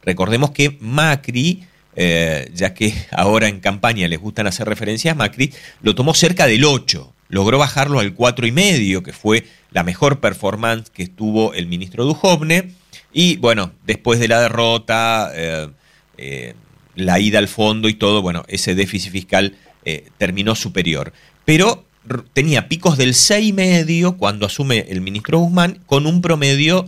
Recordemos 0.03 0.51
que 0.51 0.77
Macri, 0.81 1.63
eh, 1.95 2.51
ya 2.53 2.75
que 2.75 2.93
ahora 3.09 3.47
en 3.47 3.59
campaña 3.59 4.07
les 4.07 4.19
gustan 4.19 4.45
hacer 4.45 4.67
referencias, 4.67 5.17
Macri 5.17 5.51
lo 5.81 5.95
tomó 5.95 6.13
cerca 6.13 6.45
del 6.45 6.63
8, 6.63 7.11
logró 7.29 7.57
bajarlo 7.57 7.97
al 7.97 8.15
4,5, 8.15 9.01
que 9.01 9.13
fue 9.13 9.47
la 9.71 9.81
mejor 9.81 10.19
performance 10.19 10.91
que 10.91 11.07
tuvo 11.07 11.55
el 11.55 11.65
ministro 11.65 12.05
Dujovne, 12.05 12.75
y 13.11 13.37
bueno, 13.37 13.71
después 13.87 14.19
de 14.19 14.27
la 14.27 14.41
derrota... 14.41 15.31
Eh, 15.33 16.53
la 16.99 17.19
ida 17.19 17.39
al 17.39 17.47
fondo 17.47 17.89
y 17.89 17.93
todo, 17.93 18.21
bueno, 18.21 18.43
ese 18.47 18.75
déficit 18.75 19.11
fiscal 19.11 19.55
eh, 19.85 20.09
terminó 20.17 20.55
superior. 20.55 21.13
Pero 21.45 21.85
tenía 22.33 22.67
picos 22.67 22.97
del 22.97 23.13
6,5 23.13 24.17
cuando 24.17 24.45
asume 24.45 24.85
el 24.89 25.01
ministro 25.01 25.39
Guzmán, 25.39 25.81
con 25.85 26.05
un 26.05 26.21
promedio 26.21 26.87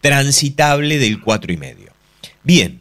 transitable 0.00 0.98
del 0.98 1.22
4,5. 1.22 1.76
Bien, 2.42 2.80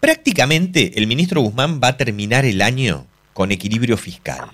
prácticamente 0.00 0.98
el 0.98 1.06
ministro 1.06 1.42
Guzmán 1.42 1.80
va 1.82 1.88
a 1.88 1.96
terminar 1.96 2.44
el 2.44 2.62
año 2.62 3.06
con 3.32 3.52
equilibrio 3.52 3.96
fiscal. 3.96 4.50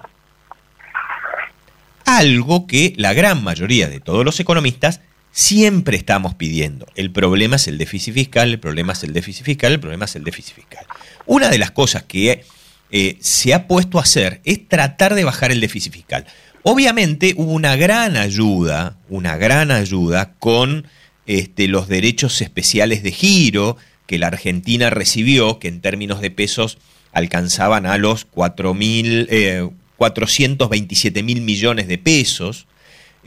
Algo 2.05 2.67
que 2.67 2.95
la 2.97 3.13
gran 3.13 3.43
mayoría 3.43 3.89
de 3.89 4.01
todos 4.01 4.25
los 4.25 4.39
economistas 4.41 5.01
Siempre 5.39 5.99
estamos 5.99 6.35
pidiendo. 6.35 6.87
El 6.95 7.11
problema 7.11 7.57
es 7.57 7.69
el 7.69 7.77
déficit 7.77 8.15
fiscal, 8.15 8.49
el 8.49 8.59
problema 8.59 8.95
es 8.95 9.05
el 9.05 9.13
déficit 9.13 9.45
fiscal, 9.45 9.75
el 9.75 9.81
problema 9.81 10.07
es 10.07 10.17
el 10.17 10.25
déficit 10.25 10.55
fiscal. 10.55 10.87
Una 11.27 11.51
de 11.51 11.59
las 11.59 11.73
cosas 11.73 12.05
que 12.05 12.43
eh, 12.91 13.19
se 13.21 13.53
ha 13.53 13.67
puesto 13.67 13.99
a 13.99 14.03
hacer 14.03 14.41
es 14.45 14.67
tratar 14.67 15.15
de 15.15 15.25
bajar 15.25 15.53
el 15.53 15.61
déficit 15.61 15.93
fiscal. 15.93 16.25
Obviamente 16.63 17.35
hubo 17.37 17.53
una 17.53 17.77
gran 17.77 18.17
ayuda, 18.17 18.97
una 19.11 19.37
gran 19.37 19.71
ayuda 19.71 20.33
con 20.39 20.87
este, 21.27 21.69
los 21.69 21.87
derechos 21.87 22.41
especiales 22.41 23.03
de 23.03 23.13
giro 23.13 23.77
que 24.07 24.19
la 24.19 24.29
Argentina 24.29 24.89
recibió, 24.89 25.59
que 25.59 25.69
en 25.69 25.83
términos 25.83 26.23
de 26.23 26.31
pesos 26.31 26.79
alcanzaban 27.13 27.85
a 27.85 27.99
los 27.99 28.25
427 28.25 31.21
eh, 31.21 31.23
mil 31.23 31.43
millones 31.43 31.89
de 31.89 31.99
pesos, 31.99 32.67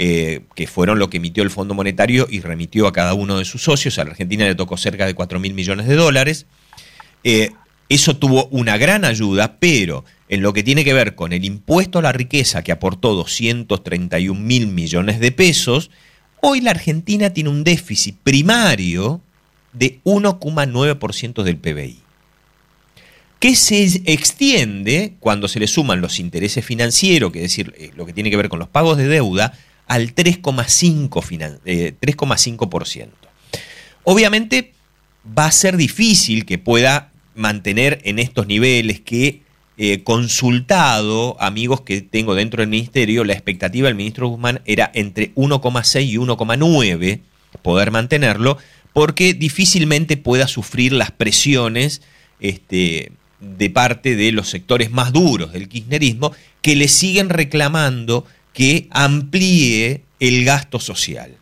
eh, 0.01 0.43
que 0.55 0.65
fueron 0.65 0.97
lo 0.97 1.09
que 1.09 1.17
emitió 1.17 1.43
el 1.43 1.49
Fondo 1.49 1.73
Monetario 1.73 2.25
y 2.29 2.39
remitió 2.39 2.87
a 2.87 2.93
cada 2.93 3.13
uno 3.13 3.37
de 3.37 3.43
sus 3.43 3.63
socios. 3.63 3.99
A 3.99 4.05
la 4.05 4.11
Argentina 4.11 4.45
le 4.45 4.55
tocó 4.55 4.77
cerca 4.77 5.05
de 5.05 5.13
4 5.13 5.41
mil 5.41 5.53
millones 5.53 5.87
de 5.87 5.95
dólares. 5.95 6.45
Eh, 7.25 7.51
eso 7.89 8.15
tuvo 8.15 8.45
una 8.45 8.77
gran 8.77 9.03
ayuda, 9.03 9.57
pero 9.59 10.05
en 10.29 10.41
lo 10.41 10.53
que 10.53 10.63
tiene 10.63 10.85
que 10.85 10.93
ver 10.93 11.15
con 11.15 11.33
el 11.33 11.43
impuesto 11.43 11.99
a 11.99 12.01
la 12.01 12.13
riqueza 12.13 12.63
que 12.63 12.71
aportó 12.71 13.13
231 13.13 14.39
mil 14.39 14.67
millones 14.67 15.19
de 15.19 15.33
pesos, 15.33 15.91
hoy 16.39 16.61
la 16.61 16.71
Argentina 16.71 17.31
tiene 17.31 17.49
un 17.49 17.65
déficit 17.65 18.15
primario 18.23 19.19
de 19.73 19.99
1,9% 20.05 21.43
del 21.43 21.57
PBI 21.57 21.99
que 23.39 23.55
se 23.55 23.83
extiende 24.05 25.15
cuando 25.19 25.47
se 25.47 25.59
le 25.59 25.67
suman 25.67 26.01
los 26.01 26.19
intereses 26.19 26.63
financieros, 26.63 27.31
que 27.31 27.39
es 27.39 27.43
decir, 27.43 27.73
eh, 27.77 27.91
lo 27.95 28.05
que 28.05 28.13
tiene 28.13 28.29
que 28.29 28.37
ver 28.37 28.49
con 28.49 28.59
los 28.59 28.67
pagos 28.67 28.97
de 28.97 29.07
deuda, 29.07 29.53
al 29.89 30.15
3,5%. 30.15 31.59
Eh, 31.65 31.93
Obviamente 34.03 34.73
va 35.37 35.45
a 35.47 35.51
ser 35.51 35.75
difícil 35.75 36.45
que 36.45 36.57
pueda 36.57 37.11
mantener 37.35 37.99
en 38.05 38.19
estos 38.19 38.47
niveles 38.47 39.01
que 39.01 39.41
eh, 39.77 40.03
consultado 40.03 41.35
amigos 41.41 41.81
que 41.81 42.01
tengo 42.01 42.35
dentro 42.35 42.61
del 42.61 42.69
ministerio, 42.69 43.23
la 43.23 43.33
expectativa 43.33 43.87
del 43.87 43.95
ministro 43.95 44.27
Guzmán 44.27 44.61
era 44.65 44.91
entre 44.93 45.33
1,6 45.35 46.05
y 46.05 46.17
1,9 46.17 47.21
poder 47.61 47.91
mantenerlo, 47.91 48.57
porque 48.93 49.33
difícilmente 49.33 50.17
pueda 50.17 50.47
sufrir 50.47 50.93
las 50.93 51.11
presiones 51.11 52.01
este, 52.39 53.11
de 53.39 53.69
parte 53.69 54.15
de 54.15 54.31
los 54.31 54.49
sectores 54.49 54.91
más 54.91 55.13
duros 55.13 55.53
del 55.53 55.67
kirchnerismo 55.69 56.31
que 56.61 56.75
le 56.75 56.87
siguen 56.87 57.29
reclamando 57.29 58.25
que 58.53 58.87
amplíe 58.91 60.03
el 60.19 60.45
gasto 60.45 60.79
social 60.79 61.35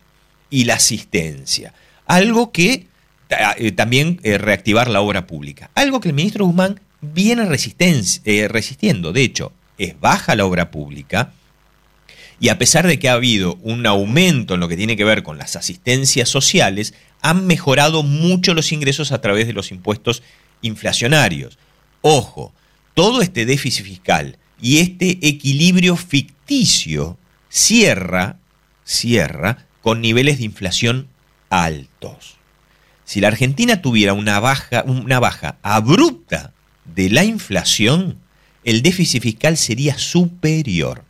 y 0.50 0.64
la 0.64 0.74
asistencia. 0.74 1.74
Algo 2.06 2.52
que 2.52 2.86
eh, 3.28 3.72
también 3.72 4.20
eh, 4.22 4.38
reactivar 4.38 4.88
la 4.88 5.00
obra 5.00 5.26
pública. 5.26 5.70
Algo 5.74 6.00
que 6.00 6.08
el 6.08 6.14
ministro 6.14 6.46
Guzmán 6.46 6.80
viene 7.00 7.42
eh, 7.44 8.48
resistiendo. 8.48 9.12
De 9.12 9.22
hecho, 9.22 9.52
es 9.76 9.98
baja 10.00 10.34
la 10.34 10.46
obra 10.46 10.70
pública 10.70 11.32
y 12.40 12.48
a 12.50 12.58
pesar 12.58 12.86
de 12.86 12.98
que 12.98 13.08
ha 13.08 13.14
habido 13.14 13.58
un 13.62 13.86
aumento 13.86 14.54
en 14.54 14.60
lo 14.60 14.68
que 14.68 14.76
tiene 14.76 14.96
que 14.96 15.04
ver 15.04 15.22
con 15.22 15.38
las 15.38 15.56
asistencias 15.56 16.28
sociales, 16.28 16.94
han 17.20 17.46
mejorado 17.46 18.02
mucho 18.02 18.54
los 18.54 18.70
ingresos 18.72 19.10
a 19.10 19.20
través 19.20 19.46
de 19.46 19.52
los 19.52 19.72
impuestos 19.72 20.22
inflacionarios. 20.62 21.58
Ojo, 22.00 22.52
todo 22.94 23.22
este 23.22 23.44
déficit 23.44 23.84
fiscal 23.84 24.38
y 24.60 24.78
este 24.78 25.18
equilibrio 25.22 25.96
ficticio 25.96 26.37
cierra, 27.48 28.36
cierra 28.84 29.66
con 29.82 30.00
niveles 30.00 30.38
de 30.38 30.44
inflación 30.44 31.08
altos. 31.50 32.36
Si 33.04 33.20
la 33.20 33.28
Argentina 33.28 33.80
tuviera 33.80 34.12
una 34.12 34.38
baja, 34.40 34.84
una 34.86 35.18
baja 35.18 35.56
abrupta 35.62 36.52
de 36.84 37.10
la 37.10 37.24
inflación, 37.24 38.18
el 38.64 38.82
déficit 38.82 39.22
fiscal 39.22 39.56
sería 39.56 39.98
superior. 39.98 41.04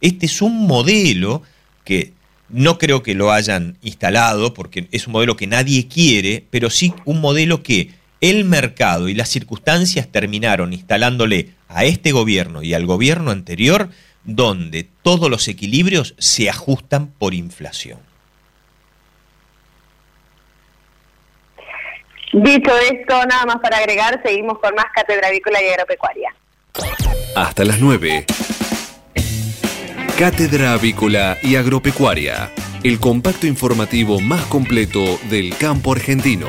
Este 0.00 0.26
es 0.26 0.42
un 0.42 0.66
modelo 0.66 1.42
que 1.84 2.12
no 2.48 2.78
creo 2.78 3.02
que 3.02 3.14
lo 3.14 3.30
hayan 3.32 3.76
instalado 3.82 4.54
porque 4.54 4.88
es 4.90 5.06
un 5.06 5.12
modelo 5.12 5.36
que 5.36 5.46
nadie 5.46 5.86
quiere, 5.86 6.44
pero 6.50 6.70
sí 6.70 6.92
un 7.04 7.20
modelo 7.20 7.62
que 7.62 7.92
el 8.20 8.44
mercado 8.44 9.08
y 9.08 9.14
las 9.14 9.28
circunstancias 9.28 10.08
terminaron 10.10 10.72
instalándole 10.72 11.50
a 11.68 11.84
este 11.84 12.10
gobierno 12.12 12.62
y 12.62 12.74
al 12.74 12.86
gobierno 12.86 13.30
anterior, 13.30 13.90
donde 14.24 14.88
todos 15.02 15.30
los 15.30 15.48
equilibrios 15.48 16.14
se 16.18 16.50
ajustan 16.50 17.08
por 17.08 17.34
inflación. 17.34 18.00
Dicho 22.32 22.70
esto, 22.90 23.24
nada 23.26 23.46
más 23.46 23.56
para 23.60 23.78
agregar, 23.78 24.20
seguimos 24.22 24.58
con 24.58 24.74
más 24.74 24.86
Cátedra 24.94 25.28
Avícola 25.28 25.62
y 25.62 25.68
Agropecuaria. 25.68 26.34
Hasta 27.34 27.64
las 27.64 27.80
9. 27.80 28.26
Cátedra 30.18 30.74
Avícola 30.74 31.38
y 31.42 31.56
Agropecuaria, 31.56 32.50
el 32.82 33.00
compacto 33.00 33.46
informativo 33.46 34.20
más 34.20 34.44
completo 34.46 35.18
del 35.30 35.56
campo 35.56 35.92
argentino. 35.92 36.48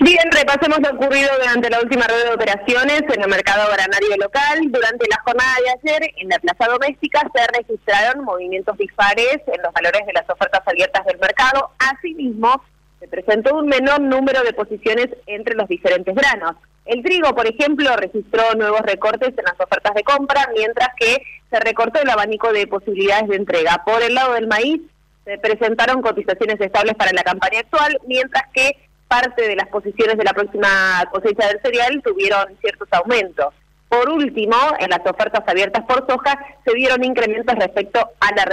Bien, 0.00 0.30
repasemos 0.30 0.78
lo 0.78 0.90
ocurrido 0.90 1.28
durante 1.40 1.70
la 1.70 1.80
última 1.80 2.06
rueda 2.06 2.24
de 2.24 2.34
operaciones 2.34 3.02
en 3.02 3.20
el 3.20 3.28
mercado 3.28 3.68
granario 3.72 4.16
local. 4.16 4.60
Durante 4.70 5.08
la 5.08 5.20
jornada 5.24 5.56
de 5.64 5.90
ayer, 5.90 6.10
en 6.18 6.28
la 6.28 6.38
plaza 6.38 6.70
doméstica, 6.70 7.20
se 7.34 7.46
registraron 7.58 8.24
movimientos 8.24 8.78
dispares 8.78 9.38
en 9.46 9.60
los 9.60 9.72
valores 9.72 10.06
de 10.06 10.12
las 10.12 10.30
ofertas 10.30 10.62
abiertas 10.66 11.04
del 11.04 11.18
mercado. 11.18 11.70
Asimismo, 11.80 12.62
se 13.00 13.08
presentó 13.08 13.56
un 13.56 13.66
menor 13.66 14.00
número 14.00 14.44
de 14.44 14.52
posiciones 14.52 15.08
entre 15.26 15.56
los 15.56 15.66
diferentes 15.66 16.14
granos. 16.14 16.54
El 16.84 17.02
trigo, 17.02 17.34
por 17.34 17.48
ejemplo, 17.48 17.96
registró 17.96 18.54
nuevos 18.54 18.82
recortes 18.82 19.30
en 19.36 19.44
las 19.44 19.58
ofertas 19.58 19.94
de 19.94 20.04
compra, 20.04 20.48
mientras 20.54 20.90
que 20.96 21.22
se 21.50 21.58
recortó 21.58 22.00
el 22.00 22.10
abanico 22.10 22.52
de 22.52 22.68
posibilidades 22.68 23.28
de 23.28 23.36
entrega. 23.36 23.82
Por 23.84 24.00
el 24.02 24.14
lado 24.14 24.34
del 24.34 24.46
maíz, 24.46 24.80
se 25.24 25.38
presentaron 25.38 26.02
cotizaciones 26.02 26.60
estables 26.60 26.94
para 26.94 27.12
la 27.12 27.24
campaña 27.24 27.60
actual, 27.60 27.98
mientras 28.06 28.44
que 28.54 28.87
parte 29.08 29.48
de 29.48 29.56
las 29.56 29.66
posiciones 29.68 30.16
de 30.16 30.24
la 30.24 30.32
próxima 30.32 31.04
cosecha 31.10 31.48
del 31.48 31.60
cereal 31.62 32.00
tuvieron 32.04 32.56
ciertos 32.60 32.88
aumentos. 32.92 33.52
Por 33.88 34.08
último, 34.10 34.56
en 34.78 34.90
las 34.90 35.00
ofertas 35.00 35.42
abiertas 35.46 35.84
por 35.86 36.06
soja 36.08 36.38
se 36.64 36.74
dieron 36.74 37.02
incrementos 37.04 37.56
respecto 37.56 38.10
a 38.20 38.32
la 38.34 38.44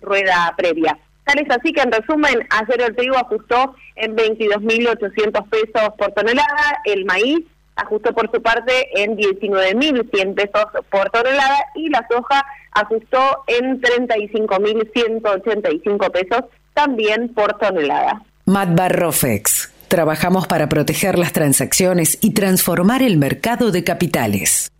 rueda, 0.00 0.54
previa. 0.56 0.98
Tal 1.24 1.38
es 1.38 1.50
así 1.50 1.72
que, 1.72 1.80
en 1.80 1.92
resumen, 1.92 2.46
ayer 2.50 2.82
el 2.82 2.94
trigo 2.94 3.16
ajustó 3.16 3.74
en 3.94 4.14
22.800 4.16 5.48
pesos 5.48 5.94
por 5.96 6.12
tonelada, 6.12 6.82
el 6.84 7.06
maíz 7.06 7.46
ajustó 7.76 8.12
por 8.12 8.30
su 8.30 8.42
parte 8.42 9.02
en 9.02 9.16
19.100 9.16 10.34
pesos 10.34 10.66
por 10.90 11.08
tonelada 11.10 11.56
y 11.74 11.88
la 11.88 12.06
soja 12.10 12.44
ajustó 12.72 13.44
en 13.46 13.80
35.185 13.80 16.10
pesos 16.10 16.42
también 16.74 17.32
por 17.32 17.56
tonelada. 17.58 18.20
Matt 18.44 18.74
Barrofex 18.74 19.71
Trabajamos 19.92 20.46
para 20.46 20.70
proteger 20.70 21.18
las 21.18 21.34
transacciones 21.34 22.16
y 22.22 22.32
transformar 22.32 23.02
el 23.02 23.18
mercado 23.18 23.70
de 23.70 23.84
capitales. 23.84 24.72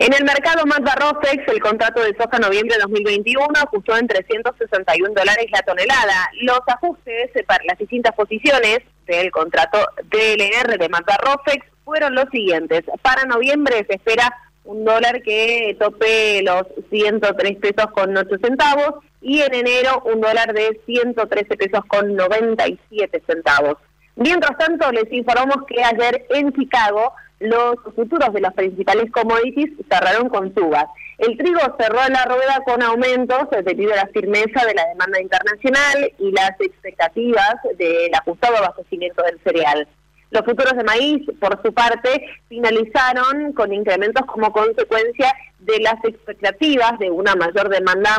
En 0.00 0.12
el 0.12 0.24
mercado 0.24 0.66
Mazda 0.66 0.96
Rosex, 0.96 1.46
el 1.46 1.60
contrato 1.60 2.00
de 2.02 2.12
soja 2.20 2.40
noviembre 2.40 2.74
de 2.74 2.82
2021 2.82 3.46
ajustó 3.54 3.96
en 3.96 4.08
361 4.08 5.14
dólares 5.14 5.46
la 5.52 5.62
tonelada. 5.62 6.28
Los 6.42 6.58
ajustes 6.66 7.30
para 7.46 7.62
las 7.66 7.78
distintas 7.78 8.16
posiciones 8.16 8.80
del 9.06 9.30
contrato 9.30 9.78
DLR 10.10 10.76
de 10.76 10.88
Mazda 10.88 11.16
Rosex 11.18 11.64
fueron 11.84 12.16
los 12.16 12.28
siguientes. 12.32 12.82
Para 13.00 13.26
noviembre 13.26 13.86
se 13.88 13.94
espera 13.94 14.28
un 14.64 14.84
dólar 14.84 15.22
que 15.22 15.76
tope 15.78 16.42
los 16.42 16.64
103 16.90 17.58
pesos 17.58 17.86
con 17.92 18.16
8 18.16 18.28
centavos 18.42 19.04
y 19.20 19.40
en 19.40 19.54
enero 19.54 20.02
un 20.04 20.20
dólar 20.20 20.52
de 20.52 20.80
113 20.86 21.56
pesos 21.56 21.84
con 21.86 22.14
97 22.14 23.22
centavos. 23.26 23.76
Mientras 24.16 24.56
tanto, 24.58 24.90
les 24.92 25.12
informamos 25.12 25.66
que 25.66 25.82
ayer 25.82 26.26
en 26.30 26.52
Chicago 26.52 27.12
los 27.40 27.74
futuros 27.94 28.32
de 28.32 28.40
las 28.40 28.54
principales 28.54 29.10
commodities 29.10 29.70
cerraron 29.90 30.28
con 30.28 30.54
subas. 30.54 30.86
El 31.18 31.36
trigo 31.36 31.60
cerró 31.78 32.00
la 32.08 32.24
rueda 32.24 32.62
con 32.64 32.82
aumentos 32.82 33.48
debido 33.64 33.92
a 33.92 33.96
la 33.96 34.06
firmeza 34.08 34.64
de 34.64 34.74
la 34.74 34.86
demanda 34.88 35.20
internacional 35.20 36.12
y 36.18 36.30
las 36.32 36.52
expectativas 36.60 37.56
del 37.76 38.14
ajustado 38.14 38.56
abastecimiento 38.56 39.22
del 39.22 39.38
cereal. 39.42 39.86
Los 40.34 40.44
futuros 40.44 40.76
de 40.76 40.82
maíz, 40.82 41.22
por 41.38 41.62
su 41.62 41.72
parte, 41.72 42.26
finalizaron 42.48 43.52
con 43.52 43.72
incrementos 43.72 44.26
como 44.26 44.50
consecuencia 44.50 45.32
de 45.60 45.78
las 45.78 45.94
expectativas 46.04 46.98
de 46.98 47.08
una 47.08 47.36
mayor 47.36 47.68
demanda 47.68 48.18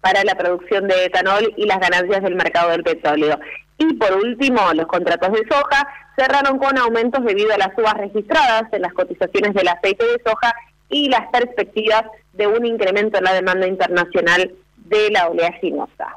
para 0.00 0.24
la 0.24 0.36
producción 0.36 0.88
de 0.88 1.04
etanol 1.04 1.52
y 1.58 1.66
las 1.66 1.80
ganancias 1.80 2.22
del 2.22 2.34
mercado 2.34 2.70
del 2.70 2.82
petróleo. 2.82 3.38
Y 3.76 3.92
por 3.96 4.10
último, 4.14 4.72
los 4.72 4.86
contratos 4.86 5.32
de 5.32 5.46
soja 5.50 5.86
cerraron 6.16 6.58
con 6.58 6.78
aumentos 6.78 7.22
debido 7.22 7.52
a 7.52 7.58
las 7.58 7.74
subas 7.76 7.98
registradas 7.98 8.72
en 8.72 8.80
las 8.80 8.94
cotizaciones 8.94 9.52
del 9.52 9.68
aceite 9.68 10.06
de 10.06 10.22
soja 10.24 10.54
y 10.88 11.10
las 11.10 11.28
perspectivas 11.30 12.04
de 12.32 12.46
un 12.46 12.64
incremento 12.64 13.18
en 13.18 13.24
la 13.24 13.34
demanda 13.34 13.66
internacional 13.66 14.50
de 14.78 15.10
la 15.10 15.28
oleaginosa. 15.28 16.16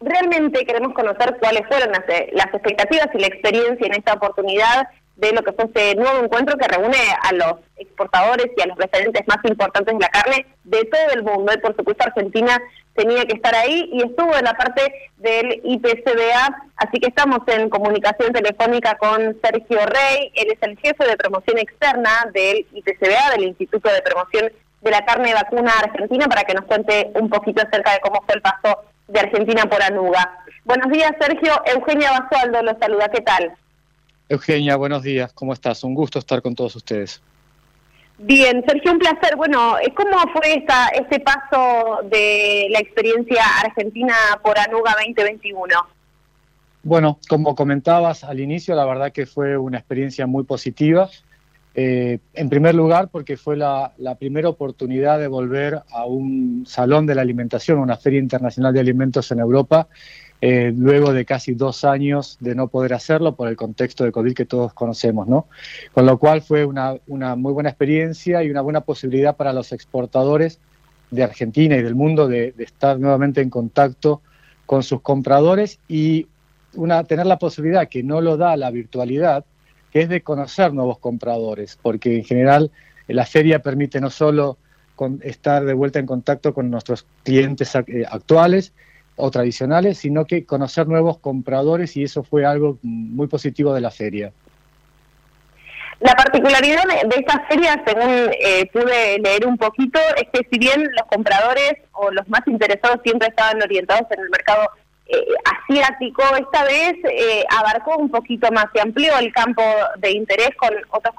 realmente 0.00 0.64
queremos 0.64 0.94
conocer 0.94 1.36
cuáles 1.40 1.66
fueron 1.66 1.90
las, 1.90 2.04
las 2.32 2.54
expectativas 2.54 3.08
y 3.12 3.18
la 3.18 3.26
experiencia 3.26 3.86
en 3.86 3.94
esta 3.94 4.12
oportunidad 4.12 4.86
de 5.16 5.32
lo 5.32 5.42
que 5.42 5.52
fue 5.52 5.66
este 5.66 5.94
nuevo 5.94 6.24
encuentro 6.24 6.56
que 6.56 6.68
reúne 6.68 6.98
a 7.22 7.32
los 7.32 7.54
exportadores 7.76 8.46
y 8.56 8.62
a 8.62 8.66
los 8.66 8.76
referentes 8.76 9.26
más 9.26 9.38
importantes 9.44 9.94
de 9.94 10.00
la 10.00 10.08
carne 10.08 10.46
de 10.64 10.84
todo 10.84 11.10
el 11.14 11.22
mundo. 11.22 11.52
Y 11.54 11.58
por 11.58 11.76
supuesto 11.76 12.04
Argentina 12.04 12.60
tenía 12.94 13.24
que 13.24 13.36
estar 13.36 13.54
ahí 13.54 13.90
y 13.92 14.02
estuvo 14.02 14.34
en 14.36 14.44
la 14.44 14.54
parte 14.54 15.10
del 15.18 15.60
IPCBA, 15.64 16.62
así 16.76 17.00
que 17.00 17.08
estamos 17.08 17.40
en 17.46 17.68
comunicación 17.68 18.32
telefónica 18.32 18.96
con 18.96 19.36
Sergio 19.42 19.80
Rey, 19.86 20.32
él 20.34 20.52
es 20.52 20.58
el 20.62 20.78
jefe 20.78 21.04
de 21.04 21.16
promoción 21.16 21.58
externa 21.58 22.10
del 22.32 22.66
IPCBA, 22.72 23.30
del 23.32 23.44
Instituto 23.44 23.90
de 23.90 24.02
Promoción 24.02 24.52
de 24.80 24.90
la 24.90 25.04
Carne 25.04 25.34
Vacuna 25.34 25.72
Argentina, 25.82 26.26
para 26.26 26.44
que 26.44 26.54
nos 26.54 26.66
cuente 26.66 27.10
un 27.14 27.28
poquito 27.28 27.62
acerca 27.66 27.92
de 27.92 28.00
cómo 28.00 28.22
fue 28.26 28.36
el 28.36 28.42
paso 28.42 28.84
de 29.08 29.20
Argentina 29.20 29.64
por 29.64 29.82
Anuga. 29.82 30.38
Buenos 30.64 30.90
días 30.90 31.12
Sergio, 31.20 31.52
Eugenia 31.66 32.12
Basualdo 32.12 32.62
los 32.62 32.78
saluda, 32.78 33.08
¿qué 33.08 33.20
tal? 33.20 33.56
Eugenia, 34.34 34.76
buenos 34.76 35.02
días, 35.02 35.32
¿cómo 35.32 35.52
estás? 35.52 35.84
Un 35.84 35.94
gusto 35.94 36.18
estar 36.18 36.42
con 36.42 36.54
todos 36.54 36.74
ustedes. 36.76 37.22
Bien, 38.18 38.64
Sergio, 38.66 38.92
un 38.92 38.98
placer. 38.98 39.36
Bueno, 39.36 39.76
¿cómo 39.96 40.18
fue 40.32 40.54
esta, 40.56 40.88
este 40.88 41.20
paso 41.20 42.00
de 42.10 42.66
la 42.70 42.78
experiencia 42.80 43.42
argentina 43.64 44.14
por 44.42 44.58
Anuga 44.58 44.94
2021? 44.98 45.74
Bueno, 46.82 47.18
como 47.28 47.54
comentabas 47.54 48.24
al 48.24 48.40
inicio, 48.40 48.74
la 48.74 48.84
verdad 48.84 49.12
que 49.12 49.26
fue 49.26 49.56
una 49.56 49.78
experiencia 49.78 50.26
muy 50.26 50.44
positiva. 50.44 51.08
Eh, 51.76 52.18
en 52.34 52.48
primer 52.48 52.74
lugar, 52.74 53.08
porque 53.10 53.36
fue 53.36 53.56
la, 53.56 53.92
la, 53.98 54.14
primera 54.14 54.48
oportunidad 54.48 55.18
de 55.18 55.26
volver 55.26 55.80
a 55.90 56.04
un 56.04 56.64
salón 56.68 57.04
de 57.04 57.16
la 57.16 57.22
alimentación, 57.22 57.78
una 57.78 57.96
feria 57.96 58.20
internacional 58.20 58.72
de 58.72 58.78
alimentos 58.78 59.32
en 59.32 59.40
Europa, 59.40 59.88
eh, 60.46 60.74
luego 60.76 61.14
de 61.14 61.24
casi 61.24 61.54
dos 61.54 61.86
años 61.86 62.36
de 62.38 62.54
no 62.54 62.68
poder 62.68 62.92
hacerlo 62.92 63.34
por 63.34 63.48
el 63.48 63.56
contexto 63.56 64.04
de 64.04 64.12
COVID 64.12 64.34
que 64.34 64.44
todos 64.44 64.74
conocemos, 64.74 65.26
¿no? 65.26 65.48
Con 65.94 66.04
lo 66.04 66.18
cual 66.18 66.42
fue 66.42 66.66
una, 66.66 66.98
muy 67.06 67.54
buena 67.54 67.70
experiencia 67.70 68.42
y 68.42 68.50
una 68.50 68.60
buena 68.60 68.82
posibilidad 68.82 69.36
para 69.36 69.54
los 69.54 69.72
exportadores 69.72 70.60
de 71.10 71.22
Argentina 71.22 71.78
y 71.78 71.82
del 71.82 71.94
mundo 71.94 72.28
de, 72.28 72.52
estar 72.58 73.00
nuevamente 73.00 73.40
en 73.40 73.48
contacto 73.48 74.20
con 74.66 74.82
sus 74.82 75.00
compradores 75.00 75.78
y 75.88 76.26
una, 76.74 77.04
tener 77.04 77.24
la 77.24 77.38
posibilidad 77.38 77.88
que 77.88 78.02
no 78.02 78.20
lo 78.20 78.36
da 78.36 78.54
la 78.58 78.70
virtualidad, 78.70 79.46
que 79.90 80.02
es 80.02 80.10
de 80.10 80.20
conocer 80.20 80.74
nuevos 80.74 80.98
compradores, 80.98 81.78
porque 81.80 82.18
en 82.18 82.24
general 82.24 82.70
la 83.08 83.24
feria 83.24 83.60
permite 83.60 83.98
no 83.98 84.10
solo 84.10 84.58
estar 85.22 85.64
de 85.64 85.72
vuelta 85.72 86.00
en 86.00 86.04
contacto 86.06 86.52
con 86.52 86.70
nuestros 86.70 87.06
clientes 87.22 87.74
eh, 87.74 88.04
actuales, 88.06 88.74
o 89.16 89.30
tradicionales, 89.30 89.98
sino 89.98 90.24
que 90.24 90.44
conocer 90.44 90.86
nuevos 90.86 91.18
compradores 91.18 91.96
y 91.96 92.02
eso 92.02 92.22
fue 92.22 92.44
algo 92.44 92.78
muy 92.82 93.26
positivo 93.28 93.72
de 93.72 93.80
la 93.80 93.90
feria. 93.90 94.32
La 96.00 96.14
particularidad 96.14 96.82
de 97.06 97.16
esta 97.16 97.46
feria, 97.48 97.82
según 97.86 98.30
eh, 98.38 98.68
pude 98.72 99.18
leer 99.20 99.46
un 99.46 99.56
poquito, 99.56 99.98
es 100.16 100.28
que 100.32 100.46
si 100.50 100.58
bien 100.58 100.82
los 100.82 101.06
compradores 101.06 101.74
o 101.92 102.10
los 102.10 102.28
más 102.28 102.42
interesados 102.46 103.00
siempre 103.04 103.28
estaban 103.28 103.62
orientados 103.62 104.10
en 104.10 104.20
el 104.20 104.30
mercado 104.30 104.68
eh, 105.06 105.24
asiático, 105.44 106.22
esta 106.36 106.64
vez 106.64 106.94
eh, 107.04 107.44
abarcó 107.48 107.96
un 107.96 108.10
poquito 108.10 108.50
más, 108.50 108.66
se 108.74 108.80
amplió 108.80 109.16
el 109.18 109.32
campo 109.32 109.62
de 109.98 110.10
interés 110.10 110.50
con 110.56 110.70
otros 110.90 111.14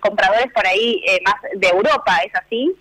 compradores 0.00 0.52
por 0.52 0.66
ahí 0.66 1.02
más 1.24 1.36
de 1.54 1.68
Europa, 1.68 2.18
¿es 2.24 2.34
así? 2.34 2.74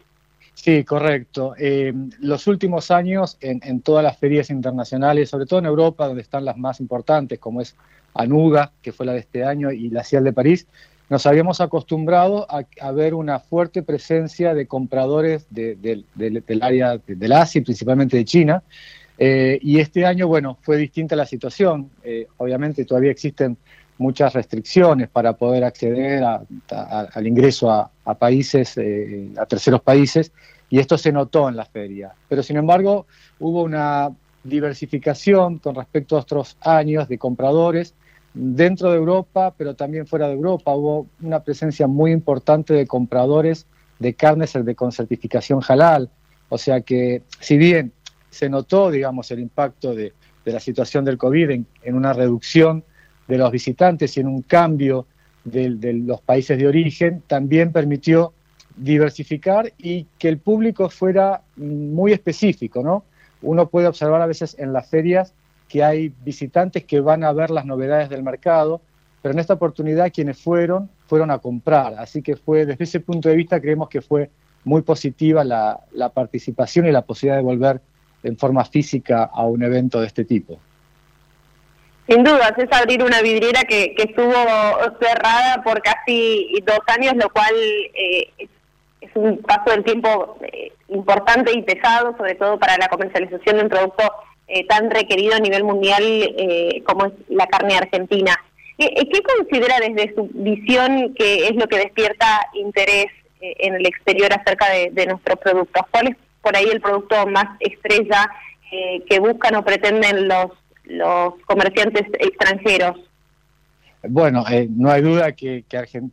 Sí, 0.66 0.84
correcto. 0.84 1.53
Eh, 1.59 1.93
los 2.22 2.47
últimos 2.47 2.89
años 2.89 3.38
en, 3.39 3.82
todas 3.82 4.03
las 4.03 4.18
ferias 4.18 4.49
internacionales, 4.49 5.30
sobre 5.30 5.45
todo 5.45 5.59
en 5.59 5.68
Europa, 5.68 6.07
donde 6.07 6.24
están 6.24 6.43
las 6.43 6.57
más 6.57 6.80
importantes, 6.80 7.38
como 7.38 7.61
es 7.61 7.76
Anuga, 8.16 8.72
que 8.82 8.91
fue 8.91 9.05
la 9.05 9.13
de 9.13 9.20
este 9.20 9.43
año, 9.43 9.72
y 9.72 9.91
la 9.91 10.03
CIAL 10.03 10.24
de 10.24 10.34
París, 10.34 10.66
nos 11.07 11.28
habíamos 11.28 11.61
acostumbrado 11.61 12.47
a, 12.49 12.91
ver 12.93 13.13
una 13.13 13.38
fuerte 13.38 13.84
presencia 13.84 14.55
de 14.55 14.66
compradores 14.66 15.45
del 15.51 16.03
área 16.61 16.97
del 17.05 17.32
Asia, 17.32 17.61
principalmente 17.61 18.18
de 18.18 18.26
China. 18.26 18.63
Eh, 19.20 19.59
y 19.61 19.78
este 19.78 20.03
año, 20.03 20.28
bueno, 20.28 20.57
fue 20.63 20.78
distinta 20.78 21.16
la 21.16 21.28
situación. 21.28 21.91
Eh, 22.03 22.26
obviamente 22.38 22.86
todavía 22.86 23.11
existen 23.11 23.55
muchas 23.99 24.34
restricciones 24.34 25.09
para 25.09 25.34
poder 25.34 25.63
acceder 25.63 26.24
al 26.24 27.28
ingreso 27.28 27.72
a, 27.72 28.16
países, 28.16 28.76
eh, 28.78 29.30
a 29.38 29.45
terceros 29.45 29.82
países, 29.82 30.32
y 30.76 30.80
esto 30.80 30.97
se 30.97 31.13
notó 31.13 31.47
en 31.47 31.55
la 31.55 31.63
feria. 31.63 32.13
Pero 32.28 32.43
sin 32.43 32.57
embargo, 32.57 33.07
hubo 33.39 33.63
una 33.63 34.09
diversificación 34.43 35.59
con 35.59 35.73
respecto 35.73 36.17
a 36.17 36.19
otros 36.19 36.57
años 36.59 37.07
de 37.07 37.17
compradores 37.17 37.93
dentro 38.34 38.91
de 38.91 38.97
Europa, 38.97 39.53
pero 39.57 39.76
también 39.76 40.05
fuera 40.05 40.28
de 40.28 40.34
Europa. 40.34 40.76
Hubo 40.76 41.07
una 41.21 41.39
presencia 41.39 41.88
muy 41.88 42.11
importante 42.11 42.73
de 42.73 42.86
compradores 42.88 43.67
de 43.99 44.15
carnes 44.15 44.51
de 44.51 44.76
con 44.76 44.91
certificación 44.91 45.61
halal. 45.65 46.09
O 46.49 46.57
sea 46.57 46.82
que, 46.82 47.23
si 47.39 47.55
bien 47.55 47.93
se 48.30 48.49
notó, 48.49 48.91
digamos, 48.91 49.32
el 49.32 49.39
impacto 49.39 49.95
de, 49.95 50.11
la 50.43 50.59
situación 50.59 51.05
del 51.05 51.17
COVID 51.17 51.51
en 51.51 51.95
una 51.95 52.11
reducción 52.11 52.84
de 53.30 53.38
los 53.38 53.49
visitantes 53.49 54.17
y 54.17 54.19
en 54.19 54.28
un 54.28 54.41
cambio 54.41 55.07
de, 55.45 55.93
los 55.93 56.19
países 56.19 56.57
de 56.57 56.67
origen, 56.67 57.23
también 57.28 57.71
permitió 57.71 58.34
diversificar 58.78 59.71
y 59.78 60.05
que 60.17 60.30
el 60.30 60.38
público 60.38 60.89
fuera 60.89 61.41
muy 61.55 62.11
específico, 62.11 62.84
¿no? 62.84 63.03
Uno 63.41 63.67
puede 63.69 63.88
observar 63.88 64.21
a 64.21 64.26
veces 64.26 64.55
en 64.59 64.73
las 64.73 64.89
ferias 64.89 65.34
que 65.67 65.84
hay 65.84 66.13
visitantes 66.23 66.84
que 66.84 66.99
van 66.99 67.23
a 67.23 67.32
ver 67.32 67.49
las 67.49 67.65
novedades 67.65 68.09
del 68.09 68.23
mercado, 68.23 68.82
pero 69.21 69.34
en 69.34 69.39
esta 69.39 69.53
oportunidad 69.53 70.11
quienes 70.13 70.38
fueron, 70.38 70.89
fueron 71.07 71.32
a 71.32 71.39
comprar. 71.39 71.95
Así 71.97 72.21
que 72.21 72.36
fue, 72.36 72.65
desde 72.65 72.84
ese 72.84 72.99
punto 72.99 73.30
de 73.30 73.36
vista, 73.36 73.59
creemos 73.59 73.89
que 73.89 74.01
fue 74.01 74.30
muy 74.63 74.82
positiva 74.82 75.43
la, 75.43 75.80
participación 76.13 76.88
y 76.88 76.91
la 76.91 77.03
posibilidad 77.03 77.38
de 77.38 77.43
volver 77.43 77.82
en 78.23 78.38
forma 78.38 78.65
física 78.65 79.30
a 79.32 79.45
un 79.45 79.63
evento 79.63 80.01
de 80.01 80.07
este 80.07 80.26
tipo. 80.26 80.59
Sin 82.07 82.23
duda, 82.23 82.53
es 82.55 82.71
abrir 82.71 83.03
una 83.03 83.21
vidriera 83.21 83.63
que, 83.63 83.95
estuvo 83.97 84.34
cerrada 84.99 85.63
por 85.63 85.82
casi 85.82 86.61
dos 86.65 86.80
años, 86.88 87.15
lo 87.15 87.30
cual 87.30 87.53
eh, 87.93 88.47
es 89.06 89.16
un 89.16 89.38
paso 89.38 89.72
del 89.72 89.84
tiempo 89.84 90.38
eh, 90.41 90.72
importante 90.89 91.51
y 91.53 91.62
pesado, 91.62 92.16
sobre 92.18 92.36
todo 92.36 92.60
para 92.60 92.78
la 92.78 92.88
comercialización 92.88 93.58
de 93.58 93.64
un 93.64 93.70
producto 93.70 94.03
eh, 94.47 94.66
tan 94.68 94.89
requerido 94.89 95.36
a 95.36 95.39
nivel 95.39 95.64
mundial 95.64 96.03
como 96.86 97.06
es 97.06 97.14
la 97.30 97.47
carne 97.47 97.78
argentina. 97.78 98.36
¿Qué 98.78 99.24
considera 99.24 99.80
desde 99.80 100.14
su 100.14 100.30
visión 100.34 101.14
que 101.16 101.47
es 101.47 101.56
lo 101.56 101.66
que 101.68 101.78
despierta 101.78 102.26
interés 102.53 103.08
en 103.39 103.76
el 103.76 103.86
exterior 103.86 104.34
acerca 104.34 104.66
de, 104.70 105.06
nuestros 105.06 105.39
productos? 105.39 105.84
¿Cuál 105.89 106.10
es 106.10 106.18
por 106.41 106.56
ahí 106.58 106.66
el 106.66 106.82
producto 106.82 107.26
más 107.26 107.58
estrella 107.62 108.30
que 109.10 109.20
buscan 109.20 109.56
o 109.56 109.64
pretenden 109.64 110.28
los, 110.28 110.51
los 110.84 111.36
comerciantes 111.45 112.03
extranjeros? 112.20 112.97
Bueno, 114.08 114.43
no 114.70 114.91
hay 114.91 115.01
duda 115.01 115.32
que, 115.32 115.64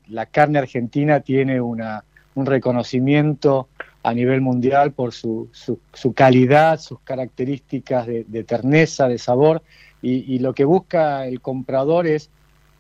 la 0.09 0.27
carne 0.27 0.59
argentina 0.59 1.21
tiene 1.21 1.61
una, 1.61 2.05
un 2.35 2.47
reconocimiento 2.47 3.69
a 4.03 4.15
nivel 4.15 4.41
mundial 4.41 4.93
por 4.93 5.13
su, 5.13 5.49
su, 5.53 6.13
calidad, 6.13 6.81
sus 6.81 7.01
características 7.01 8.07
de, 8.07 8.45
terneza, 8.45 9.09
de 9.09 9.19
sabor, 9.19 9.63
y, 10.05 10.41
lo 10.41 10.53
que 10.53 10.65
busca 10.65 11.27
el 11.27 11.41
comprador 11.41 12.09
es 12.09 12.29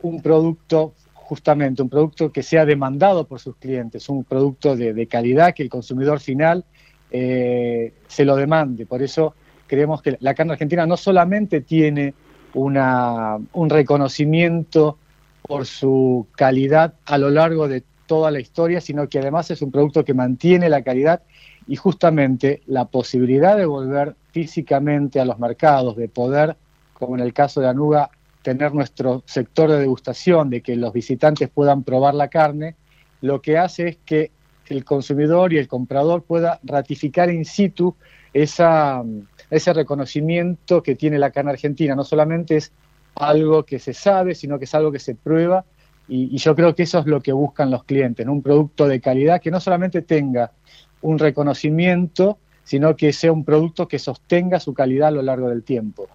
un 0.01 0.21
producto, 0.21 0.93
justamente 1.15 1.81
un 1.81 1.89
producto 1.89 2.33
que 2.33 2.43
sea 2.43 2.67
demandado 2.67 3.29
por 3.29 3.39
sus 3.39 3.55
clientes, 3.57 4.09
un 4.09 4.25
producto 4.25 4.75
de, 4.75 5.07
calidad 5.07 5.55
que 5.55 5.63
el 5.63 5.69
consumidor 5.69 6.19
final 6.19 6.65
eh, 7.13 7.93
se 8.09 8.25
lo 8.25 8.35
demande. 8.35 8.87
Por 8.87 9.03
eso 9.03 9.35
creemos 9.69 10.03
que 10.03 10.17
la 10.19 10.35
carne 10.35 10.55
argentina 10.55 10.85
no 10.85 10.97
solamente 10.97 11.61
tiene 11.61 12.15
una, 12.55 13.39
un 13.53 13.71
reconocimiento 13.71 14.99
por 15.43 15.67
su 15.67 16.27
calidad 16.33 16.95
a 17.07 17.19
lo 17.19 17.31
largo 17.31 17.69
de 17.69 17.85
toda 18.07 18.31
la 18.31 18.41
historia, 18.41 18.81
sino 18.81 19.09
que 19.09 19.19
además 19.19 19.51
es 19.51 19.63
un 19.63 19.71
producto 19.71 20.05
que 20.05 20.15
mantiene 20.15 20.69
la 20.69 20.83
calidad 20.83 21.23
y 21.67 21.77
justamente 21.77 22.63
la 22.67 22.87
posibilidad 22.87 23.57
de 23.57 23.67
volver 23.67 24.17
físicamente 24.33 25.21
a 25.21 25.25
los 25.25 25.39
mercados, 25.39 25.97
de 25.97 26.09
poder, 26.09 26.57
como 26.95 27.17
en 27.17 27.23
el 27.23 27.33
caso 27.33 27.61
de 27.61 27.69
Anuga, 27.69 28.11
tener 28.43 28.75
nuestro 28.75 29.23
sector 29.27 29.71
de 29.71 29.79
degustación, 29.79 30.51
de 30.51 30.63
que 30.63 30.75
los 30.75 30.93
visitantes 30.93 31.49
puedan 31.49 31.85
probar 31.85 32.15
la 32.15 32.29
carne, 32.29 32.75
lo 33.21 33.41
que 33.41 33.57
hace 33.57 33.89
es 33.89 33.99
que 34.05 34.33
el 34.67 34.85
consumidor 34.85 35.53
y 35.53 35.59
el 35.59 35.69
comprador 35.69 36.23
pueda 36.23 36.59
ratificar 36.65 37.31
in 37.31 37.45
situ 37.45 37.95
ese 38.33 39.73
reconocimiento 39.75 40.83
que 40.83 40.95
tiene 40.95 41.19
la 41.19 41.31
carne 41.31 41.53
argentina. 41.53 41.95
No 41.95 42.05
solamente 42.05 42.57
es 42.57 42.73
algo 43.15 43.65
que 43.65 43.79
se 43.79 43.93
sabe, 43.93 44.35
sino 44.35 44.59
que 44.59 44.65
es 44.65 44.75
algo 44.75 44.91
que 44.91 44.99
se 44.99 45.15
prueba 45.15 45.65
y, 46.09 46.37
yo 46.37 46.55
creo 46.55 46.75
que 46.75 46.83
eso 46.83 46.99
es 46.99 47.07
lo 47.07 47.21
que 47.21 47.33
buscan 47.33 47.71
los 47.71 47.85
clientes, 47.85 48.27
un 48.27 48.43
producto 48.43 48.87
de 48.87 49.01
calidad 49.01 49.41
que 49.41 49.51
no 49.51 49.61
solamente 49.61 50.03
tenga 50.03 50.53
un 51.01 51.19
reconocimiento, 51.19 52.39
sino 52.65 52.97
que 52.97 53.13
sea 53.13 53.33
un 53.33 53.45
producto 53.45 53.89
que 53.89 53.99
sostenga 53.99 54.61
su 54.61 54.75
calidad 54.75 55.09
a 55.09 55.13
lo 55.13 55.23
largo 55.23 55.49
del 55.49 55.63
tiempo. 55.63 56.09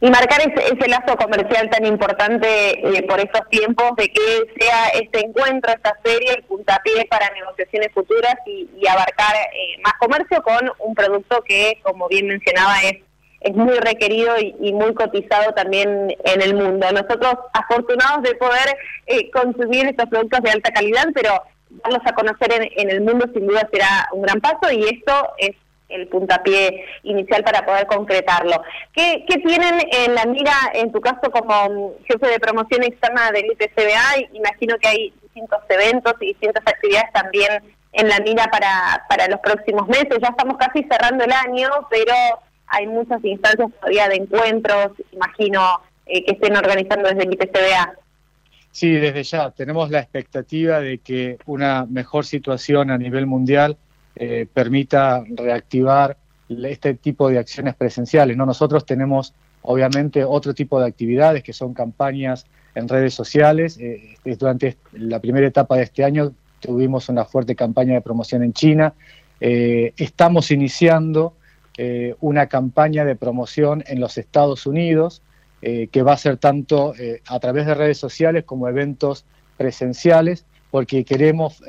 Y 0.00 0.10
marcar 0.10 0.40
ese, 0.40 0.88
lazo 0.88 1.16
comercial 1.16 1.70
tan 1.70 1.86
importante 1.86 2.46
eh, 2.46 3.02
por 3.04 3.20
estos 3.20 3.48
tiempos, 3.48 3.96
de 3.96 4.08
que 4.08 4.42
sea 4.58 4.88
este 4.88 5.24
encuentro, 5.24 5.72
esta 5.72 5.96
serie, 6.04 6.34
el 6.36 6.42
puntapié 6.42 7.06
para 7.06 7.30
negociaciones 7.30 7.90
futuras 7.94 8.34
y, 8.44 8.68
abarcar 8.86 9.34
eh, 9.36 9.80
más 9.82 9.94
comercio 9.98 10.42
con 10.42 10.70
un 10.80 10.94
producto 10.94 11.42
que, 11.46 11.78
como 11.82 12.06
bien 12.08 12.26
mencionaba, 12.26 12.82
es 12.82 13.03
es 13.44 13.54
muy 13.54 13.78
requerido 13.78 14.34
y, 14.38 14.72
muy 14.72 14.94
cotizado 14.94 15.52
también 15.52 16.16
en 16.24 16.42
el 16.42 16.54
mundo. 16.54 16.86
Nosotros 16.90 17.34
afortunados 17.52 18.22
de 18.22 18.34
poder 18.36 18.76
eh, 19.06 19.30
consumir 19.30 19.86
estos 19.86 20.08
productos 20.08 20.40
de 20.40 20.50
alta 20.50 20.72
calidad, 20.72 21.04
pero 21.14 21.42
darlos 21.68 22.00
a 22.06 22.14
conocer 22.14 22.70
en, 22.74 22.90
el 22.90 23.02
mundo 23.02 23.26
sin 23.34 23.46
duda 23.46 23.68
será 23.70 24.08
un 24.12 24.22
gran 24.22 24.40
paso 24.40 24.72
y 24.72 24.84
esto 24.84 25.34
es 25.36 25.50
el 25.90 26.08
puntapié 26.08 26.86
inicial 27.02 27.44
para 27.44 27.66
poder 27.66 27.86
concretarlo. 27.86 28.62
¿Qué, 28.94 29.26
tienen 29.26 29.74
en 29.92 30.14
la 30.14 30.24
mira, 30.24 30.54
en 30.72 30.90
tu 30.90 31.00
caso 31.02 31.30
como 31.30 31.92
jefe 32.06 32.26
de 32.26 32.40
promoción 32.40 32.82
externa 32.82 33.30
del 33.30 33.44
IPCBA? 33.52 34.28
Imagino 34.32 34.76
que 34.78 34.88
hay 34.88 35.14
distintos 35.22 35.60
eventos 35.68 36.14
y 36.20 36.28
distintas 36.28 36.64
actividades 36.66 37.12
también 37.12 37.62
en 37.92 38.08
la 38.08 38.18
mira 38.20 38.46
para, 38.46 39.04
para 39.06 39.28
los 39.28 39.40
próximos 39.40 39.86
meses. 39.86 40.18
Ya 40.22 40.28
estamos 40.28 40.56
casi 40.56 40.82
cerrando 40.90 41.24
el 41.24 41.32
año, 41.32 41.68
pero 41.90 42.14
hay 42.66 42.86
muchas 42.86 43.24
instancias 43.24 43.70
todavía 43.80 44.08
de 44.08 44.16
encuentros, 44.16 44.92
imagino, 45.12 45.80
eh, 46.06 46.24
que 46.24 46.32
estén 46.32 46.56
organizando 46.56 47.08
desde 47.08 47.22
el 47.22 47.32
IPCBA. 47.32 47.94
Sí, 48.70 48.90
desde 48.90 49.22
ya. 49.22 49.50
Tenemos 49.50 49.90
la 49.90 50.00
expectativa 50.00 50.80
de 50.80 50.98
que 50.98 51.38
una 51.46 51.86
mejor 51.86 52.24
situación 52.24 52.90
a 52.90 52.98
nivel 52.98 53.26
mundial 53.26 53.76
eh, 54.16 54.46
permita 54.52 55.24
reactivar 55.28 56.16
este 56.48 56.94
tipo 56.94 57.28
de 57.30 57.38
acciones 57.38 57.74
presenciales. 57.74 58.36
¿no? 58.36 58.44
Nosotros 58.44 58.84
tenemos, 58.84 59.32
obviamente, 59.62 60.24
otro 60.24 60.52
tipo 60.54 60.80
de 60.80 60.88
actividades 60.88 61.42
que 61.42 61.52
son 61.52 61.72
campañas 61.72 62.46
en 62.74 62.88
redes 62.88 63.14
sociales. 63.14 63.78
Eh, 63.80 64.16
durante 64.24 64.76
la 64.92 65.20
primera 65.20 65.46
etapa 65.46 65.76
de 65.76 65.84
este 65.84 66.04
año 66.04 66.32
tuvimos 66.60 67.08
una 67.08 67.24
fuerte 67.24 67.54
campaña 67.54 67.94
de 67.94 68.00
promoción 68.00 68.42
en 68.42 68.52
China. 68.52 68.94
estamos 69.40 70.50
iniciando 70.50 71.34
eh, 71.76 72.14
una 72.20 72.46
campaña 72.46 73.04
de 73.04 73.16
promoción 73.16 73.82
en 73.88 73.98
los 73.98 74.16
Estados 74.16 74.64
Unidos 74.64 75.22
eh, 75.60 75.88
que 75.90 76.02
va 76.02 76.12
a 76.12 76.16
ser 76.16 76.36
tanto 76.36 76.94
eh, 76.94 77.20
a 77.26 77.40
través 77.40 77.66
de 77.66 77.74
redes 77.74 77.98
sociales 77.98 78.44
como 78.44 78.68
eventos 78.68 79.24
presenciales, 79.56 80.46
porque 80.70 81.04
queremos 81.04 81.62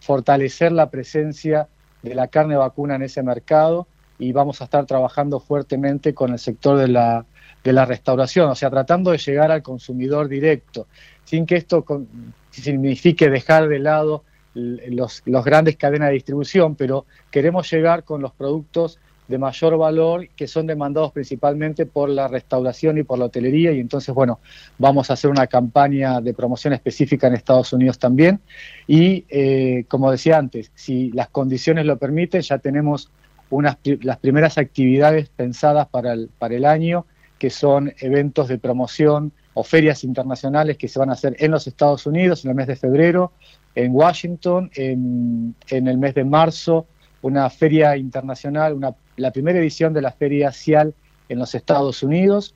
fortalecer 0.00 0.70
la 0.70 0.90
presencia 0.90 1.68
de 2.02 2.14
la 2.14 2.28
carne 2.28 2.56
vacuna 2.56 2.96
en 2.96 3.02
ese 3.02 3.22
mercado 3.22 3.86
y 4.18 4.32
vamos 4.32 4.60
a 4.60 4.64
estar 4.64 4.84
trabajando 4.84 5.40
fuertemente 5.40 6.12
con 6.12 6.32
el 6.32 6.38
sector 6.38 6.78
de 6.78 6.88
la, 6.88 7.24
de 7.64 7.72
la 7.72 7.86
restauración, 7.86 8.50
o 8.50 8.54
sea, 8.54 8.68
tratando 8.68 9.10
de 9.10 9.18
llegar 9.18 9.50
al 9.50 9.62
consumidor 9.62 10.28
directo, 10.28 10.86
sin 11.24 11.46
que 11.46 11.56
esto 11.56 11.84
signifique 12.50 13.30
dejar 13.30 13.68
de 13.68 13.78
lado 13.78 14.24
los, 14.54 15.22
los 15.24 15.44
grandes 15.44 15.76
cadenas 15.76 16.08
de 16.08 16.14
distribución, 16.14 16.76
pero 16.76 17.06
queremos 17.30 17.70
llegar 17.70 18.04
con 18.04 18.20
los 18.20 18.32
productos 18.32 19.00
de 19.26 19.38
mayor 19.38 19.76
valor 19.78 20.28
que 20.36 20.46
son 20.46 20.66
demandados 20.66 21.12
principalmente 21.12 21.86
por 21.86 22.08
la 22.08 22.28
restauración 22.28 22.98
y 22.98 23.04
por 23.04 23.18
la 23.18 23.26
hotelería. 23.26 23.72
Y 23.72 23.80
entonces 23.80 24.14
bueno 24.14 24.40
vamos 24.78 25.10
a 25.10 25.14
hacer 25.14 25.30
una 25.30 25.46
campaña 25.46 26.20
de 26.20 26.34
promoción 26.34 26.72
específica 26.72 27.26
en 27.26 27.34
Estados 27.34 27.72
Unidos 27.72 27.98
también. 27.98 28.40
Y 28.86 29.24
eh, 29.28 29.84
como 29.88 30.10
decía 30.10 30.38
antes 30.38 30.70
si 30.74 31.10
las 31.12 31.28
condiciones 31.28 31.86
lo 31.86 31.96
permiten 31.96 32.42
ya 32.42 32.58
tenemos 32.58 33.10
unas 33.50 33.78
las 34.02 34.18
primeras 34.18 34.58
actividades 34.58 35.28
pensadas 35.28 35.88
para 35.88 36.12
el, 36.12 36.28
para 36.38 36.54
el 36.54 36.64
año 36.64 37.06
que 37.38 37.50
son 37.50 37.92
eventos 38.00 38.48
de 38.48 38.58
promoción 38.58 39.32
o 39.54 39.62
ferias 39.62 40.02
internacionales 40.04 40.76
que 40.76 40.88
se 40.88 40.98
van 40.98 41.10
a 41.10 41.12
hacer 41.12 41.36
en 41.38 41.50
los 41.50 41.66
Estados 41.66 42.06
Unidos 42.06 42.44
en 42.44 42.50
el 42.50 42.56
mes 42.56 42.66
de 42.66 42.76
febrero 42.76 43.32
en 43.74 43.94
Washington 43.94 44.70
en, 44.74 45.54
en 45.68 45.88
el 45.88 45.98
mes 45.98 46.14
de 46.14 46.24
marzo 46.24 46.86
una 47.24 47.48
feria 47.48 47.96
internacional, 47.96 48.74
una 48.74 48.94
la 49.16 49.30
primera 49.30 49.58
edición 49.58 49.94
de 49.94 50.02
la 50.02 50.12
Feria 50.12 50.52
CIAL 50.52 50.94
en 51.28 51.38
los 51.38 51.54
Estados 51.54 52.02
Unidos. 52.02 52.54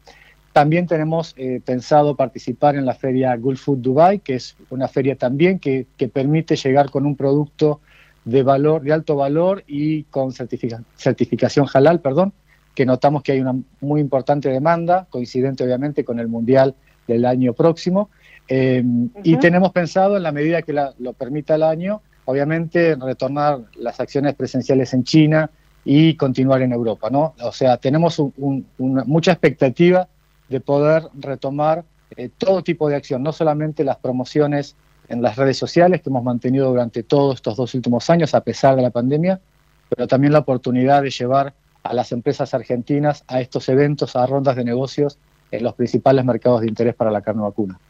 También 0.53 0.87
tenemos 0.87 1.35
eh, 1.39 1.61
pensado 1.65 2.17
participar 2.17 2.77
en 2.77 2.85
la 2.85 2.95
feria 2.95 3.35
Gulf 3.37 3.63
Food 3.63 3.79
Dubai, 3.79 4.19
que 4.19 4.35
es 4.35 4.57
una 4.69 4.89
feria 4.89 5.17
también 5.17 5.59
que, 5.59 5.87
permite 6.13 6.57
llegar 6.57 6.91
con 6.91 7.07
un 7.07 7.17
producto 7.17 7.81
de 8.25 8.43
valor, 8.43 8.83
de 8.83 8.93
alto 8.93 9.17
valor 9.17 9.65
y 9.67 10.03
con 10.05 10.33
certificación 10.33 11.67
halal, 11.73 12.01
perdón, 12.01 12.35
que 12.75 12.85
notamos 12.85 13.23
que 13.23 13.33
hay 13.33 13.41
una 13.41 13.55
muy 13.81 14.01
importante 14.03 14.51
demanda, 14.51 15.07
coincidente 15.09 15.65
obviamente 15.65 16.05
con 16.05 16.19
el 16.19 16.29
Mundial 16.29 16.75
del 17.07 17.25
año 17.25 17.55
próximo. 17.55 18.11
Eh, 18.49 18.83
y 19.23 19.37
tenemos 19.39 19.73
pensado, 19.73 20.17
en 20.17 20.23
la 20.23 20.33
medida 20.33 20.61
que 20.61 20.73
lo 20.73 21.13
permita 21.15 21.55
el 21.55 21.63
año, 21.63 22.03
obviamente 22.29 22.95
retornar 22.95 23.61
las 23.77 24.01
acciones 24.01 24.35
presenciales 24.35 24.93
en 24.93 25.03
China, 25.05 25.51
y 25.91 26.17
continuar 26.17 26.61
en 26.61 26.73
Europa, 26.73 27.09
¿no? 27.09 27.35
O 27.41 27.51
sea, 27.51 27.79
tenemos 27.79 28.23
mucha 28.37 29.33
expectativa 29.33 30.07
de 30.51 30.61
poder 30.61 31.05
retomar 31.15 31.83
eh, 32.15 32.29
todo 32.37 32.63
tipo 32.63 32.91
de 32.91 32.97
acción, 32.97 33.23
no 33.23 33.33
solamente 33.33 33.85
las 33.85 33.97
promociones 33.97 34.77
en 35.09 35.23
las 35.23 35.37
redes 35.37 35.57
sociales 35.57 36.03
que 36.03 36.11
hemos 36.11 36.23
mantenido 36.23 36.69
durante 36.69 37.03
todos 37.05 37.37
estos 37.37 37.57
dos 37.57 37.75
últimos 37.75 38.11
años 38.11 38.35
a 38.35 38.43
pesar 38.43 38.77
de 38.77 38.83
la 38.83 38.91
pandemia, 38.91 39.41
pero 39.89 40.07
también 40.07 40.35
la 40.35 40.41
oportunidad 40.41 41.03
de 41.03 41.11
llevar 41.11 41.55
a 41.83 41.95
las 41.95 42.13
empresas 42.13 42.53
argentinas 42.53 43.25
a 43.27 43.41
estos 43.41 43.67
eventos, 43.71 44.15
a 44.15 44.27
rondas 44.27 44.57
de 44.57 44.65
negocios 44.65 45.17
en 45.51 45.65
los 45.65 45.73
principales 45.73 46.23
mercados 46.23 46.61
de 46.61 46.69
interés 46.69 46.95
para 46.95 47.11
la 47.11 47.23
carne 47.23 47.41
vacuna. 47.41 47.81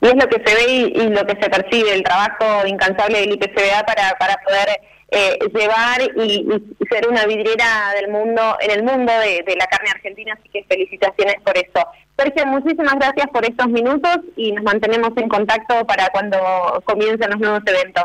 Y 0.00 0.06
es 0.06 0.14
lo 0.14 0.28
que 0.28 0.42
se 0.44 0.54
ve 0.54 0.72
y, 0.94 1.08
lo 1.08 1.26
que 1.26 1.42
se 1.42 1.50
percibe, 1.50 1.94
el 1.94 2.04
trabajo 2.04 2.66
incansable 2.66 3.20
del 3.20 3.32
IPCBA 3.32 3.84
para, 3.84 4.16
para 4.18 4.36
poder 4.44 4.80
eh, 5.10 5.38
llevar 5.52 6.02
y, 6.16 6.46
ser 6.88 7.08
una 7.08 7.26
vidriera 7.26 7.92
del 7.94 8.10
mundo, 8.10 8.56
en 8.60 8.70
el 8.70 8.82
mundo 8.82 9.12
de, 9.12 9.42
de, 9.46 9.56
la 9.56 9.66
carne 9.66 9.90
argentina, 9.90 10.34
así 10.38 10.48
que 10.48 10.64
felicitaciones 10.64 11.36
por 11.44 11.56
eso. 11.56 11.86
Sergio, 12.16 12.46
muchísimas 12.46 12.94
gracias 12.94 13.28
por 13.32 13.44
estos 13.44 13.68
minutos 13.68 14.18
y 14.36 14.52
nos 14.52 14.64
mantenemos 14.64 15.10
en 15.16 15.28
contacto 15.28 15.86
para 15.86 16.08
cuando 16.10 16.38
comiencen 16.84 17.30
los 17.30 17.40
nuevos 17.40 17.62
eventos. 17.66 18.04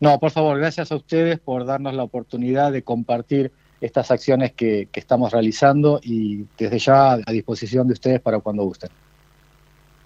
No, 0.00 0.18
por 0.18 0.30
favor, 0.30 0.58
gracias 0.58 0.90
a 0.92 0.96
ustedes 0.96 1.38
por 1.38 1.66
darnos 1.66 1.94
la 1.94 2.02
oportunidad 2.02 2.72
de 2.72 2.82
compartir 2.82 3.52
estas 3.80 4.10
acciones 4.10 4.52
que, 4.52 4.88
estamos 4.94 5.32
realizando 5.32 6.00
y 6.02 6.46
desde 6.58 6.78
ya 6.78 7.12
a 7.12 7.32
disposición 7.32 7.86
de 7.86 7.94
ustedes 7.94 8.20
para 8.20 8.40
cuando 8.40 8.64
gusten. 8.64 8.90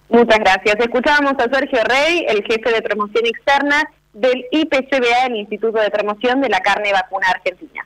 Muchas 0.09 0.39
gracias. 0.39 0.75
Escuchábamos 0.79 1.33
a 1.33 1.49
Sergio 1.53 1.79
Rey, 1.83 2.25
el 2.27 2.43
jefe 2.43 2.71
de 2.71 2.81
promoción 2.81 3.25
externa 3.25 3.83
del 4.13 4.45
IPCBA, 4.51 5.25
el 5.27 5.35
Instituto 5.37 5.79
de 5.79 5.89
Promoción 5.89 6.41
de 6.41 6.49
la 6.49 6.59
Carne 6.59 6.91
Vacuna 6.93 7.27
Argentina. 7.27 7.85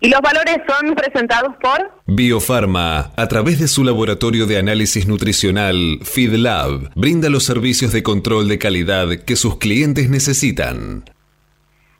Y 0.00 0.08
los 0.08 0.20
valores 0.20 0.58
son 0.68 0.94
presentados 0.94 1.54
por 1.60 1.90
Biofarma, 2.06 3.12
a 3.16 3.28
través 3.28 3.58
de 3.58 3.66
su 3.66 3.82
laboratorio 3.82 4.46
de 4.46 4.58
análisis 4.58 5.06
nutricional, 5.06 6.00
FeedLab, 6.02 6.90
brinda 6.94 7.30
los 7.30 7.44
servicios 7.44 7.92
de 7.92 8.02
control 8.02 8.46
de 8.46 8.58
calidad 8.58 9.08
que 9.24 9.36
sus 9.36 9.56
clientes 9.56 10.10
necesitan. 10.10 11.04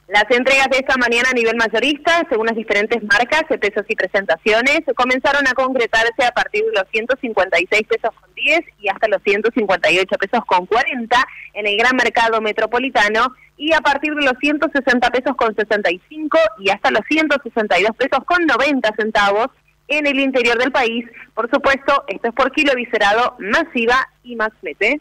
Las 0.09 0.25
entregas 0.31 0.69
de 0.71 0.79
esta 0.79 0.97
mañana 0.99 1.31
a 1.31 1.35
nivel 1.35 1.57
mayorista, 1.57 2.25
según 2.31 2.47
las 2.47 2.55
diferentes 2.55 3.03
marcas, 3.03 3.43
pesos 3.61 3.85
y 3.89 3.97
presentaciones, 3.97 4.83
comenzaron 4.95 5.49
a 5.49 5.53
concretarse 5.53 6.25
a 6.25 6.31
partir 6.31 6.65
de 6.65 6.71
los 6.75 6.85
156 6.93 7.83
pesos 7.89 8.15
con 8.21 8.33
10 8.35 8.61
y 8.79 8.89
hasta 8.89 9.09
los 9.09 9.21
158 9.25 10.17
pesos 10.17 10.45
con 10.47 10.67
40 10.67 11.27
en 11.55 11.67
el 11.67 11.77
gran 11.77 11.97
mercado 11.97 12.41
metropolitano 12.41 13.35
y 13.57 13.73
a 13.73 13.81
partir 13.81 14.15
de 14.15 14.25
los 14.25 14.35
160 14.39 15.11
pesos 15.11 15.35
con 15.37 15.57
65 15.57 16.39
y 16.61 16.71
hasta 16.71 16.93
los 16.93 17.03
162 17.09 17.97
pesos 17.97 18.25
con 18.27 18.47
90 18.47 18.89
centavos 18.97 19.49
en 19.89 20.07
el 20.07 20.21
interior 20.21 20.57
del 20.57 20.71
país. 20.71 21.05
Por 21.35 21.51
supuesto, 21.51 22.05
esto 22.07 22.29
es 22.29 22.35
por 22.35 22.53
kilo 22.53 22.75
viscerado, 22.77 23.35
masiva 23.41 24.09
y 24.23 24.37
más 24.37 24.51
flete. 24.61 25.01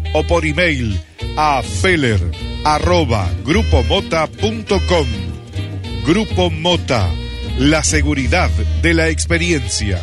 o 0.13 0.23
por 0.23 0.45
email 0.45 0.99
a 1.37 1.61
feller 1.61 2.19
arroba 2.63 3.29
grupomota.com. 3.43 5.07
Grupo 6.05 6.49
Mota, 6.49 7.09
la 7.57 7.83
seguridad 7.83 8.49
de 8.81 8.93
la 8.93 9.09
experiencia. 9.09 9.99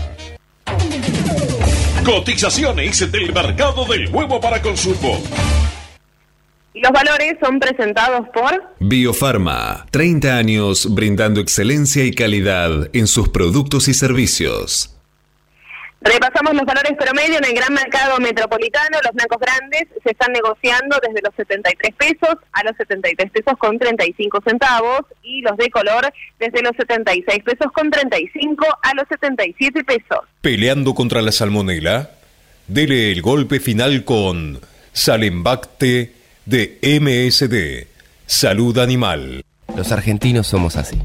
Cotizaciones 2.04 3.10
del 3.10 3.32
mercado 3.32 3.84
del 3.84 4.08
huevo 4.08 4.40
para 4.40 4.62
consumo. 4.62 5.22
Los 6.74 6.92
valores 6.92 7.36
son 7.42 7.58
presentados 7.58 8.28
por 8.32 8.74
Biofarma, 8.78 9.86
30 9.90 10.36
años 10.36 10.94
brindando 10.94 11.40
excelencia 11.40 12.04
y 12.04 12.12
calidad 12.12 12.88
en 12.92 13.08
sus 13.08 13.28
productos 13.30 13.88
y 13.88 13.94
servicios. 13.94 14.97
Repasamos 16.00 16.54
los 16.54 16.64
valores 16.64 16.92
promedio 16.96 17.38
en 17.38 17.44
el 17.44 17.54
gran 17.54 17.74
mercado 17.74 18.18
metropolitano. 18.18 18.98
Los 19.02 19.12
blancos 19.12 19.38
grandes 19.40 19.88
se 20.02 20.10
están 20.12 20.32
negociando 20.32 20.96
desde 21.06 21.20
los 21.22 21.34
73 21.34 21.94
pesos 21.96 22.36
a 22.52 22.62
los 22.62 22.76
73 22.76 23.30
pesos 23.32 23.58
con 23.58 23.78
35 23.78 24.38
centavos 24.46 25.00
y 25.22 25.42
los 25.42 25.56
de 25.56 25.68
color 25.70 26.12
desde 26.38 26.62
los 26.62 26.72
76 26.76 27.42
pesos 27.44 27.72
con 27.72 27.90
35 27.90 28.66
a 28.82 28.94
los 28.94 29.08
77 29.08 29.84
pesos. 29.84 30.20
Peleando 30.40 30.94
contra 30.94 31.20
la 31.20 31.32
salmonela, 31.32 32.10
dele 32.68 33.10
el 33.10 33.20
golpe 33.20 33.58
final 33.58 34.04
con 34.04 34.60
Salembacte 34.92 36.12
de 36.46 36.78
MSD, 36.82 37.88
Salud 38.26 38.78
Animal. 38.78 39.42
Los 39.76 39.90
argentinos 39.90 40.46
somos 40.46 40.76
así. 40.76 40.98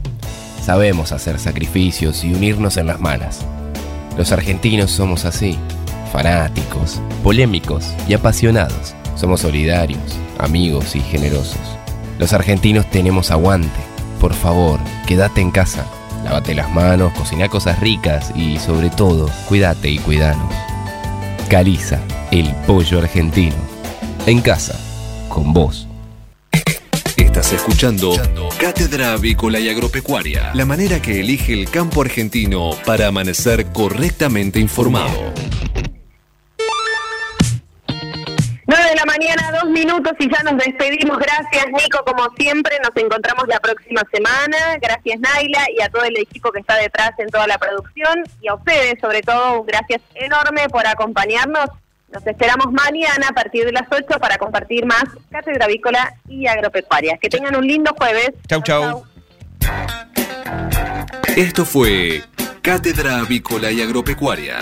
Sabemos 0.62 1.12
hacer 1.12 1.39
sacrificios 1.39 2.24
y 2.24 2.34
unirnos 2.34 2.78
en 2.78 2.88
las 2.88 3.02
malas. 3.02 3.46
Los 4.18 4.32
argentinos 4.32 4.91
somos 4.91 5.26
así, 5.26 5.57
fanáticos, 6.11 7.01
polémicos 7.24 7.93
y 8.07 8.14
apasionados. 8.14 8.93
Somos 9.16 9.41
solidarios, 9.41 10.20
amigos 10.38 10.95
y 10.95 10.99
generosos. 10.99 11.59
Los 12.20 12.34
argentinos 12.34 12.89
tenemos 12.89 13.32
aguante. 13.32 13.80
Por 14.20 14.34
favor, 14.34 14.80
quédate 15.07 15.41
en 15.41 15.51
casa. 15.51 15.86
Lávate 16.24 16.53
las 16.53 16.72
manos, 16.72 17.11
cocina 17.14 17.49
cosas 17.49 17.80
ricas 17.80 18.32
y 18.36 18.57
sobre 18.59 18.89
todo, 18.89 19.30
cuídate 19.47 19.89
y 19.89 19.97
cuidanos. 19.97 20.53
Caliza, 21.49 21.99
el 22.32 22.53
pollo 22.68 22.99
argentino. 22.99 23.55
En 24.26 24.41
casa, 24.41 24.80
con 25.28 25.53
vos. 25.53 25.88
Estás 27.34 27.54
escuchando 27.54 28.12
Cátedra 28.60 29.14
Avícola 29.14 29.60
y 29.60 29.68
Agropecuaria, 29.68 30.52
la 30.54 30.66
manera 30.66 31.02
que 31.02 31.20
elige 31.20 31.54
el 31.54 31.68
campo 31.68 32.04
argentino 32.04 32.70
para 32.86 33.08
amanecer 33.08 33.66
correctamente 33.74 34.60
informado. 34.60 35.34
9 38.68 38.84
de 38.88 38.96
la 38.96 39.06
mañana, 39.06 39.52
dos 39.60 39.72
minutos 39.72 40.14
y 40.20 40.30
ya 40.30 40.44
nos 40.44 40.64
despedimos. 40.64 41.18
Gracias 41.18 41.66
Nico, 41.74 42.06
como 42.06 42.30
siempre, 42.38 42.78
nos 42.84 42.96
encontramos 43.04 43.48
la 43.48 43.60
próxima 43.60 44.04
semana. 44.14 44.78
Gracias 44.80 45.20
Naila 45.20 45.66
y 45.76 45.82
a 45.82 45.90
todo 45.90 46.04
el 46.04 46.16
equipo 46.16 46.52
que 46.52 46.60
está 46.60 46.78
detrás 46.78 47.14
en 47.18 47.30
toda 47.30 47.48
la 47.48 47.58
producción 47.58 48.26
y 48.44 48.48
a 48.48 48.54
ustedes 48.54 49.00
sobre 49.02 49.24
todo 49.24 49.62
un 49.62 49.66
gracias 49.66 50.02
enorme 50.14 50.70
por 50.70 50.86
acompañarnos 50.86 51.66
nos 52.14 52.26
esperamos 52.28 52.72
mañana 52.72 53.28
a 53.30 53.34
partir 53.34 53.66
de 53.66 53.72
las 53.72 53.88
8 53.89 54.20
para 54.20 54.38
compartir 54.38 54.86
más 54.86 55.03
Cátedra 55.30 55.66
Avícola 55.66 56.14
y 56.30 56.47
Agropecuaria. 56.47 57.18
Que 57.18 57.30
tengan 57.30 57.55
un 57.55 57.68
lindo 57.68 57.93
jueves. 57.97 58.32
Chau, 58.47 58.61
chau. 58.61 59.03
Esto 61.36 61.66
fue 61.66 62.24
Cátedra 62.61 63.20
Avícola 63.20 63.72
y 63.72 63.82
Agropecuaria, 63.82 64.59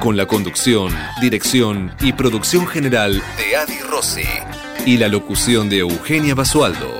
con 0.00 0.16
la 0.16 0.26
conducción, 0.26 0.92
dirección 1.20 1.94
y 2.00 2.12
producción 2.12 2.66
general 2.66 3.22
de 3.38 3.56
Adi 3.56 3.78
Rossi 3.88 4.28
y 4.84 4.98
la 4.98 5.08
locución 5.08 5.68
de 5.68 5.78
Eugenia 5.78 6.34
Basualdo. 6.34 6.98